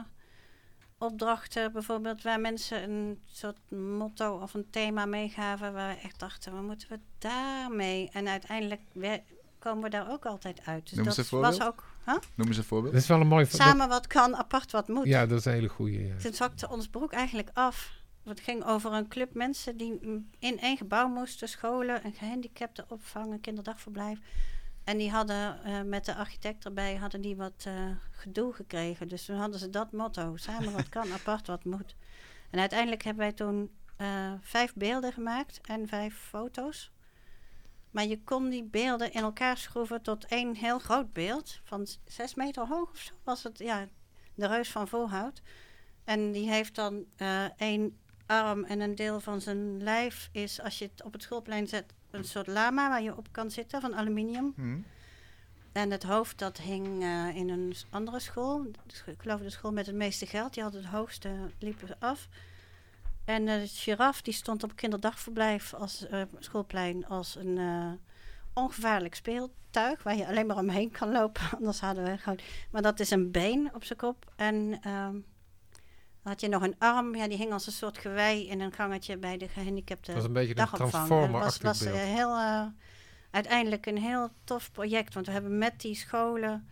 opdrachten, 1.02 1.72
bijvoorbeeld 1.72 2.22
waar 2.22 2.40
mensen 2.40 2.82
een 2.90 3.20
soort 3.26 3.58
motto 3.70 4.38
of 4.38 4.54
een 4.54 4.66
thema 4.70 5.04
meegaven, 5.06 5.72
waar 5.72 5.94
we 5.94 6.00
echt 6.00 6.18
dachten, 6.20 6.52
wat 6.52 6.62
moeten 6.62 6.88
we 6.88 6.98
daarmee? 7.18 8.08
En 8.12 8.28
uiteindelijk 8.28 8.80
we- 8.92 9.20
komen 9.58 9.82
we 9.82 9.88
daar 9.90 10.10
ook 10.10 10.26
altijd 10.26 10.60
uit. 10.66 10.84
Dus 10.88 10.92
Noem 10.92 11.04
dat 11.04 11.16
een 11.16 11.24
voorbeeld. 11.24 11.56
was 11.58 11.66
ook 11.66 11.84
huh? 12.04 12.16
Noem 12.34 12.46
eens 12.48 12.56
een 12.56 12.64
voorbeeld. 12.64 12.92
Dat 12.92 13.02
is 13.02 13.08
wel 13.08 13.20
een 13.20 13.26
mooi... 13.26 13.44
dat- 13.44 13.54
samen 13.54 13.88
wat 13.88 14.06
kan, 14.06 14.36
apart 14.36 14.72
wat 14.72 14.88
moet. 14.88 15.06
ja, 15.06 15.26
dat 15.26 15.38
is 15.38 15.44
een 15.44 15.52
hele 15.52 15.68
goede. 15.68 16.06
Ja. 16.06 16.16
Toen 16.16 16.32
zakte 16.34 16.68
ons 16.68 16.88
broek 16.88 17.12
eigenlijk 17.12 17.50
af. 17.52 17.92
Het 18.24 18.40
ging 18.40 18.64
over 18.64 18.92
een 18.92 19.08
club 19.08 19.34
mensen 19.34 19.76
die 19.76 19.98
in 20.38 20.60
één 20.60 20.76
gebouw 20.76 21.08
moesten, 21.08 21.48
scholen, 21.48 22.04
een 22.04 22.12
gehandicapte 22.12 22.84
opvang, 22.88 23.32
een 23.32 23.40
kinderdagverblijf. 23.40 24.18
En 24.84 24.98
die 24.98 25.10
hadden 25.10 25.64
eh, 25.64 25.82
met 25.82 26.04
de 26.04 26.14
architect 26.14 26.64
erbij 26.64 26.96
hadden 26.96 27.20
die 27.20 27.36
wat 27.36 27.64
eh, 27.66 27.90
gedoe 28.10 28.52
gekregen. 28.52 29.08
Dus 29.08 29.24
toen 29.24 29.36
hadden 29.36 29.58
ze 29.58 29.70
dat 29.70 29.92
motto: 29.92 30.36
samen 30.36 30.72
wat 30.72 30.88
kan, 30.88 31.12
apart 31.18 31.46
wat 31.46 31.64
moet. 31.64 31.94
En 32.50 32.58
uiteindelijk 32.58 33.02
hebben 33.02 33.22
wij 33.22 33.32
toen 33.32 33.70
eh, 33.96 34.32
vijf 34.40 34.74
beelden 34.74 35.12
gemaakt 35.12 35.60
en 35.60 35.88
vijf 35.88 36.16
foto's. 36.16 36.90
Maar 37.90 38.06
je 38.06 38.22
kon 38.22 38.48
die 38.48 38.64
beelden 38.64 39.12
in 39.12 39.22
elkaar 39.22 39.56
schroeven 39.56 40.02
tot 40.02 40.26
één 40.26 40.54
heel 40.54 40.78
groot 40.78 41.12
beeld 41.12 41.60
van 41.64 41.86
zes 42.04 42.34
meter 42.34 42.66
hoog 42.66 42.90
of 42.90 42.98
zo 42.98 43.12
was 43.24 43.42
het. 43.42 43.58
Ja, 43.58 43.88
de 44.34 44.46
reus 44.46 44.70
van 44.70 44.88
Volhout. 44.88 45.42
En 46.04 46.32
die 46.32 46.50
heeft 46.50 46.74
dan 46.74 47.06
één 47.56 47.98
arm 48.26 48.64
en 48.64 48.80
een 48.80 48.94
deel 48.94 49.20
van 49.20 49.40
zijn 49.40 49.82
lijf 49.82 50.28
is, 50.32 50.60
als 50.60 50.78
je 50.78 50.84
het 50.84 51.02
op 51.02 51.12
het 51.12 51.22
schoolplein 51.22 51.66
zet, 51.66 51.94
een 52.12 52.24
soort 52.24 52.46
lama 52.46 52.88
waar 52.88 53.02
je 53.02 53.16
op 53.16 53.28
kan 53.30 53.50
zitten 53.50 53.80
van 53.80 53.94
aluminium. 53.94 54.52
Mhm. 54.56 54.78
En 55.72 55.90
het 55.90 56.02
hoofd 56.02 56.38
dat 56.38 56.58
hing 56.58 57.02
eh, 57.02 57.36
in 57.36 57.48
een 57.48 57.74
andere 57.90 58.20
school. 58.20 58.66
Ik 59.06 59.14
geloof 59.18 59.40
de 59.40 59.50
school 59.50 59.72
met 59.72 59.86
het 59.86 59.94
meeste 59.94 60.26
geld. 60.26 60.54
Die 60.54 60.62
had 60.62 60.72
het 60.72 60.84
hoogste, 60.84 61.30
liep 61.58 61.96
af. 61.98 62.28
En 63.24 63.44
de 63.44 63.64
giraf 63.66 64.22
die 64.22 64.34
stond 64.34 64.62
op 64.62 64.76
kinderdagverblijf 64.76 65.74
als 65.74 66.06
eh, 66.06 66.22
schoolplein 66.38 67.06
als 67.06 67.36
een 67.36 67.58
eh, 67.58 67.92
ongevaarlijk 68.52 69.14
speeltuig. 69.14 70.02
Waar 70.02 70.16
je 70.16 70.26
alleen 70.26 70.46
maar 70.46 70.56
omheen 70.56 70.90
kan 70.90 71.12
lopen. 71.12 71.42
Anders 71.58 71.80
hadden 71.80 72.04
we 72.04 72.18
gewoon... 72.18 72.38
Maar 72.70 72.82
dat 72.82 73.00
is 73.00 73.10
een 73.10 73.30
been 73.30 73.70
op 73.74 73.84
zijn 73.84 73.98
kop. 73.98 74.32
En 74.36 74.78
ehm, 74.82 75.16
had 76.22 76.40
je 76.40 76.48
nog 76.48 76.62
een 76.62 76.74
arm. 76.78 77.14
Ja, 77.14 77.28
die 77.28 77.38
hing 77.38 77.52
als 77.52 77.66
een 77.66 77.72
soort 77.72 77.98
gewei 77.98 78.48
in 78.48 78.60
een 78.60 78.72
gangetje 78.72 79.16
bij 79.16 79.36
de 79.36 79.48
gehandicapte 79.48 80.06
Dat 80.12 80.14
was 80.14 80.24
een 80.24 80.32
beetje 80.32 80.58
een 80.58 80.66
transformer 80.66 81.44
Het 81.44 81.62
was, 81.62 81.80
was 81.80 81.82
eh, 81.84 81.92
heel, 81.92 82.36
eh, 82.36 82.66
uiteindelijk 83.30 83.86
een 83.86 83.98
heel 83.98 84.28
tof 84.44 84.72
project. 84.72 85.14
Want 85.14 85.26
we 85.26 85.32
hebben 85.32 85.58
met 85.58 85.80
die 85.80 85.94
scholen 85.94 86.68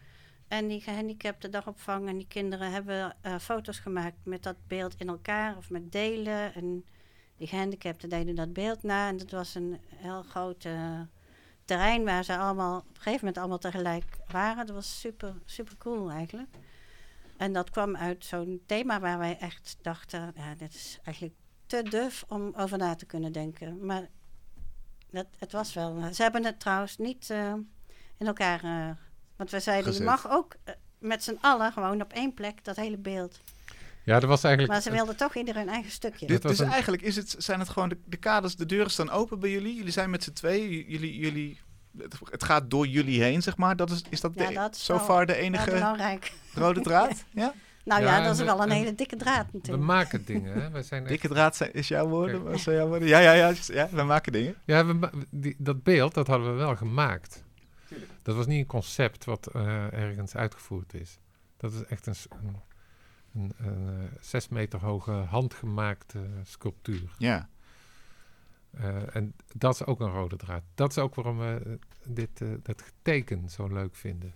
en 0.49 0.69
die 0.69 0.81
gehandicapte 0.81 1.49
dagopvang 1.49 2.09
en 2.09 2.17
die 2.17 2.27
kinderen 2.27 2.73
hebben 2.73 3.17
eh, 3.21 3.39
foto's 3.39 3.79
gemaakt 3.79 4.17
met 4.23 4.43
dat 4.43 4.57
beeld 4.67 4.95
in 4.99 5.09
elkaar 5.09 5.57
of 5.57 5.71
met 5.71 5.93
delen. 5.93 6.55
En 6.55 6.85
die 7.37 7.47
gehandicapten 7.47 8.09
deden 8.09 8.35
dat 8.35 8.53
beeld 8.53 8.83
na. 8.83 9.09
En 9.09 9.17
dat 9.17 9.31
was 9.31 9.55
een 9.55 9.81
heel 9.95 10.23
groot 10.23 10.67
terrein 11.65 12.05
waar 12.05 12.25
ze 12.25 12.37
allemaal 12.37 12.77
op 12.77 12.89
een 12.89 12.95
gegeven 12.95 13.19
moment 13.19 13.39
allemaal 13.39 13.59
tegelijk 13.59 14.19
waren. 14.27 14.67
Dat 14.67 14.75
was 14.75 15.01
super, 15.01 15.35
super 15.45 15.77
cool 15.79 16.11
eigenlijk. 16.11 16.57
En 17.41 17.53
dat 17.53 17.71
kwam 17.71 17.97
uit 17.97 18.25
zo'n 18.25 18.63
thema 18.67 19.01
waar 19.01 19.19
wij 19.19 19.39
echt 19.39 19.77
dachten, 19.83 20.33
ja, 20.37 20.55
dit 20.55 20.75
is 20.75 20.99
eigenlijk 21.05 21.37
te 21.67 21.83
duf 21.83 22.25
om 22.29 22.53
over 22.57 22.79
na 22.79 22.95
te 22.95 23.07
kunnen 23.07 23.33
denken. 23.33 23.87
Maar 23.87 24.09
dat, 25.11 25.27
het 25.39 25.53
was 25.53 25.75
wel. 25.75 26.15
Ze 26.15 26.23
hebben 26.23 26.45
het 26.45 26.61
trouwens 26.61 26.97
niet 26.97 27.31
eh, 27.31 27.53
in 28.19 28.27
elkaar. 28.27 28.65
eh, 28.65 28.91
want 29.37 29.51
we 29.51 29.61
zeiden, 29.61 29.85
Gezet. 29.85 29.99
je 30.01 30.05
mag 30.11 30.31
ook 30.31 30.55
eh, 30.65 30.75
met 30.99 31.25
z'n 31.25 31.39
allen 31.41 31.73
gewoon 31.73 32.03
op 32.03 32.13
één 32.13 32.35
plek 32.35 32.65
dat 32.65 32.77
hele 32.77 32.99
beeld. 32.99 33.41
Ja, 34.05 34.21
dat 34.21 34.29
was 34.29 34.43
eigenlijk... 34.45 34.73
Maar 34.73 34.83
ze 34.83 34.91
wilden 34.91 35.17
toch 35.17 35.35
ieder 35.37 35.55
hun 35.55 35.69
eigen 35.69 35.91
stukje. 35.91 36.27
Dit, 36.27 36.43
was 36.43 36.57
dus 36.57 36.67
een- 36.67 36.73
eigenlijk 36.73 37.03
is 37.03 37.17
het, 37.17 37.35
zijn 37.39 37.59
het 37.59 37.69
gewoon 37.69 37.89
de, 37.89 37.99
de 38.05 38.17
kaders, 38.17 38.57
de 38.57 38.67
deuren 38.67 38.91
staan 38.91 39.11
open 39.11 39.39
bij 39.39 39.51
jullie. 39.51 39.75
Jullie 39.75 39.93
zijn 39.93 40.11
met 40.11 40.23
z'n 40.25 40.33
tweeën. 40.33 40.71
J- 40.73 40.85
Jullie, 40.91 41.19
jullie, 41.19 41.61
het, 41.99 42.15
het 42.31 42.45
gaat 42.45 42.71
door 42.71 42.87
jullie 42.87 43.23
heen, 43.23 43.43
zeg 43.43 43.57
maar. 43.57 43.77
Dat 43.77 43.91
is, 43.91 44.03
is 44.09 44.21
dat, 44.21 44.33
Ja, 44.35 44.49
de, 44.49 44.55
dat 44.55 44.75
is 44.75 44.85
so 44.85 44.95
wel- 44.97 45.05
far 45.05 45.27
de 45.27 45.35
enige 45.37 45.71
belangrijk. 45.71 46.33
rode 46.55 46.81
draad? 46.81 47.25
Ja? 47.31 47.53
Nou 47.85 48.03
Ja, 48.03 48.23
dat 48.23 48.33
is 48.33 48.39
we- 48.39 48.45
wel 48.45 48.63
een 48.63 48.71
en 48.71 48.77
hele 48.77 48.95
dikke 48.95 49.17
draad 49.17 49.47
We 49.47 49.51
natuurlijk. 49.53 49.85
maken 49.87 50.25
dingen, 50.25 50.53
hè. 50.63 50.71
Wij 50.71 50.83
zijn 50.83 51.01
echt- 51.03 51.11
Dikke 51.11 51.29
draad 51.29 51.57
zijn, 51.57 51.73
is 51.73 51.89
jouw 51.89 52.07
woorden? 52.09 52.59
Zijn 52.59 52.77
jouw 52.77 52.87
woorden? 52.89 53.09
Ja, 53.09 53.19
ja, 53.19 53.33
ja, 53.33 53.53
ja, 53.67 53.89
we 53.91 54.03
maken 54.03 54.33
dingen. 54.33 54.55
Ja, 54.65 54.87
we, 54.87 55.11
die, 55.31 55.55
dat 55.59 55.83
beeld, 55.83 56.15
dat 56.15 56.27
hadden 56.27 56.51
we 56.53 56.59
wel 56.59 56.77
gemaakt. 56.77 57.45
Dat 58.23 58.37
was 58.37 58.47
niet 58.47 58.59
een 58.61 58.67
concept 58.67 59.25
wat 59.25 59.47
eh, 59.47 59.93
ergens 59.93 60.37
uitgevoerd 60.37 60.95
is. 60.95 61.19
Dat 61.57 61.73
is 61.73 61.85
echt 61.85 62.07
een, 62.07 62.15
een, 62.43 62.57
een, 63.35 63.53
een, 63.59 63.89
eh, 63.89 64.05
zes 64.21 64.49
meter 64.49 64.81
hoge 64.81 65.11
handgemaakte 65.13 66.19
sculptuur. 66.45 67.03
Ja. 67.19 67.49
Eh, 68.71 69.17
en 69.17 69.35
dat 69.55 69.75
is 69.75 69.85
ook 69.85 70.01
een 70.01 70.11
rode 70.11 70.37
draad. 70.37 70.63
Dat 70.75 70.91
is 70.91 70.99
ook 70.99 71.15
waarom 71.15 71.39
we 71.39 71.61
eh, 71.67 71.73
dit, 72.15 72.41
eh, 72.41 72.49
dat 72.63 72.83
teken 73.03 73.49
zo 73.49 73.67
leuk 73.69 73.95
vinden. 73.97 74.35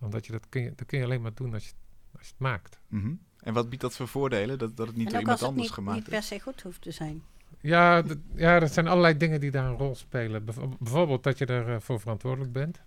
Omdat 0.00 0.26
je 0.26 0.32
dat 0.32 0.48
kun 0.48 0.62
je, 0.62 0.72
dat 0.74 0.86
kun 0.86 0.98
je 0.98 1.04
alleen 1.04 1.22
maar 1.22 1.34
doen 1.34 1.54
als 1.54 1.64
je, 1.66 1.72
als 2.12 2.22
je 2.26 2.30
het 2.32 2.38
maakt. 2.40 2.80
Mhm. 2.88 3.12
En 3.38 3.54
wat 3.54 3.68
biedt 3.68 3.82
dat 3.82 3.94
voor 3.96 4.08
voordelen? 4.08 4.58
Dat, 4.58 4.76
dat 4.76 4.86
het 4.86 4.96
niet 4.96 5.06
en 5.06 5.12
door 5.12 5.20
iemand 5.20 5.42
anders 5.42 5.62
niet, 5.66 5.74
gemaakt 5.74 5.96
niet 5.98 6.06
is? 6.06 6.12
per 6.12 6.22
se 6.22 6.40
goed 6.40 6.62
hoeft 6.62 6.82
te 6.82 6.90
zijn. 6.90 7.22
Ja, 7.60 8.02
ja, 8.34 8.60
er 8.60 8.68
zijn 8.68 8.86
allerlei 8.88 9.16
dingen 9.16 9.40
die 9.40 9.50
daar 9.50 9.66
een 9.66 9.76
rol 9.76 9.94
spelen. 9.94 10.44
Bijv- 10.44 10.76
bijvoorbeeld 10.78 11.22
dat 11.22 11.38
je 11.38 11.46
ervoor 11.46 11.80
voor 11.80 12.00
verantwoordelijk 12.00 12.52
bent. 12.52 12.80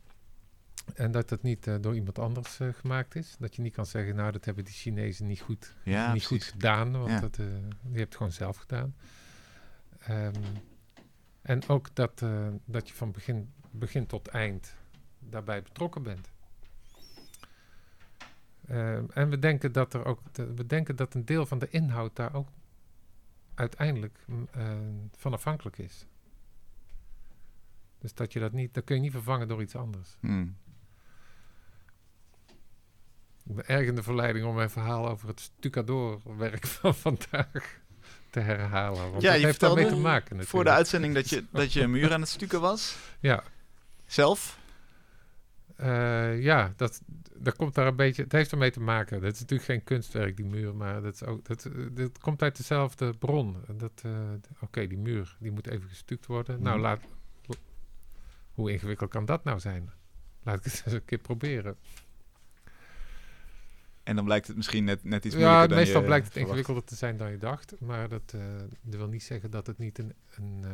En 0.94 1.12
dat 1.12 1.30
het 1.30 1.44
niet 1.44 1.68
eh, 1.68 1.76
door 1.82 1.96
iemand 1.96 2.20
anders 2.20 2.60
gemaakt 2.62 3.16
is. 3.16 3.36
Dat 3.40 3.56
je 3.56 3.62
niet 3.62 3.74
kan 3.74 3.86
zeggen, 3.86 4.16
nou, 4.16 4.32
dat 4.32 4.46
hebben 4.46 4.64
die 4.64 4.74
Chinezen 4.74 5.28
niet 5.28 5.42
goed, 5.42 5.74
Ja, 5.84 6.14
niet 6.14 6.26
goed 6.26 6.44
gedaan. 6.44 6.92
Want 6.92 7.10
Ja. 7.12 7.20
dat, 7.20 7.38
eh, 7.38 7.46
die 7.82 7.98
hebt 7.98 8.00
het 8.00 8.16
gewoon 8.16 8.32
zelf 8.32 8.58
gedaan. 8.58 8.96
Ehm, 10.08 10.34
en 11.42 11.68
ook 11.68 11.96
dat, 11.96 12.22
eh, 12.22 12.48
dat 12.66 12.88
je 12.90 12.94
van 12.96 13.12
begin, 13.12 13.54
begin 13.72 14.06
tot 14.06 14.28
eind 14.28 14.76
daarbij 15.20 15.62
betrokken 15.62 16.04
bent. 16.04 16.32
Ehm, 18.68 19.06
en 19.14 19.30
we 19.30 19.40
denken 19.40 19.72
dat 19.72 19.94
er 19.94 20.06
ook, 20.06 20.22
de- 20.32 20.54
we 20.54 20.66
denken 20.66 20.96
dat 20.96 21.14
een 21.14 21.26
deel 21.26 21.46
van 21.46 21.60
de 21.60 21.70
inhoud 21.70 22.16
daar 22.16 22.34
ook 22.34 22.48
uiteindelijk 23.54 24.24
mm, 24.28 24.48
eh, 24.52 24.78
van 25.18 25.34
afhankelijk 25.34 25.78
is. 25.78 26.06
Dus 28.00 28.14
dat 28.14 28.34
je 28.34 28.40
dat 28.40 28.52
niet, 28.52 28.74
dat 28.74 28.84
kun 28.84 28.96
je 28.96 29.02
niet 29.02 29.12
vervangen 29.12 29.48
door 29.48 29.62
iets 29.62 29.76
anders. 29.76 30.18
Ik 33.46 33.56
ben 33.56 33.68
erg 33.68 33.88
in 33.88 33.96
de 33.96 34.04
verleiding 34.04 34.46
om 34.46 34.56
mijn 34.56 34.70
verhaal 34.70 35.10
over 35.10 35.28
het 35.28 35.40
stucadoorwerk 35.40 36.66
van 36.78 36.96
vandaag 36.96 37.80
te 38.30 38.40
herhalen. 38.40 39.12
Want 39.12 39.22
Ja, 39.22 39.32
dat 39.32 39.40
je 39.40 39.46
heeft 39.46 39.60
daarmee 39.60 39.86
te 39.88 39.96
maken 39.96 40.24
natuurlijk. 40.24 40.50
Voor 40.50 40.64
de 40.64 40.70
uitzending 40.70 41.14
dat 41.14 41.30
je, 41.30 41.44
dat 41.52 41.74
je 41.74 41.82
een 41.82 41.92
muur 41.92 42.14
aan 42.14 42.22
het 42.22 42.30
stukken 42.30 42.62
was. 42.62 42.98
Ja, 43.20 43.44
Zelf? 44.06 44.60
eh, 45.76 46.42
ja 46.44 46.74
dat, 46.76 47.02
dat 47.36 47.56
komt 47.56 47.76
daar 47.76 47.88
een 47.88 47.96
beetje. 47.96 48.24
Het 48.24 48.32
heeft 48.32 48.52
ermee 48.52 48.72
te 48.72 48.80
maken. 48.80 49.22
Dat 49.22 49.34
is 49.34 49.40
natuurlijk 49.40 49.70
geen 49.70 49.84
kunstwerk, 49.84 50.36
die 50.38 50.46
muur, 50.46 50.76
maar 50.76 51.02
dat, 51.02 51.14
is 51.14 51.24
ook, 51.24 51.46
dat, 51.46 51.70
dat 51.92 52.18
komt 52.20 52.42
uit 52.42 52.58
dezelfde 52.58 53.14
bron. 53.14 53.58
Dat, 53.74 53.92
eh, 54.04 54.12
Oké, 54.60 54.88
die 54.88 54.98
muur 54.98 55.36
die 55.40 55.52
moet 55.52 55.68
even 55.68 55.90
gestuukt 55.90 56.26
worden. 56.26 56.62
Nou, 56.62 56.76
Mhm. 56.76 56.86
laat, 56.86 57.02
hoe 58.54 58.72
ingewikkeld 58.72 59.10
kan 59.10 59.26
dat 59.26 59.44
nou 59.44 59.60
zijn? 59.60 59.92
laat 60.44 60.58
ik 60.58 60.64
het 60.64 60.82
eens 60.86 60.94
een 60.96 61.06
keer 61.06 61.18
proberen. 61.18 61.78
En 64.08 64.16
dan 64.16 64.26
blijkt 64.26 64.48
het 64.48 64.56
misschien 64.56 64.84
net, 64.84 65.04
net 65.04 65.26
iets 65.26 65.36
Ja, 65.36 65.40
moeilijker 65.42 65.70
dan 65.70 65.78
meestal 65.78 66.00
je 66.00 66.06
blijkt 66.06 66.24
het 66.26 66.34
verwacht. 66.34 66.52
ingewikkelder 66.58 66.90
te 66.90 66.96
zijn 66.96 67.18
dan 67.18 67.32
je 67.32 67.38
dacht. 67.38 67.74
Maar 67.80 68.10
dat, 68.10 68.34
eh, 68.36 68.42
dat 68.82 68.96
wil 69.00 69.08
niet 69.08 69.24
zeggen 69.24 69.52
dat 69.52 69.68
het 69.68 69.78
niet 69.78 70.00
een, 70.00 70.14
een 70.36 70.60
eh, 70.64 70.72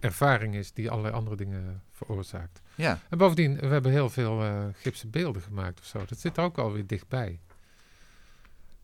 ervaring 0.00 0.54
is 0.54 0.72
die 0.72 0.90
allerlei 0.90 1.14
andere 1.14 1.36
dingen 1.36 1.82
veroorzaakt. 1.90 2.60
Ja, 2.74 3.00
En 3.08 3.18
bovendien, 3.18 3.56
we 3.58 3.66
hebben 3.66 3.92
heel 3.92 4.10
veel 4.10 4.42
eh 4.42 4.64
gipsen 4.72 5.10
beelden 5.10 5.42
gemaakt 5.42 5.78
of 5.80 5.84
zo. 5.86 6.04
Dat 6.06 6.18
zit 6.18 6.36
er 6.36 6.44
ook 6.44 6.58
alweer 6.58 6.86
dichtbij. 6.86 7.40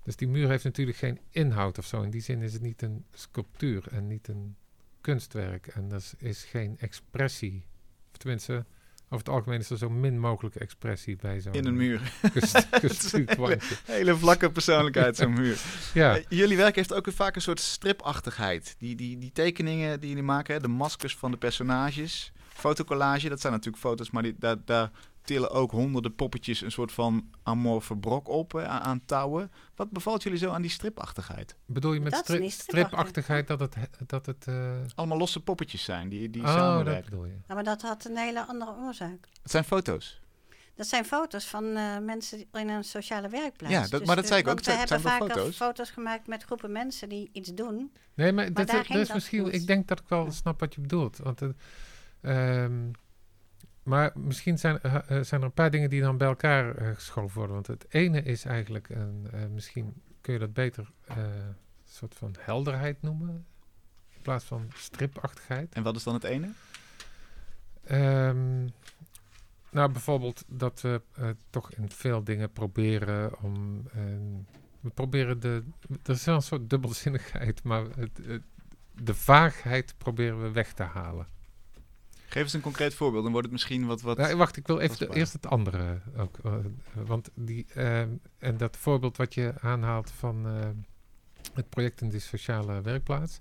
Dus 0.03 0.17
die 0.17 0.29
muur 0.29 0.49
heeft 0.49 0.65
natuurlijk 0.65 0.99
geen 0.99 1.19
inhoud 1.31 1.79
of 1.79 1.87
zo. 1.87 2.03
In 2.03 2.11
die 2.11 2.21
zin 2.21 2.43
is 2.43 2.53
het 2.53 2.63
niet 2.63 2.83
een 2.83 3.05
sculptuur 3.13 3.89
en 3.91 4.07
niet 4.07 4.29
een 4.29 4.57
kunstwerk. 5.01 5.67
En 5.67 5.89
dat 5.89 6.01
is, 6.01 6.15
is 6.19 6.45
geen 6.45 6.79
expressie. 6.79 7.65
Of 8.11 8.17
tenminste, 8.17 8.65
over 9.13 9.27
het 9.27 9.29
algemeen 9.35 9.59
is 9.59 9.71
er 9.71 9.79
zo 9.79 9.91
min 9.91 10.19
mogelijk 10.19 10.55
expressie 10.55 11.17
bij 11.17 11.41
zo'n 11.41 11.53
in 11.53 11.67
een 11.67 11.77
muur. 11.77 12.13
Hele 13.85 14.17
vlakke 14.17 14.51
persoonlijkheid, 14.51 15.17
zo'n 15.17 15.33
muur. 15.33 15.61
Ja, 15.95 16.17
Eh, 16.17 16.25
jullie 16.29 16.57
werk 16.57 16.77
heeft 16.77 16.95
ook 16.95 17.07
vaak 17.13 17.35
een 17.35 17.43
soort 17.43 17.61
stripachtigheid. 17.61 18.75
Die, 18.79 18.97
die, 18.97 19.19
die 19.19 19.33
tekeningen 19.33 20.01
die 20.01 20.09
jullie 20.09 20.25
maken, 20.25 20.63
de 20.63 20.69
maskers 20.69 21.17
van 21.17 21.31
de 21.31 21.37
personages, 21.37 22.33
fotocollage, 22.49 23.29
dat 23.29 23.41
zijn 23.41 23.53
natuurlijk 23.53 23.83
foto's, 23.83 24.11
maar 24.11 24.23
die, 24.23 24.35
daar, 24.39 24.57
daar 24.65 24.91
tillen 25.31 25.51
ook 25.51 25.71
honderden 25.71 26.15
poppetjes 26.15 26.61
een 26.61 26.71
soort 26.73 26.93
van 26.93 27.31
amorfe 27.43 27.97
brok 27.97 28.29
op 28.29 28.53
hè, 28.53 28.67
aan, 28.67 29.05
touwen. 29.05 29.51
Wat 29.75 29.91
bevalt 29.91 30.23
jullie 30.23 30.39
zo 30.39 30.51
aan 30.51 30.63
die 30.63 30.71
stripachtigheid? 30.71 31.57
bedoel 31.67 31.93
je 31.93 32.01
met 32.01 32.13
Dat 32.13 32.25
stri- 32.25 32.51
stripachtigheid 32.51 33.47
dat 33.47 33.61
het... 33.61 33.75
he- 33.75 34.07
Dat 34.07 34.27
het 34.27 34.47
eh, 34.47 34.71
Allemaal 34.95 35.19
losse 35.19 35.41
poppetjes 35.41 35.85
zijn 35.85 36.09
die, 36.09 36.31
die 36.31 36.43
oh, 36.43 36.47
dat 36.49 36.57
samenwerken. 36.57 37.11
bedoel 37.11 37.25
je. 37.25 37.37
Ja, 37.49 37.55
maar 37.55 37.65
dat 37.65 37.83
had 37.83 38.05
een 38.05 38.17
hele 38.17 38.47
andere 38.47 38.73
oorzaak. 38.77 39.29
Het 39.43 39.51
zijn 39.51 39.65
foto's. 39.65 40.21
Dat 40.75 40.87
zijn 40.87 41.05
foto's 41.05 41.45
van 41.47 41.65
eh, 41.77 41.99
mensen 41.99 42.45
in 42.53 42.69
een 42.69 42.85
sociale 42.85 43.29
werkplaats. 43.29 43.75
Ja, 43.75 43.87
dat- 43.89 44.05
maar 44.07 44.15
dat 44.17 44.25
de- 44.25 44.31
zei 44.31 44.41
ik 44.41 44.49
ook, 44.49 44.55
want 44.55 44.67
we 44.67 44.73
zijn- 44.73 44.89
hebben 44.89 45.03
wel 45.19 45.29
foto's. 45.29 45.57
foto's. 45.57 45.91
gemaakt 45.91 46.27
met 46.27 46.43
groepen 46.43 46.73
mensen 46.73 47.09
die 47.09 47.29
iets 47.33 47.55
doen. 47.55 47.93
Nee, 48.15 48.33
maar, 48.33 48.45
dat, 48.47 48.55
daar 48.67 48.67
dat 48.77 48.87
ging 48.87 48.99
is 48.99 49.13
misschien... 49.13 49.53
Ik 49.53 49.67
denk 49.67 49.89
dat 49.89 50.01
ik 50.01 50.09
wel 50.09 50.33
snap 50.33 50.61
wat 50.61 50.75
je 50.75 50.81
bedoelt. 50.81 51.17
Want, 51.17 51.41
het, 51.41 51.57
ehm, 52.21 52.73
maar 53.91 54.13
misschien 54.15 54.59
zijn, 54.59 54.81
eh, 54.81 54.95
eh, 54.95 55.03
zijn 55.25 55.41
er 55.41 55.47
een 55.47 55.53
paar 55.53 55.71
dingen 55.71 55.91
die 55.91 56.01
dan 56.01 56.17
bij 56.17 56.29
elkaar 56.29 56.75
eh, 56.77 56.95
geschoven 56.95 57.37
worden. 57.37 57.55
Want 57.55 57.67
het 57.67 57.87
ene 57.89 58.23
is 58.23 58.45
eigenlijk... 58.45 58.89
Een, 58.89 59.29
misschien 59.55 60.03
kun 60.21 60.33
je 60.33 60.39
dat 60.39 60.53
beter 60.53 60.91
een 61.07 61.55
soort 61.85 62.15
van 62.15 62.35
helderheid 62.39 63.03
noemen. 63.03 63.47
In 64.09 64.23
plaats 64.23 64.45
van 64.45 64.71
stripachtigheid. 64.75 65.73
En 65.75 65.83
wat 65.83 65.97
is 65.97 66.03
dan 66.03 66.15
het 66.15 66.25
ene? 66.25 66.51
Ehm, 67.85 68.65
nou, 69.71 69.93
bijvoorbeeld 69.93 70.45
dat 70.49 70.81
we 70.81 71.03
toch 71.51 71.73
in 71.73 71.91
veel 71.91 72.25
dingen 72.25 72.53
proberen 72.53 73.41
om. 73.43 73.83
we 74.81 74.91
proberen 74.95 75.41
de. 75.41 75.65
Er 76.03 76.11
is 76.15 76.25
wel 76.25 76.35
een 76.35 76.43
soort 76.43 76.71
dubbelzinnigheid, 76.71 77.63
maar 77.63 77.83
het, 77.97 78.21
het- 78.27 78.43
de 78.95 79.15
vaagheid 79.15 79.95
proberen 79.99 80.43
we 80.43 80.51
weg 80.51 80.73
te 80.73 80.83
halen. 80.83 81.27
Geef 82.31 82.43
eens 82.43 82.53
een 82.53 82.61
concreet 82.61 82.95
voorbeeld, 82.95 83.23
dan 83.23 83.33
wordt 83.33 83.47
het 83.47 83.57
misschien 83.57 83.87
wat... 83.87 84.01
wat... 84.01 84.17
Nou, 84.17 84.37
wacht, 84.37 84.57
ik 84.57 84.67
wil 84.67 84.79
even 84.79 84.99
de- 84.99 85.15
eerst 85.15 85.33
het 85.33 85.47
andere 85.47 86.01
ook. 86.17 86.39
eh, 86.45 86.55
want 86.95 87.31
die. 87.35 87.67
ehm, 87.75 88.09
en 88.39 88.57
dat 88.57 88.77
voorbeeld 88.77 89.17
wat 89.17 89.35
je 89.35 89.55
aanhaalt 89.61 90.11
van 90.11 90.47
eh, 90.47 90.69
het 91.55 91.69
project 91.69 92.01
in 92.01 92.09
die 92.09 92.21
sociale 92.21 92.81
werkplaats. 92.81 93.41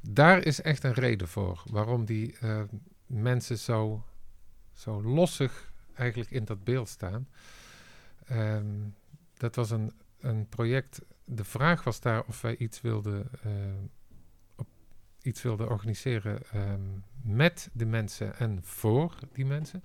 Daar 0.00 0.44
is 0.44 0.60
echt 0.60 0.84
een 0.84 0.92
reden 0.92 1.28
voor 1.28 1.62
waarom 1.70 2.04
die 2.04 2.38
eh, 2.38 2.62
mensen 3.06 3.58
zo, 3.58 4.04
zo 4.72 5.02
lossig 5.02 5.72
eigenlijk 5.94 6.30
in 6.30 6.44
dat 6.44 6.64
beeld 6.64 6.88
staan. 6.88 7.28
Ehm, 8.26 8.66
dat 9.36 9.54
was 9.54 9.70
een, 9.70 9.92
een 10.20 10.48
project. 10.48 11.00
De 11.24 11.44
vraag 11.44 11.84
was 11.84 12.00
daar 12.00 12.22
of 12.26 12.40
wij 12.40 12.56
iets 12.56 12.80
wilden, 12.80 13.28
eh, 13.42 13.50
op, 14.56 14.68
iets 15.22 15.42
wilden 15.42 15.68
organiseren 15.68 16.42
ehm, 16.52 16.80
met 17.26 17.70
de 17.72 17.86
mensen 17.86 18.38
en 18.38 18.58
voor 18.62 19.14
die 19.32 19.46
mensen. 19.46 19.84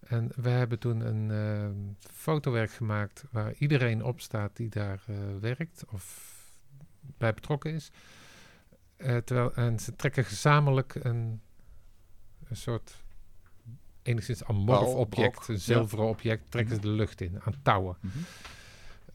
En 0.00 0.30
we 0.36 0.48
hebben 0.48 0.78
toen 0.78 1.00
een 1.00 1.30
ehm, 1.30 2.10
fotowerk 2.14 2.70
gemaakt 2.70 3.24
waar 3.30 3.54
iedereen 3.58 4.04
op 4.04 4.20
staat 4.20 4.56
die 4.56 4.68
daar 4.68 5.02
eh, 5.06 5.16
werkt 5.40 5.84
of 5.90 6.30
bij 7.00 7.34
betrokken 7.34 7.72
is. 7.72 7.90
Eh, 8.96 9.16
terwijl, 9.16 9.54
en 9.54 9.78
ze 9.78 9.96
trekken 9.96 10.24
gezamenlijk 10.24 10.94
een, 10.94 11.40
een 12.48 12.56
soort 12.56 13.02
enigszins 14.02 14.44
amorf 14.44 14.94
object, 14.94 15.48
een 15.48 15.58
zilveren 15.58 16.04
object, 16.04 16.50
trekken 16.50 16.74
ze 16.74 16.80
de 16.80 16.88
lucht 16.88 17.20
in 17.20 17.40
aan 17.42 17.54
touwen. 17.62 17.96
Mhm. 18.00 18.18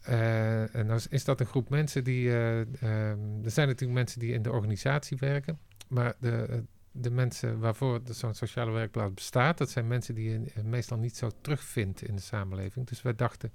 Eh, 0.02 0.76
en 0.76 0.88
dan 0.88 1.00
is, 1.10 1.24
dat 1.24 1.40
een 1.40 1.46
groep 1.46 1.70
mensen 1.70 2.04
die. 2.04 2.30
eh, 2.30 2.60
ehm, 2.60 3.44
er 3.44 3.52
zijn 3.52 3.68
natuurlijk 3.68 4.00
mensen 4.00 4.20
die 4.20 4.34
in 4.34 4.42
de 4.42 4.52
organisatie 4.52 5.18
werken. 5.18 5.60
Maar 5.88 6.16
de, 6.20 6.64
de 7.02 7.12
mensen 7.12 7.60
waarvoor 7.60 8.02
zo'n 8.10 8.34
sociale 8.34 8.72
werkplaats 8.72 9.14
bestaat, 9.14 9.58
dat 9.58 9.70
zijn 9.70 9.88
mensen 9.88 10.16
die 10.16 10.30
je 10.30 10.52
eh, 10.56 10.64
meestal 10.64 10.98
niet 10.98 11.18
zo 11.18 11.30
terugvindt 11.42 12.02
in 12.02 12.16
de 12.16 12.22
samenleving. 12.22 12.88
Dus 12.88 13.02
wij 13.02 13.16
dachten, 13.16 13.54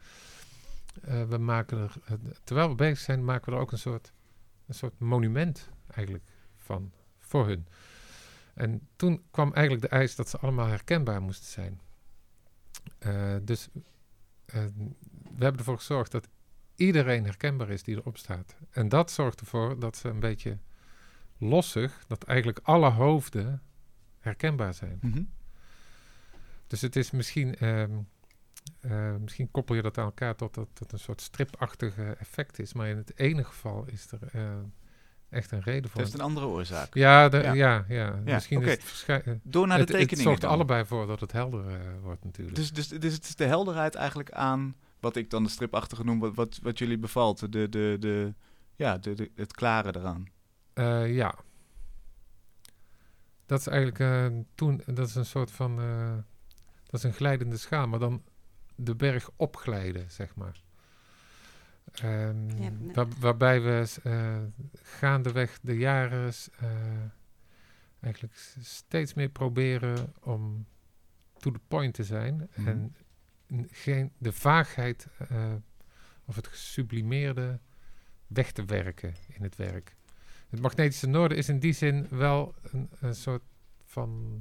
eh, 1.02 1.24
we 1.24 1.38
maken 1.38 1.78
er, 1.78 1.94
eh, 2.04 2.12
terwijl 2.44 2.68
we 2.68 2.74
bezig 2.74 2.98
zijn, 2.98 3.24
maken 3.24 3.50
we 3.50 3.56
er 3.56 3.62
ook 3.62 3.72
een 3.72 3.78
soort, 3.78 4.12
een 4.66 4.74
soort 4.74 4.98
monument 4.98 5.68
eigenlijk 5.90 6.24
van 6.56 6.92
voor 7.18 7.46
hun. 7.46 7.66
En 8.54 8.88
toen 8.96 9.22
kwam 9.30 9.52
eigenlijk 9.52 9.90
de 9.90 9.96
eis 9.96 10.14
dat 10.14 10.28
ze 10.28 10.38
allemaal 10.38 10.66
herkenbaar 10.66 11.22
moesten 11.22 11.46
zijn. 11.46 11.80
Dus 13.44 13.68
we 15.36 15.44
hebben 15.44 15.58
ervoor 15.58 15.76
gezorgd 15.76 16.12
dat 16.12 16.28
iedereen 16.74 17.24
herkenbaar 17.24 17.70
is 17.70 17.82
die 17.82 17.96
erop 17.96 18.16
staat. 18.16 18.56
En 18.70 18.88
dat 18.88 19.10
zorgt 19.10 19.40
ervoor 19.40 19.78
dat 19.78 19.96
ze 19.96 20.08
een 20.08 20.20
beetje 20.20 20.58
lossig, 21.42 22.04
dat 22.06 22.22
eigenlijk 22.24 22.60
alle 22.62 22.90
hoofden 22.90 23.62
herkenbaar 24.20 24.74
zijn. 24.74 24.98
Mhm. 25.02 25.22
Dus 26.66 26.80
het 26.80 26.96
is 26.96 27.10
misschien, 27.10 27.56
ehm, 27.56 27.90
eh, 28.80 29.14
misschien 29.16 29.50
koppel 29.50 29.74
je 29.74 29.82
dat 29.82 29.98
aan 29.98 30.04
elkaar 30.04 30.34
tot 30.36 30.54
dat 30.54 30.68
het 30.78 30.92
een 30.92 30.98
soort 30.98 31.20
stripachtige 31.20 32.16
effect 32.18 32.58
is. 32.58 32.72
Maar 32.72 32.88
in 32.88 32.96
het 32.96 33.18
ene 33.18 33.44
geval 33.44 33.84
is 33.86 34.10
er 34.12 34.18
eh, 34.32 34.50
echt 35.28 35.50
een 35.50 35.60
reden 35.62 35.90
voor. 35.90 36.00
heeft 36.00 36.14
een 36.14 36.20
andere 36.20 36.46
oorzaak. 36.46 36.94
Ja, 36.94 37.28
de- 37.28 37.36
Ja. 37.38 37.52
ja. 37.52 37.84
Ja, 37.88 38.04
Ja, 38.24 38.34
misschien 38.34 38.62
is 38.62 38.70
het, 38.70 38.84
verschij- 38.84 39.22
eh, 39.22 39.34
Door 39.42 39.66
naar 39.66 39.86
de 39.86 39.98
het, 39.98 40.10
het 40.10 40.18
zorgt 40.18 40.44
allebei 40.44 40.84
voor 40.84 41.06
dat 41.06 41.20
het 41.20 41.32
helder 41.32 42.00
wordt 42.02 42.24
natuurlijk. 42.24 42.56
Dus, 42.56 42.72
dus, 42.72 42.88
dus 42.88 43.12
het 43.14 43.24
is 43.24 43.36
de 43.36 43.44
helderheid 43.44 43.94
eigenlijk 43.94 44.30
aan 44.32 44.74
wat 45.00 45.16
ik 45.16 45.30
dan 45.30 45.42
de 45.42 45.48
stripachtige 45.48 46.04
noem, 46.04 46.18
wat, 46.18 46.34
wat, 46.34 46.58
wat 46.62 46.78
jullie 46.78 46.98
bevalt. 46.98 47.52
De, 47.52 47.68
de, 47.68 47.96
de, 48.00 48.34
ja, 48.76 48.98
de, 48.98 49.14
de, 49.14 49.30
het 49.34 49.52
klare 49.54 49.96
eraan. 49.96 50.26
Eh, 50.74 51.14
ja. 51.14 51.34
Dat 53.46 53.60
is 53.60 53.66
eigenlijk 53.66 53.98
eh, 53.98 54.40
toen, 54.54 54.82
dat 54.86 55.08
is 55.08 55.14
een 55.14 55.26
soort 55.26 55.50
van, 55.50 55.80
eh, 55.80 56.14
dat 56.84 56.92
is 56.94 57.02
een 57.02 57.12
glijdende 57.12 57.56
schaal, 57.56 57.88
maar 57.88 57.98
dan 57.98 58.22
de 58.76 58.94
berg 58.96 59.30
opglijden, 59.36 60.10
zeg 60.10 60.34
maar. 60.34 60.62
Ehm, 61.92 62.48
Ja, 62.62 62.70
nee. 62.70 62.94
waar- 62.94 63.18
waarbij 63.20 63.62
we 63.62 63.94
eh, 64.02 64.38
gaandeweg 64.82 65.58
de 65.62 65.76
jaren 65.76 66.32
eh, 66.58 66.70
eigenlijk 68.00 68.34
steeds 68.60 69.14
meer 69.14 69.28
proberen 69.28 70.12
om 70.20 70.66
to 71.36 71.50
the 71.50 71.60
point 71.68 71.94
te 71.94 72.04
zijn 72.04 72.48
Mhm. 72.56 72.68
en 72.68 72.94
geen, 73.70 74.12
de 74.18 74.32
vaagheid 74.32 75.06
eh, 75.28 75.52
of 76.24 76.36
het 76.36 76.46
gesublimeerde 76.46 77.58
weg 78.26 78.52
te 78.52 78.64
werken 78.64 79.14
in 79.28 79.42
het 79.42 79.56
werk. 79.56 79.96
Het 80.52 80.60
magnetische 80.60 81.06
noorden 81.06 81.38
is 81.38 81.48
in 81.48 81.58
die 81.58 81.72
zin 81.72 82.06
wel 82.10 82.54
een, 82.62 82.88
een 83.00 83.14
soort 83.14 83.42
van. 83.84 84.40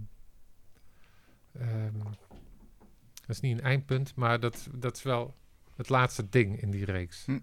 ehm, 1.51 1.97
dat 3.25 3.29
is 3.35 3.39
niet 3.39 3.57
een 3.57 3.63
eindpunt, 3.63 4.15
maar 4.15 4.39
dat, 4.39 4.67
dat 4.75 4.95
is 4.95 5.03
wel 5.03 5.35
het 5.75 5.89
laatste 5.89 6.29
ding 6.29 6.61
in 6.61 6.71
die 6.71 6.85
reeks. 6.85 7.25
Hm. 7.25 7.39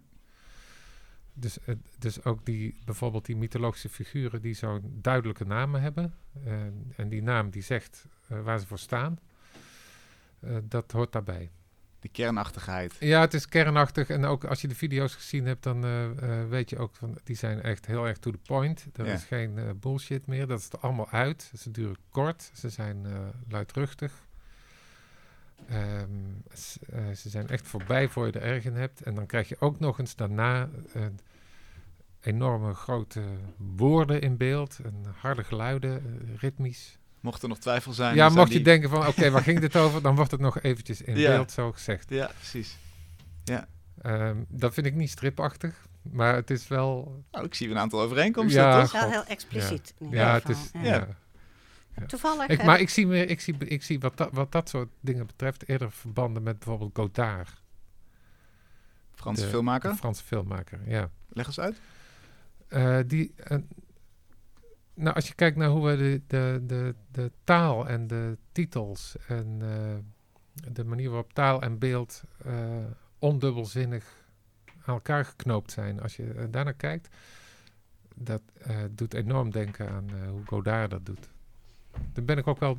Dus, 1.32 1.58
dus 1.98 2.24
ook 2.24 2.44
die, 2.46 2.78
bijvoorbeeld 2.84 3.24
die 3.26 3.36
mythologische 3.36 3.88
figuren 3.88 4.42
die 4.42 4.54
zo'n 4.54 4.98
duidelijke 5.02 5.44
namen 5.44 5.80
hebben. 5.80 6.14
en- 6.44 6.92
en 6.96 7.08
die 7.08 7.22
naam 7.22 7.50
die 7.50 7.62
zegt 7.62 8.06
eh, 8.28 8.42
waar 8.42 8.58
ze 8.58 8.66
voor 8.66 8.78
staan. 8.78 9.18
eh, 10.40 10.56
dat 10.64 10.92
hoort 10.92 11.12
daarbij. 11.12 11.50
Die 12.00 12.10
kernachtigheid. 12.10 12.96
Ja, 13.00 13.20
het 13.20 13.34
is 13.34 13.48
kernachtig. 13.48 14.08
En 14.08 14.24
ook 14.24 14.44
als 14.44 14.60
je 14.60 14.68
de 14.68 14.74
video's 14.74 15.14
gezien 15.14 15.46
hebt, 15.46 15.62
dan 15.62 15.84
eh, 15.84 16.04
eh, 16.40 16.48
weet 16.48 16.70
je 16.70 16.78
ook 16.78 16.94
van 16.94 17.18
die 17.24 17.36
zijn 17.36 17.62
echt 17.62 17.86
heel 17.86 18.06
erg 18.06 18.18
to 18.18 18.30
the 18.30 18.38
point. 18.38 18.86
Er 18.96 19.06
Ja. 19.06 19.12
is 19.12 19.24
geen 19.24 19.58
eh, 19.58 19.64
bullshit 19.76 20.26
meer. 20.26 20.46
Dat 20.46 20.58
is 20.58 20.68
er 20.72 20.78
allemaal 20.78 21.10
uit. 21.10 21.52
Ze 21.58 21.70
duren 21.70 21.96
kort. 22.10 22.50
Ze 22.54 22.68
zijn 22.68 23.06
luidruchtig. 23.48 24.12
Ehm, 25.68 26.08
eh, 26.92 27.10
ze 27.16 27.28
zijn 27.28 27.48
echt 27.48 27.66
voorbij 27.66 28.08
voor 28.08 28.26
je 28.26 28.32
er 28.32 28.42
erg 28.42 28.64
in 28.64 28.74
hebt. 28.74 29.02
En 29.02 29.14
dan 29.14 29.26
krijg 29.26 29.48
je 29.48 29.56
ook 29.60 29.78
nog 29.78 29.98
eens 29.98 30.16
daarna 30.16 30.68
enorme 32.20 32.74
grote 32.74 33.22
woorden 33.56 34.20
in 34.20 34.36
beeld. 34.36 34.78
En 34.84 35.04
harde 35.16 35.44
geluiden, 35.44 36.02
ritmisch. 36.36 36.98
Mocht 37.28 37.42
er 37.42 37.48
nog 37.48 37.58
twijfel 37.58 37.92
zijn. 37.92 38.14
ja, 38.14 38.28
mocht 38.28 38.52
je 38.52 38.62
denken 38.62 38.90
van, 38.90 39.06
oké, 39.06 39.30
waar 39.30 39.42
ging 39.42 39.60
dit 39.60 39.76
over? 39.84 40.02
Dan 40.02 40.14
wordt 40.16 40.30
het 40.30 40.40
nog 40.40 40.60
eventjes 40.60 41.02
in 41.02 41.16
Ja. 41.18 41.30
beeld 41.30 41.52
zo 41.52 41.72
gezegd. 41.72 42.10
Ja, 42.10 42.30
precies. 42.36 42.76
Ehm, 44.02 44.36
dat 44.48 44.74
vind 44.74 44.86
ik 44.86 44.94
niet 44.94 45.10
stripachtig, 45.10 45.86
maar 46.02 46.34
het 46.34 46.50
is 46.50 46.68
wel... 46.68 47.22
Nou, 47.30 47.44
ik 47.44 47.54
zie 47.54 47.70
een 47.70 47.78
aantal 47.78 48.00
overeenkomsten, 48.00 48.62
Ja. 48.62 48.74
Toch? 48.76 48.84
is 48.94 49.00
wel 49.00 49.10
heel 49.10 49.24
expliciet. 49.24 49.94
Ja, 50.10 50.32
het 50.34 50.48
is... 50.48 50.58
Ja. 50.72 50.80
Ja. 50.82 51.08
Ja. 51.96 52.06
Toevallig. 52.06 52.46
Ik, 52.46 52.62
maar 52.64 52.80
ik- 52.80 52.88
zie, 52.88 53.06
meer, 53.06 53.30
ik 53.30 53.40
zie, 53.40 53.56
ik 53.58 53.82
zie 53.82 54.00
wat, 54.00 54.16
dat, 54.16 54.28
wat 54.32 54.52
dat 54.52 54.68
soort 54.68 54.88
dingen 55.00 55.26
betreft 55.26 55.68
eerder 55.68 55.92
verbanden 55.92 56.42
met 56.42 56.58
bijvoorbeeld 56.58 56.90
Godard. 56.94 57.50
Franse 59.14 59.42
de- 59.42 59.48
filmmaker. 59.48 59.90
De 59.90 59.96
Franse 59.96 60.24
filmmaker, 60.24 60.80
ja. 60.86 61.10
Leg 61.28 61.46
eens 61.46 61.60
uit. 61.60 61.80
Eh, 62.68 62.98
die, 63.06 63.32
eh, 63.36 63.58
nou, 64.98 65.14
als 65.14 65.28
je 65.28 65.34
kijkt 65.34 65.56
naar 65.56 65.68
hoe 65.68 65.88
we 65.88 65.96
de, 65.96 66.22
de, 66.26 66.62
de, 66.66 66.94
de 67.10 67.32
taal 67.44 67.88
en 67.88 68.06
de 68.06 68.38
titels 68.52 69.16
en 69.26 69.58
eh, 69.60 70.72
de 70.72 70.84
manier 70.84 71.08
waarop 71.08 71.32
taal 71.32 71.62
en 71.62 71.78
beeld 71.78 72.22
eh, 72.44 72.84
ondubbelzinnig 73.18 74.26
aan 74.64 74.94
elkaar 74.94 75.24
geknoopt 75.24 75.72
zijn, 75.72 76.00
als 76.00 76.16
je 76.16 76.32
eh, 76.32 76.44
daarnaar 76.50 76.74
kijkt, 76.74 77.08
dat 78.14 78.42
doet 78.90 79.14
enorm 79.14 79.50
denken 79.50 79.90
aan 79.90 80.10
hoe 80.28 80.46
Godard 80.46 80.90
dat 80.90 81.06
doet. 81.06 81.28
Daar 82.12 82.24
ben 82.24 82.38
ik 82.38 82.46
ook 82.46 82.58
wel, 82.58 82.76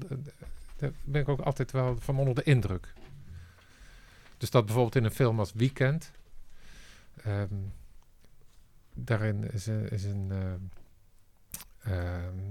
daar 0.76 0.92
ben 1.04 1.22
ik 1.22 1.30
ook 1.30 1.40
altijd 1.40 1.72
wel 1.72 1.98
van 2.00 2.18
onder 2.18 2.36
de 2.36 2.44
indruk. 2.44 2.94
Dus 4.38 4.50
dat 4.50 4.66
bijvoorbeeld 4.66 4.96
in 4.96 5.04
een 5.04 5.12
film 5.12 5.40
als 5.40 5.54
Weekend. 5.54 6.12
ehm, 7.24 7.56
daarin 8.94 9.52
is. 9.52 9.68
Is 9.68 10.04
een 10.04 10.32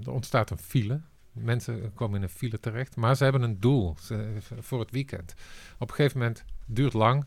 er 0.03 0.11
ontstaat 0.11 0.49
een 0.49 0.57
file. 0.57 1.01
Mensen 1.31 1.93
komen 1.93 2.17
in 2.17 2.23
een 2.23 2.29
file 2.29 2.59
terecht, 2.59 2.95
maar 2.95 3.15
ze 3.15 3.23
hebben 3.23 3.41
een 3.41 3.59
doel 3.59 3.95
ze- 4.01 4.37
voor 4.59 4.79
het 4.79 4.91
weekend. 4.91 5.33
Op 5.77 5.89
een 5.89 5.95
gegeven 5.95 6.17
moment 6.19 6.43
duurt 6.65 6.93
lang. 6.93 7.25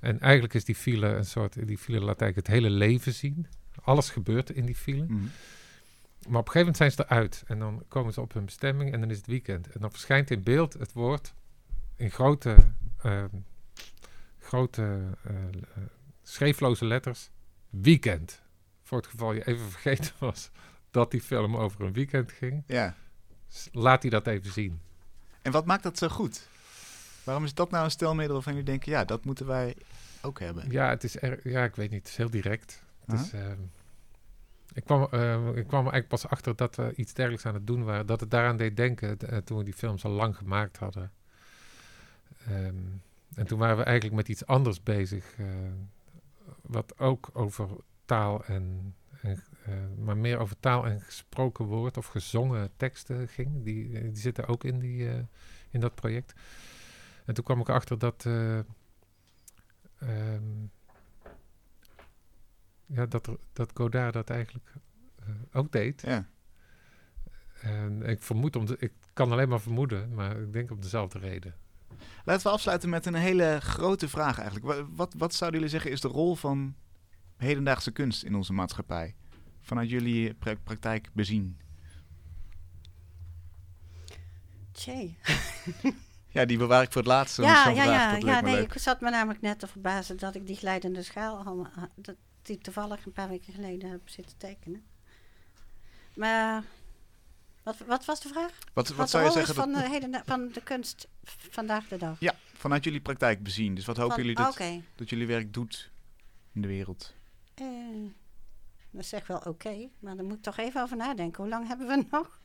En 0.00 0.20
eigenlijk 0.20 0.54
is 0.54 0.64
die 0.64 0.74
file 0.74 1.06
een 1.06 1.24
soort. 1.24 1.66
Die 1.66 1.78
file 1.78 1.98
laat 1.98 2.20
eigenlijk 2.20 2.48
het 2.48 2.56
hele 2.56 2.70
leven 2.70 3.12
zien. 3.14 3.46
Alles 3.82 4.10
gebeurt 4.10 4.50
in 4.50 4.66
die 4.66 4.74
file. 4.74 5.04
Mhm. 5.04 5.14
Maar 6.28 6.40
op 6.40 6.46
een 6.46 6.52
gegeven 6.52 6.58
moment 6.60 6.76
zijn 6.76 6.90
ze 6.90 7.04
eruit. 7.04 7.42
En 7.46 7.58
dan 7.58 7.84
komen 7.88 8.12
ze 8.12 8.20
op 8.20 8.32
hun 8.32 8.44
bestemming 8.44 8.92
en 8.92 9.00
dan 9.00 9.10
is 9.10 9.16
het 9.16 9.26
weekend. 9.26 9.70
En 9.70 9.80
dan 9.80 9.90
verschijnt 9.90 10.30
in 10.30 10.42
beeld 10.42 10.72
het 10.72 10.92
woord 10.92 11.34
in 11.96 12.10
grote, 12.10 12.56
ehm, 13.02 13.28
grote 14.38 14.82
eh, 15.22 15.34
eh, 15.34 15.82
schreefloze 16.22 16.84
letters. 16.84 17.30
Weekend. 17.70 18.42
Voor 18.82 18.98
het 18.98 19.06
geval 19.06 19.32
je 19.32 19.46
even 19.46 19.70
vergeten 19.70 20.12
was 20.18 20.50
dat 20.92 21.10
die 21.10 21.20
film 21.20 21.56
over 21.56 21.80
een 21.80 21.92
weekend 21.92 22.32
ging. 22.32 22.62
Ja. 22.66 22.94
Laat 23.72 24.02
hij 24.02 24.10
dat 24.10 24.26
even 24.26 24.52
zien. 24.52 24.80
En 25.42 25.52
wat 25.52 25.64
maakt 25.66 25.82
dat 25.82 25.98
zo 25.98 26.08
goed? 26.08 26.48
Waarom 27.24 27.44
is 27.44 27.54
dat 27.54 27.70
nou 27.70 27.84
een 27.84 27.90
stelmiddel 27.90 28.34
waarvan 28.34 28.52
jullie 28.52 28.68
denken, 28.68 28.92
ja, 28.92 29.04
dat 29.04 29.24
moeten 29.24 29.46
wij 29.46 29.76
ook 30.22 30.40
hebben? 30.40 30.70
Ja, 30.70 30.88
het 30.88 31.04
is 31.04 31.22
er, 31.22 31.48
ja, 31.48 31.64
ik 31.64 31.76
weet 31.76 31.90
niet. 31.90 31.98
Het 31.98 32.08
is 32.08 32.16
heel 32.16 32.30
direct. 32.30 32.82
Het 33.06 33.20
is, 33.20 33.32
ehm, 33.32 33.58
ik, 34.72 34.84
kwam, 34.84 35.08
eh, 35.10 35.46
ik 35.46 35.66
kwam 35.66 35.80
eigenlijk 35.80 36.08
pas 36.08 36.26
achter 36.28 36.56
dat 36.56 36.76
we 36.76 36.92
iets 36.96 37.14
dergelijks 37.14 37.46
aan 37.46 37.54
het 37.54 37.66
doen 37.66 37.84
waren. 37.84 38.06
Dat 38.06 38.20
het 38.20 38.30
daaraan 38.30 38.56
deed 38.56 38.76
denken 38.76 39.18
eh, 39.18 39.38
toen 39.38 39.58
we 39.58 39.64
die 39.64 39.72
films 39.74 40.04
al 40.04 40.10
lang 40.10 40.36
gemaakt 40.36 40.76
hadden. 40.76 41.12
Ehm, 42.46 42.74
en 43.34 43.46
toen 43.46 43.58
waren 43.58 43.76
we 43.76 43.82
eigenlijk 43.82 44.16
met 44.16 44.28
iets 44.28 44.46
anders 44.46 44.82
bezig. 44.82 45.34
eh, 45.38 45.46
wat 46.62 46.98
ook 46.98 47.30
over 47.32 47.68
taal 48.04 48.44
en, 48.44 48.94
en 49.20 49.42
maar 49.98 50.16
meer 50.16 50.38
over 50.38 50.56
taal 50.60 50.86
en 50.86 51.00
gesproken 51.00 51.64
woord 51.64 51.96
of 51.96 52.06
gezongen 52.06 52.70
teksten 52.76 53.28
ging. 53.28 53.64
Die, 53.64 53.94
eh, 53.96 54.02
die 54.02 54.16
zitten 54.16 54.46
ook 54.46 54.64
in, 54.64 54.78
die, 54.78 55.08
eh, 55.08 55.18
in 55.70 55.80
dat 55.80 55.94
project. 55.94 56.32
En 57.24 57.34
toen 57.34 57.44
kwam 57.44 57.60
ik 57.60 57.68
achter 57.68 57.98
dat. 57.98 58.26
eh, 58.26 58.58
ehm, 59.98 60.66
ja, 62.86 63.06
dat, 63.06 63.28
dat 63.52 63.70
Godard 63.74 64.12
dat 64.12 64.30
eigenlijk 64.30 64.72
eh, 65.18 65.26
ook 65.52 65.72
deed. 65.72 66.02
Ja. 66.06 66.26
En 67.60 68.02
ik 68.02 68.22
vermoed 68.22 68.56
om 68.56 68.66
de, 68.66 68.76
ik 68.78 68.92
kan 69.12 69.32
alleen 69.32 69.48
maar 69.48 69.60
vermoeden, 69.60 70.14
maar 70.14 70.40
ik 70.40 70.52
denk 70.52 70.70
om 70.70 70.80
dezelfde 70.80 71.18
reden. 71.18 71.54
Laten 72.24 72.46
we 72.46 72.52
afsluiten 72.52 72.88
met 72.88 73.06
een 73.06 73.14
hele 73.14 73.58
grote 73.60 74.08
vraag 74.08 74.38
eigenlijk. 74.38 74.66
Wa- 74.66 74.86
Wat, 74.94 75.14
wat 75.18 75.34
zouden 75.34 75.60
jullie 75.60 75.74
zeggen 75.74 75.90
is 75.92 76.00
de 76.00 76.08
rol 76.08 76.34
van 76.34 76.74
hedendaagse 77.36 77.90
kunst 77.90 78.22
in 78.22 78.34
onze 78.34 78.52
maatschappij? 78.52 79.14
Vanuit 79.62 79.90
jullie 79.90 80.34
pra- 80.34 80.54
praktijk 80.64 81.08
bezien. 81.12 81.56
Tjee. 84.72 85.16
Ja, 86.32 86.44
die 86.44 86.58
bewaar 86.58 86.82
ik 86.82 86.92
voor 86.92 87.02
het 87.02 87.10
laatst. 87.10 87.36
Ja, 87.36 87.42
ja, 87.44 87.62
vraag. 87.62 87.74
ja, 87.76 88.16
ja 88.32 88.40
nee, 88.40 88.54
leuk. 88.54 88.74
ik 88.74 88.80
zat 88.80 89.00
me 89.00 89.10
namelijk 89.10 89.40
net 89.40 89.58
te 89.58 89.66
verbazen 89.66 90.16
dat 90.16 90.34
ik 90.34 90.46
die 90.46 90.56
glijdende 90.56 91.02
schaal 91.02 91.66
ha- 91.74 91.90
dat 91.94 92.14
die 92.42 92.58
toevallig 92.58 93.04
een 93.06 93.12
paar 93.12 93.28
weken 93.28 93.52
geleden 93.52 93.90
heb 93.90 94.08
zitten 94.08 94.36
tekenen. 94.36 94.82
Maar 96.14 96.62
wat, 97.62 97.76
wat 97.86 98.04
was 98.04 98.20
de 98.20 98.28
vraag? 98.28 98.58
Wat, 98.72 98.88
wat 98.88 98.96
Wat 98.96 99.10
zou 99.10 99.24
je 99.24 99.30
zeggen? 99.30 99.54
van, 99.54 99.72
dat- 99.72 99.82
de 99.82 99.88
heden, 99.88 100.22
van 100.26 100.48
de 100.52 100.62
kunst 100.62 101.08
vandaag 101.50 101.88
de 101.88 101.96
dag? 101.96 102.20
Ja, 102.20 102.34
vanuit 102.54 102.84
jullie 102.84 103.00
praktijk 103.00 103.42
bezien. 103.42 103.74
Dus 103.74 103.84
wat 103.84 103.96
hopen 103.96 104.14
Van- 104.14 104.22
jullie 104.24 104.36
dat, 104.36 104.60
dat 104.94 105.10
jullie 105.10 105.26
werk 105.26 105.52
doet 105.52 105.90
in 106.52 106.62
de 106.62 106.68
wereld? 106.68 107.14
eh, 107.54 107.66
dat 108.92 109.04
zeg 109.06 109.26
wel 109.26 109.38
oké, 109.46 109.88
maar 109.98 110.16
daar 110.16 110.24
moet 110.24 110.36
ik 110.36 110.42
toch 110.42 110.56
even 110.56 110.82
over 110.82 110.96
nadenken. 110.96 111.42
Hoe 111.42 111.52
lang 111.52 111.68
hebben 111.68 111.86
we 111.86 112.04
nog? 112.10 112.40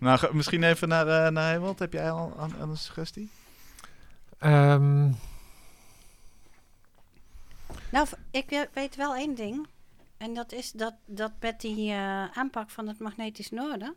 Nou, 0.00 0.34
misschien 0.34 0.62
even 0.62 0.88
naar, 0.88 1.08
eh 1.08 1.30
naar. 1.30 1.60
Heb 1.76 1.92
jij 1.92 2.10
al 2.10 2.34
aan, 2.38 2.54
aan 2.60 2.70
een 2.70 2.76
suggestie? 2.76 3.30
Ehm, 4.38 5.10
Nou, 7.90 8.06
ik 8.30 8.50
eh, 8.50 8.60
weet 8.72 8.96
wel 8.96 9.14
één 9.14 9.34
ding. 9.34 9.66
En 10.16 10.34
dat 10.34 10.52
is 10.52 10.72
dat, 10.72 10.94
dat 11.06 11.32
met 11.40 11.60
die 11.60 11.90
eh, 11.90 12.24
aanpak 12.30 12.70
van 12.70 12.88
het 12.88 12.98
magnetisch 12.98 13.50
noorden... 13.50 13.94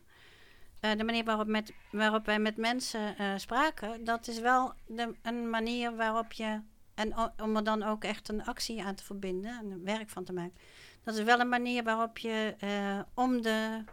eh, 0.80 0.98
de 0.98 1.04
manier 1.04 1.24
waarop, 1.24 1.48
met, 1.48 1.74
waarop 1.92 2.26
wij 2.26 2.40
met 2.40 2.58
mensen 2.58 3.18
eh, 3.18 3.34
spraken... 3.38 4.04
dat 4.04 4.28
is 4.28 4.40
wel 4.40 4.74
de, 4.88 5.16
een 5.22 5.50
manier 5.50 5.96
waarop 5.96 6.32
je... 6.34 6.62
en 6.96 7.14
om 7.42 7.56
er 7.56 7.64
dan 7.64 7.84
ook 7.84 8.04
echt 8.04 8.30
een 8.30 8.46
actie 8.46 8.84
aan 8.84 8.96
te 8.96 9.04
verbinden... 9.04 9.58
en 9.60 9.72
een 9.72 9.84
werk 9.84 10.10
van 10.10 10.24
te 10.24 10.34
maken... 10.34 10.58
dat 11.06 11.16
is 11.16 11.24
wel 11.24 11.40
een 11.40 11.50
manier 11.50 11.84
waarop 11.84 12.18
je 12.18 12.56
eh, 12.60 13.00
om 13.14 13.42
de 13.42 13.84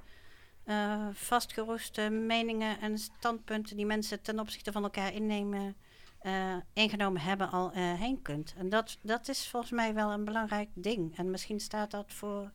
eh, 0.65 1.07
vastgeroeste 1.13 2.11
meningen 2.11 2.81
en 2.81 2.99
standpunten... 2.99 3.77
die 3.77 3.87
mensen 3.87 4.23
ten 4.23 4.39
opzichte 4.41 4.73
van 4.73 4.83
elkaar 4.83 5.13
innemen 5.15 5.77
eh, 6.19 6.57
ingenomen 6.73 7.21
hebben 7.21 7.51
al 7.51 7.73
eh, 7.73 7.93
heen 7.93 8.23
kunt. 8.23 8.55
En 8.57 8.69
dat, 8.69 8.99
dat 9.03 9.29
is 9.29 9.49
volgens 9.49 9.73
mij 9.73 9.95
wel 9.95 10.11
een 10.11 10.25
belangrijk 10.25 10.69
ding. 10.75 11.17
En 11.17 11.31
misschien 11.31 11.61
staat 11.61 11.91
dat 11.91 12.13
voor 12.13 12.51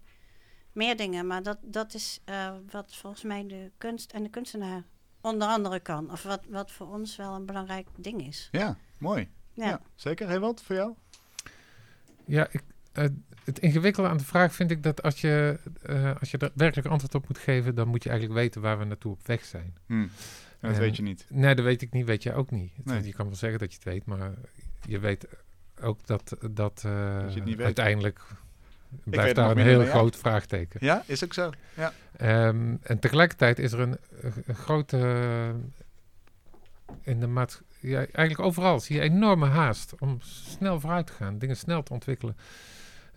meer 0.72 0.98
dingen, 0.98 1.28
maar 1.28 1.44
dat, 1.44 1.58
dat 1.62 1.94
is 1.94 2.20
eh, 2.26 2.54
wat 2.72 2.96
volgens 2.96 3.24
mij 3.24 3.48
de 3.48 3.72
kunst 3.78 4.12
en 4.12 4.24
de 4.24 4.30
kunstenaar 4.30 4.84
onder 5.22 5.48
andere 5.48 5.80
kan. 5.80 6.12
Of 6.12 6.24
wat, 6.24 6.46
wat 6.50 6.72
voor 6.72 6.88
ons 6.88 7.16
wel 7.16 7.34
een 7.34 7.46
belangrijk 7.46 7.88
ding 7.96 8.28
is. 8.28 8.50
Ja, 8.52 8.78
mooi. 8.98 9.30
Ja, 9.54 9.68
Ja. 9.68 9.82
zeker. 9.96 10.30
Ewald, 10.30 10.62
voor 10.62 10.76
jou? 10.76 10.94
ja, 12.26 12.48
ik, 12.52 12.64
het 13.44 13.60
ingewikkelde 13.60 14.10
aan 14.10 14.18
de 14.18 14.24
vraag 14.24 14.56
vind 14.56 14.72
ik 14.72 14.84
dat 14.84 15.04
als 15.04 15.22
je, 15.22 15.60
eh, 15.82 16.20
als 16.20 16.32
je 16.32 16.38
er 16.38 16.52
werkelijk 16.54 16.88
antwoord 16.88 17.16
op 17.16 17.28
moet 17.28 17.38
geven, 17.38 17.76
dan 17.76 17.88
moet 17.88 18.04
je 18.04 18.10
eigenlijk 18.10 18.40
weten 18.40 18.62
waar 18.62 18.80
we 18.80 18.86
naartoe 18.86 19.12
op 19.12 19.28
weg 19.28 19.46
zijn. 19.46 19.78
Hm. 19.86 19.94
En 19.94 20.10
dat 20.60 20.72
En- 20.72 20.80
weet 20.80 20.96
je 20.96 21.02
niet. 21.02 21.26
Nee, 21.30 21.56
dat 21.56 21.66
weet 21.66 21.82
ik 21.82 21.92
niet, 21.92 22.06
weet 22.06 22.24
jij 22.24 22.34
ook 22.36 22.52
niet. 22.52 22.72
Nee. 22.84 23.04
Je 23.06 23.14
kan 23.14 23.26
wel 23.26 23.36
zeggen 23.36 23.60
dat 23.60 23.70
je 23.72 23.76
het 23.76 23.88
weet, 23.88 24.06
maar 24.06 24.32
je 24.88 25.00
weet 25.00 25.28
ook 25.82 26.08
dat, 26.08 26.38
dat, 26.52 26.84
eh, 26.86 27.20
Dat 27.22 27.34
je 27.34 27.40
het 27.40 27.46
niet 27.46 27.56
weet. 27.56 27.66
uiteindelijk 27.66 28.22
blijft 29.04 29.36
daar 29.36 29.52
een 29.52 29.58
heel 29.58 29.86
groot 29.86 30.16
vraagteken. 30.16 30.80
Ja, 30.86 31.04
is 31.06 31.24
ook 31.24 31.34
zo. 31.34 31.50
Ja. 31.76 31.94
Ehm, 32.18 32.76
en 32.82 33.00
tegelijkertijd 33.00 33.60
is 33.60 33.72
er 33.72 33.80
een, 33.80 33.98
een 34.46 34.56
grote. 34.56 34.98
in 37.02 37.20
de 37.20 37.48
ja, 37.80 37.98
eigenlijk 37.98 38.40
overal 38.40 38.80
zie 38.80 38.96
je 38.96 39.02
enorme 39.02 39.46
haast 39.46 39.96
om 40.00 40.18
snel 40.22 40.80
vooruit 40.80 41.08
te 41.08 41.14
gaan, 41.14 41.38
dingen 41.38 41.58
snel 41.58 41.84
te 41.84 41.94
ontwikkelen. 41.94 42.36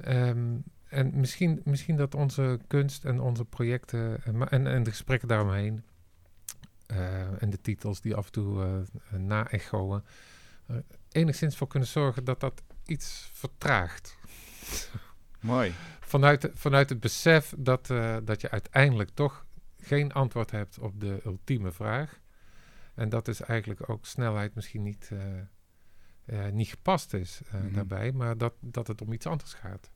Ehm, 0.04 0.56
en 0.88 1.20
misschien, 1.20 1.60
misschien 1.64 1.96
dat 1.96 2.14
onze 2.14 2.58
kunst 2.66 3.04
en 3.04 3.20
onze 3.20 3.44
projecten 3.44 4.24
en, 4.24 4.36
ma- 4.38 4.50
en, 4.50 4.66
en 4.66 4.82
de 4.82 4.90
gesprekken 4.90 5.28
daaromheen 5.28 5.84
eh, 6.86 7.42
en 7.42 7.50
de 7.50 7.60
titels 7.60 8.00
die 8.00 8.14
af 8.14 8.26
en 8.26 8.32
toe 8.32 8.84
eh 9.10 9.18
na-echoen, 9.18 10.02
enigszins 11.12 11.56
voor 11.56 11.66
kunnen 11.66 11.88
zorgen 11.88 12.24
dat 12.24 12.40
dat 12.40 12.62
iets 12.86 13.30
vertraagt. 13.32 14.18
Mooi. 15.40 15.74
Vanuit, 16.00 16.50
vanuit 16.54 16.88
het 16.88 17.00
besef 17.00 17.54
dat, 17.58 17.90
eh, 17.90 18.16
dat 18.22 18.40
je 18.40 18.50
uiteindelijk 18.50 19.10
toch 19.14 19.46
geen 19.78 20.12
antwoord 20.12 20.50
hebt 20.50 20.78
op 20.78 21.00
de 21.00 21.20
ultieme 21.24 21.72
vraag. 21.72 22.20
En 22.94 23.08
dat 23.08 23.28
is 23.28 23.40
eigenlijk 23.40 23.90
ook 23.90 24.06
snelheid 24.06 24.54
misschien 24.54 24.82
niet, 24.82 25.08
eh, 25.12 25.38
eh, 25.38 25.44
niet 26.52 26.68
gepast 26.68 27.14
is 27.14 27.40
eh, 27.46 27.60
Mhm. 27.60 27.72
daarbij, 27.72 28.12
maar 28.12 28.38
dat, 28.38 28.52
dat 28.60 28.86
het 28.86 29.02
om 29.02 29.12
iets 29.12 29.26
anders 29.26 29.54
gaat. 29.54 29.90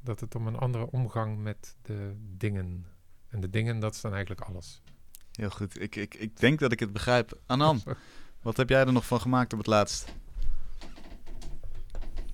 Dat 0.00 0.20
het 0.20 0.34
om 0.34 0.46
een 0.46 0.56
andere 0.56 0.90
omgang 0.90 1.38
met 1.38 1.76
de 1.82 2.12
dingen. 2.36 2.86
En 3.28 3.40
de 3.40 3.50
dingen, 3.50 3.78
dat 3.80 3.94
is 3.94 4.00
dan 4.00 4.12
eigenlijk 4.12 4.40
alles. 4.40 4.80
Heel 5.32 5.50
goed. 5.50 5.80
Ik, 5.80 5.96
ik, 5.96 6.14
ik 6.14 6.36
denk 6.40 6.58
dat 6.58 6.72
ik 6.72 6.80
het 6.80 6.92
begrijp. 6.92 7.38
Anan, 7.46 7.82
wat 8.42 8.56
heb 8.56 8.68
jij 8.68 8.80
er 8.86 8.92
nog 8.92 9.06
van 9.06 9.20
gemaakt 9.20 9.52
op 9.52 9.58
het 9.58 9.66
laatst? 9.66 10.14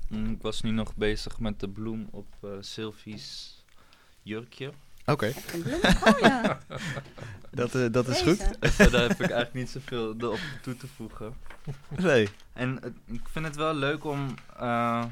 Mm, 0.08 0.30
ik 0.32 0.42
was 0.42 0.60
nu 0.62 0.70
nog 0.70 0.96
bezig 0.96 1.38
met 1.40 1.60
de 1.60 1.68
bloem 1.68 2.08
op 2.10 2.26
eh 2.40 2.50
Sylvie's 2.60 3.56
jurkje. 4.22 4.72
Oké? 5.06 5.32
Oh 6.04 6.18
ja. 6.20 6.58
dat, 7.50 7.74
eh, 7.74 7.86
dat 7.90 8.08
is 8.08 8.22
Deze. 8.22 8.24
goed. 8.44 8.56
Verder 8.74 9.00
heb 9.00 9.10
ik 9.10 9.18
eigenlijk 9.20 9.54
niet 9.54 9.70
zoveel 9.70 10.14
erop 10.18 10.38
toe 10.62 10.76
te 10.76 10.86
voegen. 10.96 11.34
Nee. 11.88 12.28
En 12.52 12.78
het- 12.82 12.92
ik 13.04 13.20
vind 13.30 13.44
het 13.44 13.56
wel 13.56 13.74
leuk 13.74 14.04
om, 14.04 14.34
eh, 14.58 15.04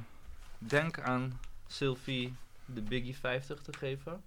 denk 0.58 1.00
aan 1.00 1.38
Sylvie 1.66 2.34
de 2.66 2.82
Biggie 2.82 3.16
50 3.20 3.60
te 3.62 3.72
geven. 3.78 4.20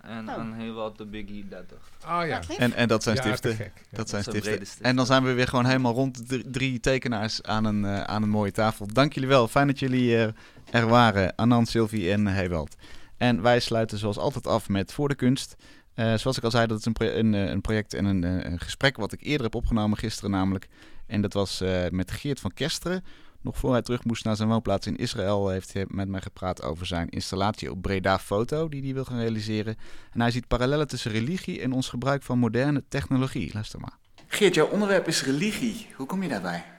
En 0.00 0.28
Oh. 0.28 0.34
aan 0.34 0.52
heel 0.54 0.72
wat 0.74 0.98
de 0.98 1.04
Biggie 1.06 1.48
30. 1.48 1.78
Ah 2.04 2.26
ja. 2.26 2.40
En, 2.58 2.72
en 2.74 2.88
dat 2.88 3.02
zijn 3.02 3.16
Ja, 3.16 3.22
stiften. 3.22 3.50
Ja. 3.58 3.64
Dat 3.90 4.08
zijn 4.08 4.22
zijn 4.22 4.36
stiften. 4.42 4.84
En 4.84 4.96
dan 4.96 5.06
zijn 5.06 5.24
we 5.24 5.32
weer 5.32 5.48
gewoon 5.48 5.66
helemaal 5.66 5.92
rond 5.94 6.28
drie, 6.28 6.50
drie 6.50 6.80
tekenaars 6.80 7.42
aan 7.42 7.64
een, 7.64 7.84
eh, 7.84 8.02
aan 8.02 8.22
een 8.22 8.28
mooie 8.28 8.52
tafel. 8.52 8.86
Dank 8.92 9.12
jullie 9.12 9.28
wel. 9.28 9.48
Fijn 9.48 9.66
dat 9.66 9.78
jullie 9.78 10.16
eh, 10.16 10.32
er 10.70 10.86
waren. 10.88 11.32
Anand, 11.36 11.68
Sylvie 11.68 12.12
en 12.12 12.26
Hewald. 12.26 12.76
En 13.18 13.42
wij 13.42 13.60
sluiten 13.60 13.98
zoals 13.98 14.18
altijd 14.18 14.46
af 14.46 14.68
met 14.68 14.92
Voor 14.92 15.08
de 15.08 15.14
Kunst. 15.14 15.56
Eh, 15.94 16.14
zoals 16.14 16.36
ik 16.36 16.44
al 16.44 16.50
zei, 16.50 16.66
dat 16.66 16.78
is 16.78 16.84
een, 16.84 17.18
een, 17.18 17.34
eh, 17.34 17.50
een 17.50 17.60
project 17.60 17.94
en 17.94 18.04
een, 18.04 18.24
eh, 18.24 18.50
een 18.50 18.60
gesprek 18.60 18.96
wat 18.96 19.12
ik 19.12 19.22
eerder 19.22 19.42
heb 19.42 19.54
opgenomen 19.54 19.98
gisteren 19.98 20.30
namelijk. 20.30 20.68
En 21.06 21.20
dat 21.20 21.32
was 21.32 21.62
met 21.90 22.10
Geert 22.10 22.40
van 22.40 22.54
Kesteren. 22.54 23.04
Nog 23.40 23.58
voor 23.58 23.72
hij 23.72 23.82
terug 23.82 24.04
moest 24.04 24.24
naar 24.24 24.36
zijn 24.36 24.48
woonplaats 24.48 24.86
in 24.86 24.96
Israël, 24.96 25.48
heeft 25.48 25.72
hij 25.72 25.84
met 25.88 26.08
mij 26.08 26.20
gepraat 26.20 26.62
over 26.62 26.86
zijn 26.86 27.08
installatie 27.08 27.70
op 27.70 27.82
Breda 27.82 28.18
Foto, 28.18 28.68
die 28.68 28.82
hij 28.82 28.94
wil 28.94 29.04
gaan 29.04 29.18
realiseren. 29.18 29.76
En 30.12 30.20
hij 30.20 30.30
ziet 30.30 30.46
parallellen 30.46 30.88
tussen 30.88 31.10
religie 31.10 31.60
en 31.60 31.72
ons 31.72 31.88
gebruik 31.88 32.22
van 32.22 32.38
moderne 32.38 32.84
technologie. 32.88 33.50
Luister 33.52 33.80
maar. 33.80 33.98
Geert, 34.26 34.54
jouw 34.54 34.66
onderwerp 34.68 35.08
is 35.08 35.22
religie. 35.22 35.86
Hoe 35.96 36.06
kom 36.06 36.22
je 36.22 36.28
daarbij? 36.28 36.77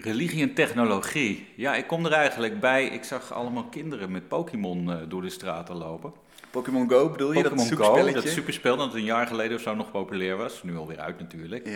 Religie 0.00 0.42
en 0.42 0.54
technologie. 0.54 1.46
Ja, 1.56 1.74
ik 1.74 1.86
kom 1.86 2.04
er 2.04 2.12
eigenlijk 2.12 2.60
bij. 2.60 2.86
Ik 2.86 3.04
zag 3.04 3.32
allemaal 3.32 3.64
kinderen 3.64 4.10
met 4.10 4.28
Pokémon 4.28 4.92
eh, 4.92 4.98
door 5.08 5.22
de 5.22 5.30
straten 5.30 5.76
lopen. 5.76 6.12
Pokémon 6.50 6.90
Go 6.90 7.08
bedoel 7.10 7.32
je? 7.32 7.42
Dat 7.42 7.52
Go, 7.52 7.64
zoekspelletje? 7.64 8.12
dat 8.12 8.28
superspel 8.28 8.76
dat 8.76 8.94
een 8.94 9.04
jaar 9.04 9.26
geleden 9.26 9.56
of 9.56 9.62
zo 9.62 9.74
nog 9.74 9.90
populair 9.90 10.36
was. 10.36 10.62
Nu 10.62 10.76
alweer 10.76 10.98
uit 10.98 11.18
natuurlijk. 11.18 11.66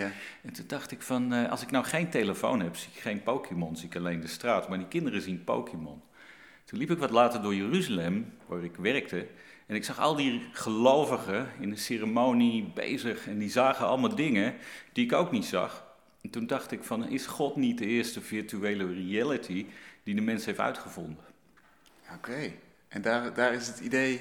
En 0.43 0.53
toen 0.53 0.64
dacht 0.67 0.91
ik 0.91 1.03
van, 1.03 1.33
eh, 1.33 1.51
als 1.51 1.62
ik 1.62 1.71
nou 1.71 1.85
geen 1.85 2.11
telefoon 2.11 2.61
heb, 2.61 2.77
zie 2.77 2.91
ik 2.95 3.01
geen 3.01 3.23
Pokémon, 3.23 3.77
zie 3.77 3.87
ik 3.89 3.97
alleen 3.97 4.21
de 4.21 4.29
straat. 4.29 4.69
Maar 4.69 4.79
die 4.79 4.89
kinderen 4.89 5.23
zien 5.23 5.45
Pokémon. 5.45 6.03
Toen 6.64 6.79
liep 6.79 6.91
ik 6.91 6.99
wat 6.99 7.11
later 7.11 7.43
door 7.43 7.55
Jeruzalem, 7.55 8.33
waar 8.47 8.64
ik 8.64 8.77
werkte. 8.77 9.27
En 9.67 9.75
ik 9.75 9.85
zag 9.85 10.01
al 10.01 10.17
die 10.17 10.43
gelovigen 10.53 11.49
in 11.61 11.71
de 11.71 11.77
ceremonie 11.77 12.71
bezig. 12.75 13.27
En 13.27 13.39
die 13.39 13.51
zagen 13.51 13.87
allemaal 13.87 14.14
dingen 14.14 14.55
die 14.93 15.05
ik 15.05 15.12
ook 15.12 15.31
niet 15.31 15.45
zag. 15.45 15.86
En 16.27 16.33
toen 16.33 16.47
dacht 16.47 16.72
ik 16.72 16.85
van, 16.85 17.09
is 17.09 17.27
God 17.27 17.57
niet 17.57 17.79
de 17.79 17.87
eerste 17.87 18.20
virtuele 18.20 18.93
reality 18.93 19.66
die 20.03 20.14
de 20.14 20.20
mens 20.20 20.45
heeft 20.45 20.59
uitgevonden? 20.59 21.24
Oké. 22.14 22.53
En 22.89 23.03
daar, 23.03 23.35
daar 23.35 23.53
is 23.53 23.66
het 23.66 23.81
idee 23.81 24.20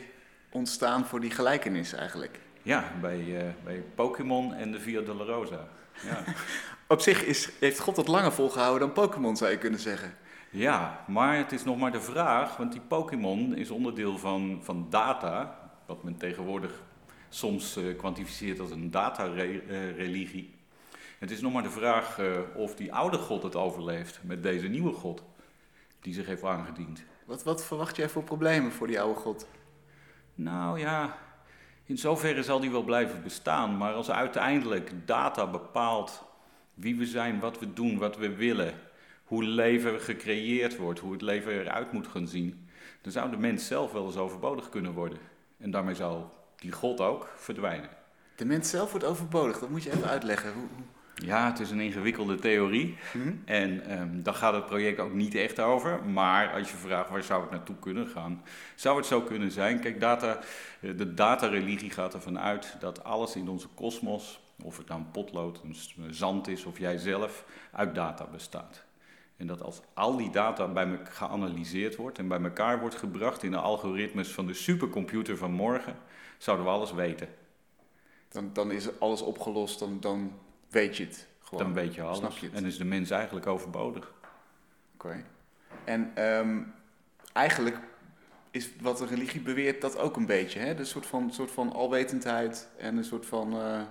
ontstaan 0.51 1.05
voor 1.05 1.19
die 1.19 1.31
gelijkenis 1.31 1.93
eigenlijk. 1.93 2.39
Ja, 2.61 2.91
bij, 3.01 3.37
eh, 3.37 3.53
bij 3.63 3.83
Pokémon 3.95 4.53
en 4.53 4.71
de 4.71 4.79
Via 4.79 5.01
Dolorosa. 5.01 5.67
Ja. 6.03 6.23
Op 6.95 7.01
zich 7.01 7.23
is, 7.23 7.49
heeft 7.59 7.79
God 7.79 7.97
het 7.97 8.07
langer 8.07 8.31
volgehouden 8.31 8.87
dan 8.87 9.03
Pokémon, 9.03 9.37
zou 9.37 9.51
je 9.51 9.57
kunnen 9.57 9.79
zeggen. 9.79 10.13
Ja, 10.49 11.03
maar 11.07 11.37
het 11.37 11.51
is 11.51 11.63
nog 11.63 11.77
maar 11.77 11.91
de 11.91 12.01
vraag, 12.01 12.57
want 12.57 12.71
die 12.71 12.81
Pokémon 12.81 13.55
is 13.55 13.69
onderdeel 13.69 14.17
van, 14.17 14.59
van 14.63 14.87
data, 14.89 15.59
wat 15.85 16.03
men 16.03 16.17
tegenwoordig 16.17 16.83
soms 17.29 17.75
eh, 17.75 17.97
kwantificeert 17.97 18.59
als 18.59 18.71
een 18.71 18.91
datareligie. 18.91 20.54
Het 21.25 21.33
is 21.33 21.41
nog 21.41 21.53
maar 21.53 21.63
de 21.63 21.69
vraag 21.69 22.19
eh, 22.19 22.39
of 22.55 22.75
die 22.75 22.93
oude 22.93 23.17
God 23.17 23.43
het 23.43 23.55
overleeft 23.55 24.19
met 24.23 24.43
deze 24.43 24.67
nieuwe 24.67 24.93
God 24.93 25.23
die 26.01 26.13
zich 26.13 26.25
heeft 26.25 26.43
aangediend. 26.43 27.03
Wat, 27.25 27.43
wat 27.43 27.65
verwacht 27.65 27.95
jij 27.95 28.09
voor 28.09 28.23
problemen 28.23 28.71
voor 28.71 28.87
die 28.87 29.01
oude 29.01 29.19
God? 29.19 29.47
Nou 30.35 30.79
ja, 30.79 31.17
in 31.83 31.97
zoverre 31.97 32.43
zal 32.43 32.59
die 32.59 32.71
wel 32.71 32.83
blijven 32.83 33.23
bestaan, 33.23 33.77
maar 33.77 33.93
als 33.93 34.11
uiteindelijk 34.11 34.91
data 35.05 35.47
bepaalt 35.47 36.23
wie 36.73 36.95
we 36.95 37.05
zijn, 37.05 37.39
wat 37.39 37.59
we 37.59 37.73
doen, 37.73 37.97
wat 37.97 38.17
we 38.17 38.35
willen, 38.35 38.73
hoe 39.23 39.43
leven 39.43 40.01
gecreëerd 40.01 40.77
wordt, 40.77 40.99
hoe 40.99 41.11
het 41.11 41.21
leven 41.21 41.51
eruit 41.51 41.91
moet 41.91 42.07
gaan 42.07 42.27
zien, 42.27 42.67
dan 43.01 43.11
zou 43.11 43.29
de 43.29 43.37
mens 43.37 43.67
zelf 43.67 43.91
wel 43.91 44.05
eens 44.05 44.17
overbodig 44.17 44.69
kunnen 44.69 44.93
worden. 44.93 45.19
En 45.57 45.71
daarmee 45.71 45.95
zou 45.95 46.23
die 46.55 46.71
God 46.71 47.01
ook 47.01 47.29
verdwijnen. 47.35 47.89
De 48.35 48.45
mens 48.45 48.69
zelf 48.69 48.91
wordt 48.91 49.05
overbodig, 49.05 49.59
dat 49.59 49.69
moet 49.69 49.83
je 49.83 49.91
even 49.91 50.09
uitleggen. 50.09 50.53
Hoe, 50.53 50.67
hoe- 50.75 50.94
Ja, 51.15 51.45
het 51.49 51.59
is 51.59 51.71
een 51.71 51.79
ingewikkelde 51.79 52.35
theorie. 52.35 52.97
Hm? 53.11 53.33
En 53.45 53.85
ehm, 53.85 54.21
daar 54.21 54.33
gaat 54.33 54.53
het 54.53 54.65
project 54.65 54.99
ook 54.99 55.13
niet 55.13 55.35
echt 55.35 55.59
over. 55.59 56.03
Maar 56.05 56.53
als 56.53 56.71
je 56.71 56.77
vraagt 56.77 57.09
waar 57.09 57.23
zou 57.23 57.41
het 57.41 57.51
naartoe 57.51 57.75
kunnen 57.79 58.07
gaan, 58.07 58.43
zou 58.75 58.97
het 58.97 59.05
zo 59.05 59.21
kunnen 59.21 59.51
zijn. 59.51 59.79
Kijk, 59.79 59.99
data, 59.99 60.39
eh, 60.79 60.97
de 60.97 61.13
datareligie 61.13 61.89
gaat 61.89 62.13
ervan 62.13 62.39
uit 62.39 62.75
dat 62.79 63.03
alles 63.03 63.35
in 63.35 63.49
onze 63.49 63.67
kosmos, 63.67 64.39
of 64.63 64.77
het 64.77 64.87
nou 64.87 64.99
een 64.99 65.11
potlood, 65.11 65.61
een 65.63 66.13
zand 66.13 66.47
is 66.47 66.65
of 66.65 66.79
jijzelf, 66.79 67.45
uit 67.71 67.95
data 67.95 68.25
bestaat. 68.25 68.83
En 69.37 69.47
dat 69.47 69.61
als 69.61 69.81
al 69.93 70.17
die 70.17 70.29
data 70.29 70.67
bij 70.67 70.85
me 70.87 70.97
geanalyseerd 71.03 71.95
wordt 71.95 72.17
en 72.17 72.27
bij 72.27 72.41
elkaar 72.41 72.79
wordt 72.79 72.95
gebracht 72.95 73.43
in 73.43 73.51
de 73.51 73.57
algoritmes 73.57 74.27
van 74.31 74.47
de 74.47 74.53
supercomputer 74.53 75.37
van 75.37 75.51
morgen, 75.51 75.95
zouden 76.37 76.65
we 76.65 76.71
alles 76.71 76.93
weten. 76.93 77.27
Dan, 78.29 78.49
dan 78.53 78.71
is 78.71 78.99
alles 78.99 79.21
opgelost, 79.21 79.79
dan, 79.79 79.97
dan 79.99 80.31
weet 80.75 80.97
je 80.97 81.03
het 81.03 81.27
gewoon. 81.39 81.63
Dan 81.63 81.73
weet 81.73 81.95
je 81.95 82.01
alles. 82.01 82.17
Snap 82.17 82.37
je 82.37 82.45
het? 82.45 82.55
En 82.55 82.65
is 82.65 82.77
de 82.77 82.85
mens 82.85 83.09
eigenlijk 83.09 83.47
overbodig. 83.47 84.13
Oké. 84.93 85.23
En 85.83 86.11
ehm, 86.15 86.61
eigenlijk 87.33 87.77
is 88.51 88.69
wat 88.81 88.97
de 88.97 89.05
religie 89.05 89.41
beweert 89.41 89.81
dat 89.81 89.97
ook 89.97 90.15
een 90.15 90.25
beetje. 90.25 90.59
Hè? 90.59 90.75
De 90.75 90.85
soort 90.85 91.05
van, 91.05 91.31
soort 91.33 91.51
van 91.51 91.73
alwetendheid 91.73 92.69
en 92.77 92.97
een 92.97 93.03
soort 93.03 93.25
van 93.25 93.53
eh, 93.53 93.81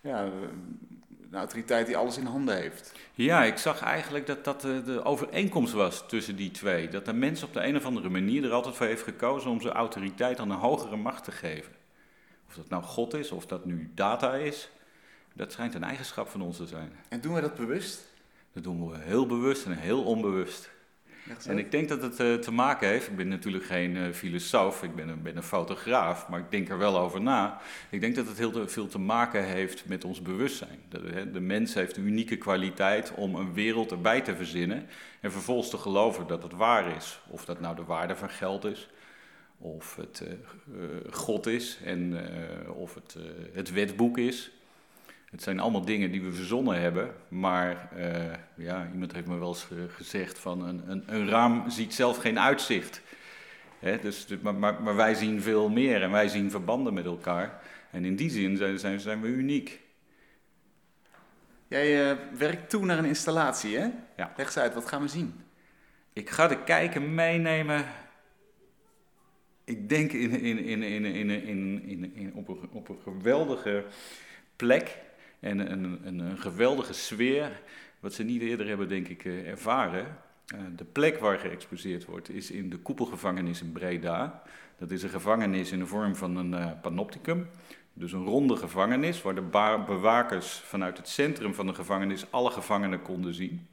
ja, 0.00 0.22
een 0.22 1.40
autoriteit 1.40 1.86
die 1.86 1.96
alles 1.96 2.18
in 2.18 2.26
handen 2.26 2.56
heeft. 2.56 2.92
Ja, 3.14 3.44
ik 3.44 3.58
zag 3.58 3.82
eigenlijk 3.82 4.26
dat 4.26 4.44
dat 4.44 4.60
de, 4.60 4.82
de 4.82 5.04
overeenkomst 5.04 5.72
was 5.72 6.08
tussen 6.08 6.36
die 6.36 6.50
twee. 6.50 6.88
Dat 6.88 7.04
de 7.04 7.12
mens 7.12 7.42
op 7.42 7.52
de 7.52 7.66
een 7.66 7.76
of 7.76 7.84
andere 7.84 8.08
manier 8.08 8.44
er 8.44 8.52
altijd 8.52 8.74
voor 8.74 8.86
heeft 8.86 9.02
gekozen 9.02 9.50
om 9.50 9.60
zijn 9.60 9.74
autoriteit 9.74 10.38
aan 10.38 10.50
een 10.50 10.58
hogere 10.58 10.96
macht 10.96 11.24
te 11.24 11.32
geven. 11.32 11.72
Of 12.48 12.54
dat 12.54 12.68
nou 12.68 12.82
God 12.82 13.14
is, 13.14 13.30
of 13.30 13.46
dat 13.46 13.64
nu 13.64 13.90
data 13.94 14.34
is, 14.34 14.70
dat 15.34 15.52
schijnt 15.52 15.74
een 15.74 15.84
eigenschap 15.84 16.28
van 16.28 16.40
ons 16.40 16.56
te 16.56 16.66
zijn. 16.66 16.92
En 17.08 17.20
doen 17.20 17.34
we 17.34 17.40
dat 17.40 17.54
bewust? 17.54 18.04
Dat 18.52 18.62
doen 18.62 18.90
we 18.90 18.96
heel 18.98 19.26
bewust 19.26 19.64
en 19.66 19.72
heel 19.78 20.02
onbewust. 20.04 20.72
En 21.46 21.58
ik 21.58 21.70
denk 21.70 21.88
dat 21.88 22.02
het 22.02 22.20
eh, 22.20 22.34
te 22.34 22.50
maken 22.52 22.88
heeft, 22.88 23.08
ik 23.08 23.16
ben 23.16 23.28
natuurlijk 23.28 23.64
geen 23.64 23.96
eh, 23.96 24.12
filosoof, 24.12 24.82
ik 24.82 24.94
ben 24.94 25.08
een, 25.08 25.22
ben 25.22 25.36
een 25.36 25.42
fotograaf, 25.42 26.28
maar 26.28 26.38
ik 26.40 26.50
denk 26.50 26.68
er 26.68 26.78
wel 26.78 26.98
over 26.98 27.20
na. 27.22 27.60
Ik 27.90 28.00
denk 28.00 28.14
dat 28.14 28.26
het 28.28 28.38
heel 28.38 28.50
te- 28.50 28.68
veel 28.68 28.86
te 28.86 28.98
maken 28.98 29.44
heeft 29.44 29.86
met 29.86 30.04
ons 30.04 30.22
bewustzijn. 30.22 30.78
Hè, 31.12 31.30
de 31.30 31.40
mens 31.40 31.74
heeft 31.74 31.96
een 31.96 32.06
unieke 32.06 32.36
kwaliteit 32.36 33.12
om 33.14 33.34
een 33.34 33.52
wereld 33.52 33.90
erbij 33.90 34.20
te 34.20 34.36
verzinnen 34.36 34.86
en 35.20 35.32
vervolgens 35.32 35.70
te 35.70 35.78
geloven 35.78 36.26
dat 36.26 36.42
het 36.42 36.52
waar 36.52 36.96
is. 36.96 37.20
Of 37.28 37.44
dat 37.44 37.60
nou 37.60 37.76
de 37.76 37.84
waarde 37.84 38.16
van 38.16 38.30
geld 38.30 38.64
is, 38.64 38.88
of 39.58 39.96
het 39.96 40.20
eh, 40.26 40.32
God 41.10 41.46
is, 41.46 41.78
en, 41.84 42.18
of 42.74 42.94
het, 42.94 43.16
het 43.52 43.70
wetboek 43.70 44.18
is. 44.18 44.50
Het 45.34 45.42
zijn 45.42 45.60
allemaal 45.60 45.84
dingen 45.84 46.10
die 46.10 46.22
we 46.22 46.32
verzonnen 46.32 46.80
hebben, 46.80 47.14
maar 47.28 47.88
eh, 47.96 48.38
ja, 48.56 48.88
iemand 48.92 49.12
heeft 49.12 49.26
me 49.26 49.38
wel 49.38 49.48
eens 49.48 49.62
ge- 49.62 49.88
gezegd 49.88 50.38
van 50.38 50.66
een, 50.66 50.90
een, 50.90 51.02
een 51.06 51.28
raam 51.28 51.70
ziet 51.70 51.94
zelf 51.94 52.16
geen 52.16 52.40
uitzicht. 52.40 53.00
Hè, 53.78 53.98
dus, 53.98 54.26
maar, 54.42 54.54
maar, 54.54 54.82
maar 54.82 54.96
wij 54.96 55.14
zien 55.14 55.42
veel 55.42 55.68
meer 55.68 56.02
en 56.02 56.10
wij 56.10 56.28
zien 56.28 56.50
verbanden 56.50 56.94
met 56.94 57.04
elkaar. 57.04 57.60
En 57.90 58.04
in 58.04 58.16
die 58.16 58.30
zin 58.30 58.56
zijn, 58.56 58.78
zijn, 58.78 59.00
zijn 59.00 59.20
we 59.20 59.28
uniek. 59.28 59.80
Jij 61.68 62.10
eh, 62.10 62.16
werkt 62.38 62.70
toe 62.70 62.84
naar 62.84 62.98
een 62.98 63.04
installatie, 63.04 63.76
hè? 63.76 63.88
Ja. 64.16 64.32
Leg 64.36 64.46
eens 64.46 64.58
uit, 64.58 64.74
wat 64.74 64.88
gaan 64.88 65.02
we 65.02 65.08
zien? 65.08 65.34
Ik 66.12 66.30
ga 66.30 66.46
de 66.48 66.62
kijker 66.62 67.02
meenemen. 67.02 67.84
Ik 69.64 69.88
denk 69.88 70.12
in, 70.12 70.30
in, 70.30 70.58
in, 70.58 70.82
in, 70.82 71.04
in, 71.04 71.30
in, 71.30 71.82
in, 71.86 72.14
in, 72.14 72.34
op, 72.34 72.48
een, 72.48 72.68
op 72.72 72.88
een 72.88 72.98
geweldige 73.02 73.84
plek 74.56 75.02
en 75.44 75.72
een, 75.72 76.00
een, 76.04 76.18
een 76.18 76.38
geweldige 76.38 76.92
sfeer, 76.92 77.62
wat 78.00 78.12
ze 78.12 78.22
niet 78.22 78.42
eerder 78.42 78.66
hebben, 78.66 78.88
denk 78.88 79.08
ik, 79.08 79.24
eh, 79.24 79.48
ervaren. 79.48 80.16
Eh, 80.46 80.58
de 80.76 80.84
plek 80.84 81.18
waar 81.18 81.38
geëxposeerd 81.38 82.04
wordt 82.04 82.30
is 82.30 82.50
in 82.50 82.70
de 82.70 82.76
koepelgevangenis 82.76 83.60
in 83.60 83.72
Breda. 83.72 84.42
Dat 84.78 84.90
is 84.90 85.02
een 85.02 85.08
gevangenis 85.08 85.72
in 85.72 85.78
de 85.78 85.86
vorm 85.86 86.16
van 86.16 86.36
een 86.36 86.54
eh, 86.54 86.70
panopticum. 86.82 87.48
Dus 87.92 88.12
een 88.12 88.24
ronde 88.24 88.56
gevangenis 88.56 89.22
waar 89.22 89.34
de 89.34 89.82
bewakers 89.86 90.52
vanuit 90.52 90.96
het 90.96 91.08
centrum 91.08 91.54
van 91.54 91.66
de 91.66 91.74
gevangenis 91.74 92.30
alle 92.30 92.50
gevangenen 92.50 93.02
konden 93.02 93.34
zien. 93.34 93.66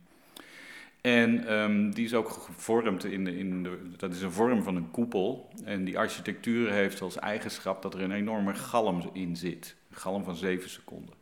En 1.02 1.48
ehm, 1.48 1.90
die 1.92 2.06
is 2.06 2.14
ook 2.14 2.30
gevormd 2.30 3.04
in, 3.04 3.26
de, 3.26 3.38
in 3.38 3.64
de, 3.64 3.78
dat 3.98 4.14
is 4.14 4.22
een 4.22 4.32
vorm 4.32 4.64
van 4.64 4.76
een 4.76 4.92
koepel. 4.92 5.50
En 5.64 5.84
die 5.84 5.98
architectuur 5.98 6.72
heeft 6.72 7.02
als 7.02 7.16
eigenschap 7.16 7.82
dat 7.82 7.94
er 7.94 8.02
een 8.02 8.12
enorme 8.12 8.54
galm 8.54 9.10
in 9.14 9.36
zit. 9.36 9.76
Een 9.90 9.98
galm 9.98 10.24
van 10.24 10.36
7 10.36 10.70
seconden. 10.70 11.21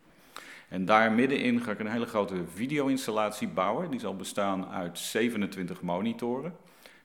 En 0.70 0.86
daar 0.86 1.12
middenin 1.12 1.62
ga 1.62 1.72
ik 1.72 1.80
een 1.80 1.92
hele 1.92 2.06
grote 2.06 2.48
video-installatie 2.54 3.48
bouwen. 3.48 3.92
Die 3.92 4.00
zal 4.00 4.16
bestaan 4.16 4.68
uit 4.68 5.00
27 5.00 5.82
monitoren. 5.82 6.56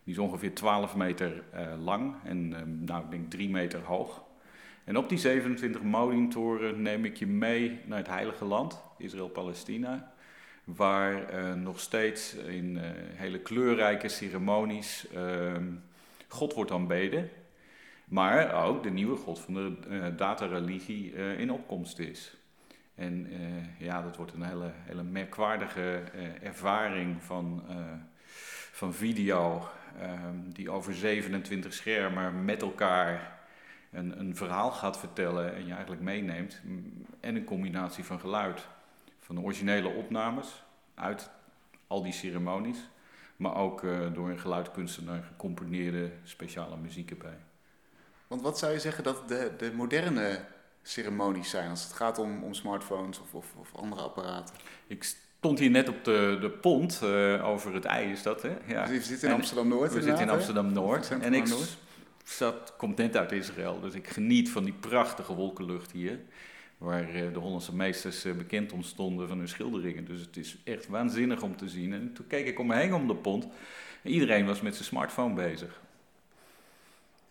Die 0.05 0.15
is 0.15 0.19
ongeveer 0.19 0.55
12 0.55 0.97
meter 0.97 1.43
uh, 1.55 1.85
lang 1.85 2.15
en 2.25 2.51
uh, 2.51 2.59
nou, 2.65 3.05
ik 3.05 3.11
denk 3.11 3.31
3 3.31 3.49
meter 3.49 3.81
hoog. 3.81 4.23
En 4.85 4.97
op 4.97 5.09
die 5.09 5.19
27 5.19 5.83
monitoren 5.83 6.83
neem 6.83 7.05
ik 7.05 7.17
je 7.17 7.27
mee 7.27 7.81
naar 7.87 7.99
het 7.99 8.07
Heilige 8.07 8.45
Land, 8.45 8.83
Israël-Palestina. 8.99 10.13
Waar 10.65 11.35
uh, 11.35 11.55
nog 11.55 11.81
steeds 11.81 12.35
in 12.35 12.79
hele 13.15 13.39
kleurrijke 13.39 14.09
ceremonies 14.09 15.07
ehm, 15.15 15.73
God 16.29 16.55
wordt 16.55 16.71
aanbeden. 16.71 17.31
Maar 18.05 18.65
ook 18.65 18.83
de 18.83 18.91
nieuwe 18.91 19.17
God 19.17 19.39
van 19.39 19.55
de 19.55 20.13
datareligie 20.17 21.13
in 21.15 21.53
opkomst 21.53 21.99
is. 21.99 22.37
En 22.95 23.29
ja, 23.79 24.03
dat 24.03 24.17
wordt 24.17 24.33
een 24.33 24.43
hele, 24.43 24.73
hele 24.75 25.03
merkwaardige 25.03 26.03
ervaring 26.43 27.23
van, 27.23 27.63
van 28.73 28.95
video 28.95 29.69
Ehm, 30.01 30.37
die 30.53 30.71
over 30.71 30.95
27 30.95 31.75
schermen 31.75 32.45
met 32.45 32.63
elkaar 32.63 33.39
een, 33.91 34.19
een, 34.21 34.37
verhaal 34.37 34.71
gaat 34.71 34.99
vertellen 34.99 35.55
en 35.55 35.67
je 35.67 35.73
eigenlijk 35.73 36.03
meeneemt. 36.03 36.61
En 37.21 37.37
een 37.37 37.45
combinatie 37.45 38.05
van 38.05 38.21
geluid. 38.21 38.67
Van 39.21 39.35
de 39.35 39.41
originele 39.41 39.89
opnames 39.89 40.63
uit 40.95 41.31
al 41.87 42.03
die 42.03 42.13
ceremonies. 42.13 42.89
Maar 43.37 43.57
ook 43.57 43.81
door 44.13 44.31
een 44.31 44.39
geluidkunstenaar 44.39 45.23
gecomponeerde 45.23 46.11
speciale 46.23 46.77
muziek 46.77 47.11
erbij. 47.11 47.39
Want 48.27 48.43
wat 48.43 48.59
zou 48.59 48.73
je 48.73 48.81
zeggen 48.81 49.05
dat 49.05 49.29
de, 49.29 49.53
de 49.59 49.73
moderne 49.73 50.45
ceremonies 50.89 51.51
zijn 51.51 51.71
als 51.71 51.83
het 51.83 51.93
gaat 51.93 52.19
om, 52.19 52.43
om 52.43 52.55
smartphones 52.55 53.21
of, 53.21 53.35
of, 53.35 53.47
of 53.59 53.75
andere 53.75 54.03
apparaten? 54.03 54.55
Ik 54.87 55.03
stond 55.39 55.59
hier 55.59 55.71
net 55.71 55.89
op 55.89 56.05
de, 56.05 56.39
de 56.41 56.51
pont 56.51 57.01
uh, 57.05 57.47
over 57.47 57.75
het 57.75 57.85
ei, 57.85 58.11
is 58.11 58.23
dat 58.23 58.43
hè? 58.43 58.57
Ja. 58.67 58.87
Dus 58.87 58.97
we 58.97 59.05
zitten 59.05 59.29
in 59.29 59.35
Amsterdam-Noord 59.35 59.93
We 59.93 60.03
zitten 60.03 60.23
in 60.23 60.31
Amsterdam-Noord. 60.31 61.09
En 61.21 61.35
ik 61.35 61.47
zat, 62.25 62.75
komt 62.77 62.97
net 62.97 63.17
uit 63.17 63.33
Israël, 63.33 63.81
dus 63.81 63.95
ik 63.95 64.09
geniet 64.09 64.51
van 64.51 64.65
die 64.65 64.75
prachtige 64.81 65.35
wolkenlucht 65.35 65.93
hier. 65.93 66.21
Waar 66.79 67.15
uh, 67.15 67.33
de 67.33 67.39
Hollandse 67.39 67.75
meesters 67.75 68.25
uh, 68.25 68.35
bekend 68.35 68.73
om 68.73 68.83
stonden 68.83 69.29
van 69.29 69.39
hun 69.39 69.49
schilderingen. 69.49 70.05
Dus 70.05 70.21
het 70.21 70.37
is 70.37 70.57
echt 70.65 70.87
waanzinnig 70.87 71.43
om 71.43 71.57
te 71.57 71.69
zien. 71.69 71.93
En 71.93 72.13
toen 72.13 72.27
keek 72.27 72.47
ik 72.47 72.59
om 72.59 72.67
me 72.67 72.75
heen 72.75 72.95
om 72.95 73.09
de 73.09 73.15
pont. 73.15 73.47
En 74.03 74.11
iedereen 74.11 74.47
was 74.47 74.61
met 74.61 74.75
zijn 74.75 74.87
smartphone 74.87 75.35
bezig. 75.35 75.81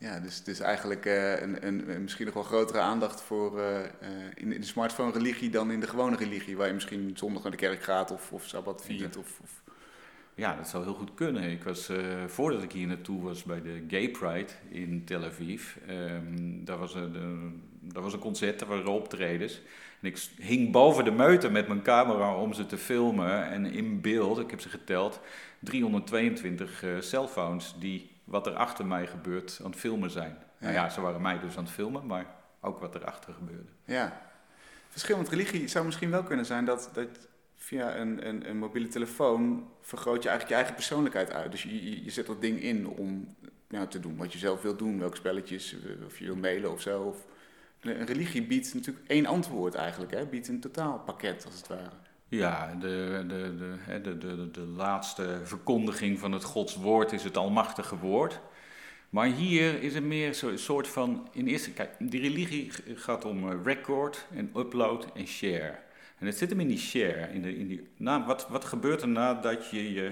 Ja, 0.04 0.20
dus, 0.20 0.44
dus 0.44 0.60
eigenlijk 0.60 1.06
uh, 1.06 1.42
een, 1.42 1.68
een, 1.68 2.02
misschien 2.02 2.26
nog 2.26 2.34
wel 2.34 2.44
grotere 2.44 2.80
aandacht 2.80 3.22
voor 3.22 3.60
uh, 3.60 3.80
in, 4.34 4.54
in, 4.54 4.62
de 4.62 4.68
smartphone-religie 4.68 5.50
dan 5.50 5.72
in 5.72 5.80
de 5.80 5.88
gewone 5.88 6.16
religie, 6.16 6.58
waar 6.58 6.68
je 6.68 6.74
misschien 6.74 7.12
zondag 7.14 7.42
naar 7.44 7.52
de 7.52 7.58
kerk 7.58 7.84
gaat 7.84 8.12
of, 8.12 8.32
of 8.32 8.48
sabbat 8.48 8.84
viert. 8.86 9.18
Of, 9.18 9.40
of... 9.42 9.62
Ja, 10.36 10.56
dat 10.56 10.68
zou 10.68 10.84
heel 10.84 10.94
goed 10.94 11.14
kunnen. 11.14 11.44
Ik 11.44 11.64
was, 11.64 11.90
uh, 11.90 11.98
voordat 12.28 12.64
ik 12.64 12.72
hier 12.72 12.88
naartoe 12.88 13.24
was 13.24 13.44
bij 13.44 13.62
de 13.62 13.84
Gay 13.88 14.10
Pride 14.10 14.52
in 14.70 15.04
Tel 15.06 15.24
Aviv, 15.24 15.76
um, 15.90 16.66
daar, 16.66 16.78
was 16.78 16.96
een, 16.96 17.62
daar 17.80 18.04
was 18.04 18.14
een 18.14 18.20
concert, 18.20 18.60
daar 18.60 18.70
waren 18.70 18.88
optredens. 18.88 19.62
En 20.02 20.08
ik 20.08 20.28
hing 20.38 20.72
boven 20.72 21.04
de 21.04 21.12
meute 21.12 21.50
met 21.50 21.68
mijn 21.68 21.82
camera 21.82 22.36
om 22.36 22.54
ze 22.54 22.66
te 22.66 22.78
filmen 22.78 23.50
en 23.50 23.66
in 23.66 24.02
beeld, 24.02 24.40
ik 24.40 24.50
heb 24.50 24.62
ze 24.62 24.70
geteld, 24.70 25.20
322 25.60 26.84
cellphones 27.00 27.76
die 27.80 28.13
wat 28.24 28.48
er 28.48 28.54
achter 28.54 28.86
mij 28.86 29.08
gebeurt 29.08 29.60
aan 29.64 29.72
het 29.72 29.80
filmen 29.80 30.12
zijn. 30.12 30.38
Nou 30.60 30.74
ja, 30.74 30.90
ze 30.90 31.02
waren 31.02 31.22
mij 31.22 31.40
dus 31.40 31.58
aan 31.58 31.64
het 31.64 31.74
filmen, 31.74 32.06
maar 32.06 32.26
ook 32.62 32.80
wat 32.80 32.96
er 32.96 33.06
achter 33.06 33.34
gebeurde. 33.34 33.70
Ja. 33.86 34.22
Verschil 34.90 35.18
met 35.18 35.30
religie 35.30 35.68
zou 35.68 35.86
misschien 35.86 36.10
wel 36.10 36.24
kunnen 36.24 36.46
zijn 36.46 36.66
dat, 36.66 36.90
dat 36.94 37.08
via 37.56 37.96
een, 37.96 38.28
een, 38.28 38.50
een, 38.50 38.58
mobiele 38.58 38.88
telefoon 38.88 39.68
vergroot 39.82 40.24
je 40.24 40.30
eigenlijk 40.30 40.50
je 40.50 40.56
eigen 40.56 40.74
persoonlijkheid 40.76 41.32
uit. 41.32 41.52
Dus 41.52 41.64
je, 41.64 42.04
je 42.04 42.12
zet 42.12 42.26
dat 42.26 42.42
ding 42.42 42.62
in 42.62 42.88
om 42.88 43.36
nou, 43.68 43.88
te 43.88 44.00
doen 44.00 44.18
wat 44.18 44.34
je 44.34 44.40
zelf 44.40 44.62
wilt 44.62 44.80
doen, 44.80 45.00
welke 45.00 45.16
spelletjes, 45.16 45.74
eh, 45.74 46.06
of 46.06 46.20
je 46.20 46.26
wil 46.26 46.36
mailen 46.36 46.72
of 46.72 46.82
zo. 46.82 47.02
Of, 47.02 47.26
een 47.80 48.06
religie 48.06 48.44
biedt 48.44 48.74
natuurlijk 48.74 49.08
één 49.08 49.26
antwoord 49.26 49.76
eigenlijk, 49.76 50.12
hè? 50.12 50.26
biedt 50.26 50.48
een 50.48 50.60
totaalpakket 50.60 51.46
als 51.46 51.56
het 51.56 51.68
ware. 51.68 51.96
Ja, 52.34 52.76
de, 52.80 53.24
de, 53.28 53.56
de, 53.58 54.02
de, 54.02 54.18
de, 54.18 54.52
de 54.52 54.66
laatste 54.66 55.40
verkondiging 55.44 56.20
van 56.20 56.32
het 56.32 56.44
Gods 56.44 56.76
woord 56.76 57.12
is 57.12 57.24
het 57.24 57.38
almachtige 57.38 57.98
woord. 57.98 58.40
Maar 59.10 59.26
hier 59.26 59.84
is 59.84 59.94
het 59.94 60.04
meer 60.04 60.44
een 60.44 60.60
soort 60.60 60.88
van, 60.88 61.28
in 61.32 61.48
eerste, 61.48 61.72
kijk, 61.72 61.96
die 62.00 62.22
religie 62.22 62.72
gaat 62.96 63.26
om 63.26 63.50
eh, 63.50 63.58
record 63.64 64.28
en 64.36 64.52
upload 64.56 65.08
en 65.16 65.28
share. 65.28 65.80
En 66.20 66.26
het 66.26 66.38
zit 66.38 66.50
hem 66.50 66.60
in 66.60 66.68
die 66.68 66.80
share, 66.80 67.30
in, 67.34 67.42
de, 67.42 67.58
in 67.58 67.68
die, 67.68 67.88
nou, 67.98 68.24
wat, 68.24 68.48
wat 68.50 68.66
gebeurt 68.66 69.02
er 69.02 69.08
nadat 69.08 69.70
je 69.70 69.94
je, 69.94 70.12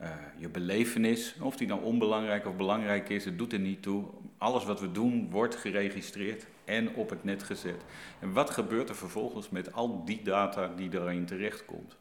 uh, 0.00 0.08
je 0.36 0.48
belevenis, 0.48 1.34
of 1.40 1.56
die 1.56 1.66
nou 1.66 1.82
onbelangrijk 1.82 2.46
of 2.46 2.56
belangrijk 2.56 3.08
is, 3.08 3.24
het 3.24 3.38
doet 3.38 3.52
er 3.52 3.58
niet 3.58 3.82
toe. 3.82 4.04
Alles 4.38 4.64
wat 4.64 4.80
we 4.80 4.92
doen 4.92 5.30
wordt 5.30 5.56
geregistreerd 5.56 6.46
en 6.64 6.94
op 6.94 7.10
het 7.10 7.24
net 7.24 7.42
gezet. 7.42 7.84
En 8.20 8.32
wat 8.32 8.50
gebeurt 8.50 8.88
er 8.88 8.96
vervolgens 8.96 9.50
met 9.50 9.72
al 9.72 10.04
die 10.04 10.22
data 10.22 10.72
die 10.76 10.88
daarin 10.88 11.26
terechtkomt? 11.26 11.96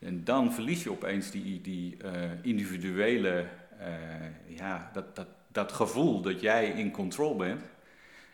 En 0.00 0.24
dan 0.24 0.52
verlies 0.52 0.82
je 0.82 0.90
opeens 0.90 1.30
die, 1.30 1.60
die 1.60 1.96
uh, 2.04 2.10
individuele, 2.42 3.46
uh, 3.80 4.56
ja, 4.56 4.90
dat, 4.92 5.16
dat, 5.16 5.28
dat 5.52 5.72
gevoel 5.72 6.20
dat 6.20 6.40
jij 6.40 6.70
in 6.70 6.90
control 6.90 7.36
bent. 7.36 7.62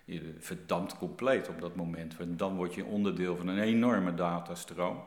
Je 0.05 0.35
verdampt 0.39 0.99
compleet 0.99 1.49
op 1.49 1.61
dat 1.61 1.75
moment. 1.75 2.17
En 2.19 2.37
dan 2.37 2.57
word 2.57 2.75
je 2.75 2.85
onderdeel 2.85 3.37
van 3.37 3.49
een 3.49 3.59
enorme 3.59 4.15
datastroom. 4.15 5.05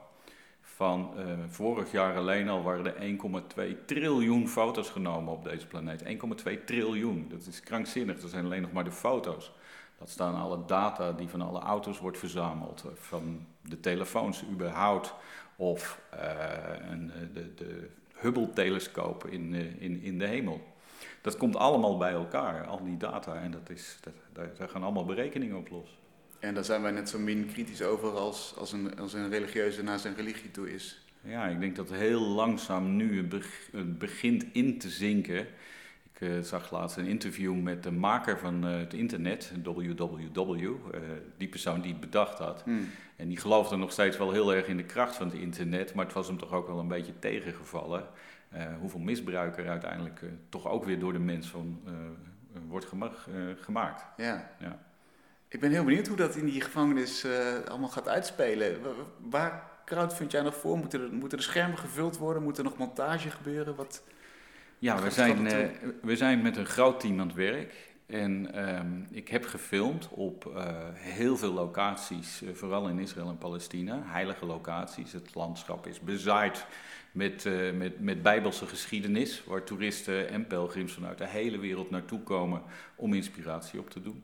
Van 0.78 1.12
uh, 1.18 1.24
vorig 1.48 1.92
jaar 1.92 2.18
alleen 2.18 2.50
al 2.50 2.64
waren 2.64 2.96
er 2.96 3.18
1,2 3.80 3.86
triljoen 3.86 4.48
foto's 4.48 4.90
genomen 4.90 5.34
op 5.34 5.44
deze 5.44 5.68
planeet. 5.68 6.04
1,2 6.04 6.64
triljoen, 6.66 7.26
dat 7.30 7.46
is 7.48 7.60
krankzinnig. 7.60 8.20
Dat 8.20 8.30
zijn 8.30 8.46
alleen 8.46 8.62
nog 8.62 8.72
maar 8.72 8.84
de 8.84 8.92
foto's. 8.92 9.52
Dat 9.98 10.10
staan 10.10 10.36
alle 10.36 10.66
data 10.66 11.12
die 11.12 11.28
van 11.28 11.42
alle 11.42 11.60
auto's 11.60 12.00
wordt 12.00 12.18
verzameld, 12.18 12.84
eh, 12.86 12.92
van 12.96 13.46
de 13.62 13.80
telefoons 13.80 14.44
überhaupt, 14.52 15.14
of 15.56 16.02
uh, 16.14 16.20
een, 16.90 17.12
eh, 17.12 17.20
de, 17.34 17.54
de 17.54 17.90
Hubble-telescoop 18.14 19.28
in, 19.28 19.54
in, 19.80 20.02
in 20.02 20.20
de 20.20 20.28
hemel. 20.28 20.62
Dat 21.22 21.38
komt 21.38 21.56
allemaal 21.56 21.98
bij 21.98 22.12
elkaar, 22.12 22.68
al 22.68 22.84
die 22.84 22.98
data, 22.98 23.36
en 23.36 23.52
dat 23.52 23.70
is, 23.70 23.98
dat, 24.02 24.14
daar 24.58 24.70
gaan 24.70 24.84
allemaal 24.84 25.06
berekeningen 25.06 25.58
op 25.58 25.70
los. 25.70 25.97
En 26.40 26.54
daar 26.54 26.66
zijn 26.66 26.82
wij 26.82 26.92
net 26.92 27.10
zo 27.10 27.20
min 27.20 27.50
kritisch 27.54 27.82
over 27.82 28.10
als, 28.10 28.54
als, 28.58 28.72
een, 28.72 29.00
als 29.00 29.14
een 29.14 29.30
religieuze 29.30 29.84
naar 29.84 30.00
zijn 30.00 30.16
religie 30.16 30.52
toe 30.52 30.74
is. 30.74 31.06
Ja, 31.22 31.48
ik 31.48 31.60
denk 31.60 31.76
dat 31.76 31.90
heel 31.90 32.22
langzaam 32.22 32.96
nu 32.96 33.28
het 33.72 34.00
begint 34.00 34.46
in 34.52 34.78
te 34.78 34.90
zinken 34.90 35.48
ik 36.20 36.28
uh, 36.28 36.42
zag 36.42 36.72
laatst 36.72 36.98
een 36.98 37.06
interview 37.06 37.62
met 37.62 37.84
de 37.84 37.92
maker 37.92 38.38
van 38.38 38.68
uh, 38.68 38.78
het 38.78 38.94
internet, 38.94 39.52
WWW, 39.64 40.62
uh, 40.62 40.68
eh, 40.68 41.02
die 41.38 41.48
persoon 41.48 41.82
die 41.82 41.92
het 41.92 42.00
bedacht 42.00 42.38
had. 42.38 42.62
Hmm. 42.64 42.90
En 43.16 43.28
die 43.28 43.38
geloofde 43.38 43.76
nog 43.76 43.92
steeds 43.92 44.18
wel 44.18 44.32
heel 44.32 44.54
erg 44.54 44.68
in 44.68 44.78
de 44.78 44.84
kracht 44.84 45.16
van 45.16 45.28
het 45.28 45.36
internet, 45.36 45.94
maar 45.94 46.06
het 46.06 46.14
was 46.14 46.28
hem 46.28 46.38
toch 46.38 46.52
ook 46.52 46.68
wel 46.68 46.80
een 46.80 46.88
beetje 46.88 47.20
tegengevallen. 47.20 48.08
hoeveel 48.80 49.00
misbruik 49.00 49.58
er 49.58 49.70
uiteindelijk 49.70 50.22
toch 50.50 50.68
ook 50.68 50.86
weer 50.86 51.00
door 51.00 51.14
de 51.14 51.20
mens 51.20 51.48
van, 51.48 51.82
wordt 52.68 52.86
gema 52.86 53.12
gemaakt. 53.56 54.06
Ja. 54.18 54.52
ja. 54.60 54.80
Ik 55.50 55.60
ben 55.60 55.72
heel 55.72 55.84
benieuwd 55.84 56.08
hoe 56.08 56.18
dat 56.18 56.36
in 56.36 56.46
die 56.46 56.62
gevangenis 56.62 57.26
allemaal 57.68 57.90
gaat 57.90 58.08
uitspelen. 58.08 58.82
Waar 59.30 59.70
crowdfund 59.86 60.32
jij 60.32 60.42
nog 60.42 60.56
voor? 60.56 60.78
Moeten 60.78 61.02
er, 61.02 61.14
moeten 61.14 61.38
er 61.38 61.44
schermen 61.44 61.78
gevuld 61.78 62.18
worden? 62.18 62.44
Moet 62.44 62.58
er 62.58 62.64
nog 62.64 62.78
montage 62.78 63.30
gebeuren? 63.30 63.76
Wat... 63.76 64.04
Ja, 64.80 65.02
we 65.02 65.12
zijn, 65.12 65.46
uh, 65.46 65.68
we 66.02 66.16
zijn 66.16 66.42
met 66.42 66.58
een 66.58 66.66
groot 66.66 67.00
team 67.00 67.20
aan 67.20 67.28
het 67.28 67.36
werk. 67.36 67.74
En 68.06 68.66
um, 68.80 69.08
ik 69.12 69.28
heb 69.28 69.46
gefilmd 69.46 70.08
op 70.10 70.52
uh, 70.56 70.66
heel 70.94 71.38
veel 71.38 71.54
locaties, 71.54 72.42
uh, 72.44 72.50
vooral 72.54 72.90
in 72.90 73.00
Israël 73.00 73.30
en 73.30 73.38
Palestina, 73.38 74.02
heilige 74.06 74.46
locaties. 74.46 75.12
Het 75.12 75.36
landschap 75.36 75.88
is 75.88 76.00
bezaaid 76.00 76.66
met, 77.12 77.50
met, 77.74 78.00
met 78.00 78.22
bijbelse 78.22 78.66
geschiedenis, 78.66 79.44
waar 79.46 79.64
toeristen 79.64 80.30
en 80.30 80.48
pelgrims 80.48 80.94
vanuit 80.94 81.18
de 81.18 81.28
hele 81.28 81.58
wereld 81.58 81.90
naartoe 81.90 82.24
komen 82.24 82.62
om 82.96 83.14
inspiratie 83.14 83.80
op 83.80 83.90
te 83.90 84.02
doen. 84.02 84.24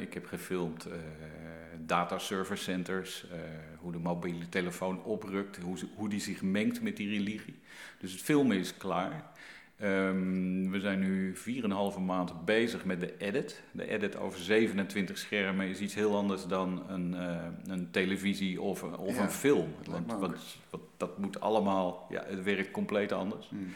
Ik 0.00 0.14
heb 0.14 0.26
gefilmd 0.26 0.88
data 1.78 2.18
server 2.18 2.58
centers, 2.58 3.26
hoe 3.78 3.92
de 3.92 3.98
mobiele 3.98 4.48
telefoon 4.48 5.02
oprukt, 5.04 5.56
hoe, 5.56 5.76
hoe 5.94 6.08
die 6.08 6.20
zich 6.20 6.42
mengt 6.42 6.82
met 6.82 6.96
die 6.96 7.08
religie. 7.08 7.58
Dus 7.98 8.12
het 8.12 8.20
filmen 8.22 8.56
is 8.56 8.76
klaar. 8.76 9.24
Ehm, 9.78 10.70
we 10.70 10.80
zijn 10.80 10.98
nu 11.00 11.34
4,5 11.36 11.98
maand 11.98 12.44
bezig 12.44 12.84
met 12.84 13.00
de 13.00 13.14
edit. 13.18 13.62
De 13.70 13.88
edit 13.88 14.16
over 14.16 14.40
27 14.40 15.18
schermen 15.18 15.68
is 15.68 15.80
iets 15.80 15.94
heel 15.94 16.16
anders 16.16 16.46
dan 16.46 16.82
een, 16.88 17.14
eh, 17.14 17.36
een 17.66 17.90
televisie 17.90 18.60
of, 18.60 18.82
of 18.82 19.16
Ja, 19.16 19.22
een 19.22 19.30
film. 19.30 19.68
Want, 19.84 20.06
want- 20.06 20.20
want 20.70 20.82
dat 20.96 21.18
moet 21.18 21.40
allemaal, 21.40 22.06
ja, 22.10 22.24
het 22.26 22.42
werkt 22.42 22.70
compleet 22.70 23.12
anders. 23.12 23.48
Hmm. 23.48 23.68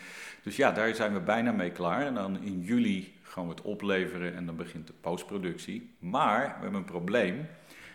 Dus 0.43 0.57
ja, 0.57 0.73
daar 0.73 0.95
zijn 0.95 1.13
we 1.13 1.21
bijna 1.21 1.53
mee 1.53 1.71
klaar. 1.71 2.07
En 2.07 2.15
dan 2.15 2.43
in 2.43 2.61
juli 2.61 3.13
gaan 3.31 3.45
we 3.45 3.51
het 3.51 3.63
opleveren 3.63 4.35
en 4.35 4.47
dan 4.47 4.57
begint 4.57 4.87
de 4.87 4.93
postproductie. 5.01 5.95
Maar 5.99 6.41
we 6.57 6.63
hebben 6.63 6.75
een 6.81 6.85
probleem. 6.85 7.47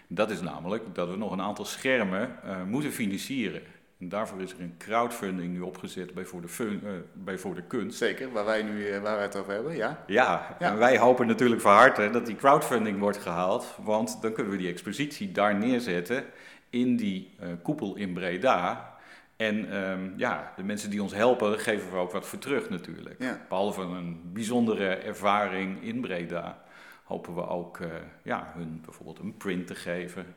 Dat 0.08 0.32
is 0.32 0.42
namelijk 0.42 0.84
dat 0.96 1.10
we 1.10 1.18
nog 1.18 1.32
een 1.32 1.42
aantal 1.42 1.66
schermen 1.66 2.44
eh, 2.44 2.64
moeten 2.64 2.92
financieren. 2.92 3.62
En 4.00 4.10
daarvoor 4.10 4.42
is 4.42 4.52
er 4.52 4.60
een 4.62 4.76
crowdfunding 4.78 5.54
nu 5.54 5.60
opgezet 5.62 6.14
bij 6.14 6.26
Voor 6.26 6.42
de, 6.42 6.48
Fun- 6.48 6.82
eh, 6.86 6.92
bij 7.14 7.38
voor 7.38 7.56
de 7.56 7.62
Kunst. 7.62 7.98
Zeker, 7.98 8.32
waar 8.32 8.46
wij 8.46 8.62
nu 8.64 8.88
eh, 8.88 9.02
waar 9.02 9.16
wij 9.16 9.24
het 9.24 9.36
over 9.36 9.54
hebben, 9.54 9.76
ja. 9.76 10.04
Ja, 10.08 10.56
Ja. 10.60 10.72
en 10.72 10.78
wij 10.78 10.98
hopen 10.98 11.28
natuurlijk 11.28 11.62
van 11.62 11.74
harte 11.74 12.10
dat 12.10 12.26
die 12.26 12.36
crowdfunding 12.36 13.00
wordt 13.00 13.18
gehaald. 13.18 13.76
Want 13.84 14.22
dan 14.22 14.34
kunnen 14.34 14.52
we 14.52 14.58
die 14.58 14.70
expositie 14.72 15.32
daar 15.32 15.56
neerzetten 15.56 16.24
in 16.70 16.96
die 16.96 17.36
koepel 17.64 17.96
in 17.96 18.14
Breda. 18.14 18.95
En 19.36 19.72
ehm, 19.72 20.10
ja, 20.18 20.54
de 20.56 20.64
mensen 20.64 20.90
die 20.90 21.02
ons 21.02 21.14
helpen, 21.14 21.60
geven 21.60 21.92
we 21.92 21.98
ook 21.98 22.12
wat 22.12 22.26
voor 22.26 22.40
terug 22.40 22.70
natuurlijk. 22.70 23.16
Ja. 23.20 23.46
Behalve 23.50 23.82
een 23.82 24.22
bijzondere 24.34 24.88
ervaring 24.96 25.84
in 25.84 26.02
Breda, 26.02 26.64
hopen 27.04 27.36
we 27.36 27.48
ook 27.48 27.80
eh, 27.80 27.90
ja, 28.24 28.52
hun 28.56 28.82
bijvoorbeeld 28.86 29.20
een 29.20 29.38
print 29.38 29.68
te 29.68 29.76
geven. 29.76 30.36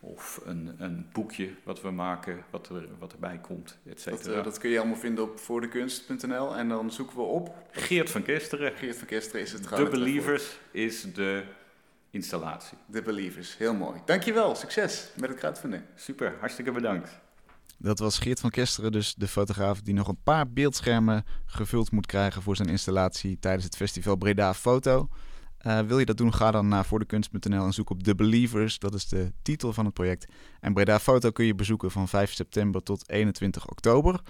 Of 0.00 0.40
een, 0.44 0.74
een 0.78 1.06
boekje 1.12 1.50
wat 1.62 1.82
we 1.82 1.90
maken, 1.90 2.44
wat, 2.50 2.68
er, 2.68 2.88
wat 2.98 3.12
erbij 3.12 3.38
komt, 3.38 3.78
et 3.88 4.04
Dat, 4.04 4.26
eh, 4.26 4.44
dat 4.44 4.58
kun 4.58 4.70
je 4.70 4.78
allemaal 4.78 4.96
vinden 4.96 5.24
op 5.24 5.38
voordekunst.nl 5.38 6.56
en 6.56 6.68
dan 6.68 6.90
zoeken 6.90 7.16
we 7.16 7.22
op. 7.22 7.54
Geert 7.70 8.10
van 8.10 8.22
Kesteren, 8.22 8.76
Geert 8.76 8.96
van 8.96 9.06
Kesteren 9.06 9.40
is 9.40 9.52
het 9.52 9.62
The 9.62 9.88
Believers, 9.90 10.58
is 10.70 11.14
de 11.14 11.44
installatie. 12.10 12.78
The 12.92 13.02
Believers, 13.02 13.56
heel 13.56 13.74
mooi. 13.74 14.00
Dankjewel, 14.04 14.54
succes 14.54 15.10
met 15.16 15.30
het 15.30 15.38
crowdfunding. 15.38 15.82
Super, 15.94 16.34
hartstikke 16.40 16.72
bedankt. 16.72 17.20
Dat 17.82 17.98
was 17.98 18.18
Geert 18.18 18.40
van 18.40 18.50
Kesteren, 18.50 18.92
dus 18.92 19.14
de 19.14 19.28
fotograaf 19.28 19.80
die 19.80 19.94
nog 19.94 20.08
een 20.08 20.22
paar 20.22 20.52
beeldschermen 20.52 21.24
gevuld 21.46 21.90
moet 21.90 22.06
krijgen 22.06 22.42
voor 22.42 22.56
zijn 22.56 22.68
installatie 22.68 23.38
tijdens 23.38 23.64
het 23.64 23.76
festival 23.76 24.16
Breda 24.16 24.54
Foto. 24.54 25.08
Eh, 25.58 25.80
wil 25.80 25.98
je 25.98 26.04
dat 26.04 26.16
doen, 26.16 26.34
ga 26.34 26.50
dan 26.50 26.68
naar 26.68 26.84
voordekunst.nl 26.84 27.64
en 27.64 27.72
zoek 27.72 27.90
op 27.90 28.02
The 28.02 28.14
Believers. 28.14 28.78
Dat 28.78 28.94
is 28.94 29.08
de 29.08 29.32
titel 29.42 29.72
van 29.72 29.84
het 29.84 29.94
project. 29.94 30.32
En 30.60 30.74
Breda 30.74 30.98
Foto 30.98 31.30
kun 31.30 31.44
je 31.44 31.54
bezoeken 31.54 31.90
van 31.90 32.08
5 32.08 32.32
september 32.32 32.82
tot 32.82 33.08
21 33.08 33.68
oktober. 33.68 34.20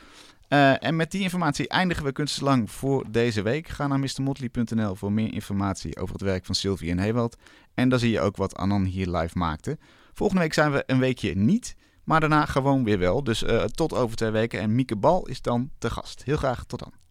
Eh, 0.48 0.84
en 0.84 0.96
met 0.96 1.10
die 1.10 1.22
informatie 1.22 1.68
eindigen 1.68 2.04
we 2.04 2.12
kunstenslang 2.12 2.70
voor 2.70 3.04
deze 3.10 3.42
week. 3.42 3.68
Ga 3.68 3.86
naar 3.86 3.98
mrmotley.nl 3.98 4.94
voor 4.94 5.12
meer 5.12 5.32
informatie 5.32 5.96
over 5.96 6.14
het 6.14 6.22
werk 6.22 6.44
van 6.44 6.54
Sylvie 6.54 6.90
en 6.90 6.98
Hewald. 6.98 7.36
En 7.74 7.88
daar 7.88 7.98
zie 7.98 8.10
je 8.10 8.20
ook 8.20 8.36
wat 8.36 8.56
Anan 8.56 8.84
hier 8.84 9.08
live 9.08 9.38
maakte. 9.38 9.78
Volgende 10.12 10.42
week 10.42 10.52
zijn 10.52 10.72
we 10.72 10.82
een 10.86 10.98
weekje 10.98 11.34
niet, 11.34 11.76
maar 12.04 12.20
daarna 12.20 12.46
gewoon 12.46 12.84
weer 12.84 12.98
wel. 12.98 13.24
Dus 13.24 13.42
eh, 13.42 13.64
tot 13.64 13.94
over 13.94 14.16
twee 14.16 14.30
weken. 14.30 14.60
En 14.60 14.74
Mieke 14.74 14.96
Bal 14.96 15.26
is 15.26 15.42
dan 15.42 15.70
te 15.78 15.90
gast. 15.90 16.22
Heel 16.24 16.36
graag 16.36 16.64
tot 16.64 16.78
dan. 16.78 17.01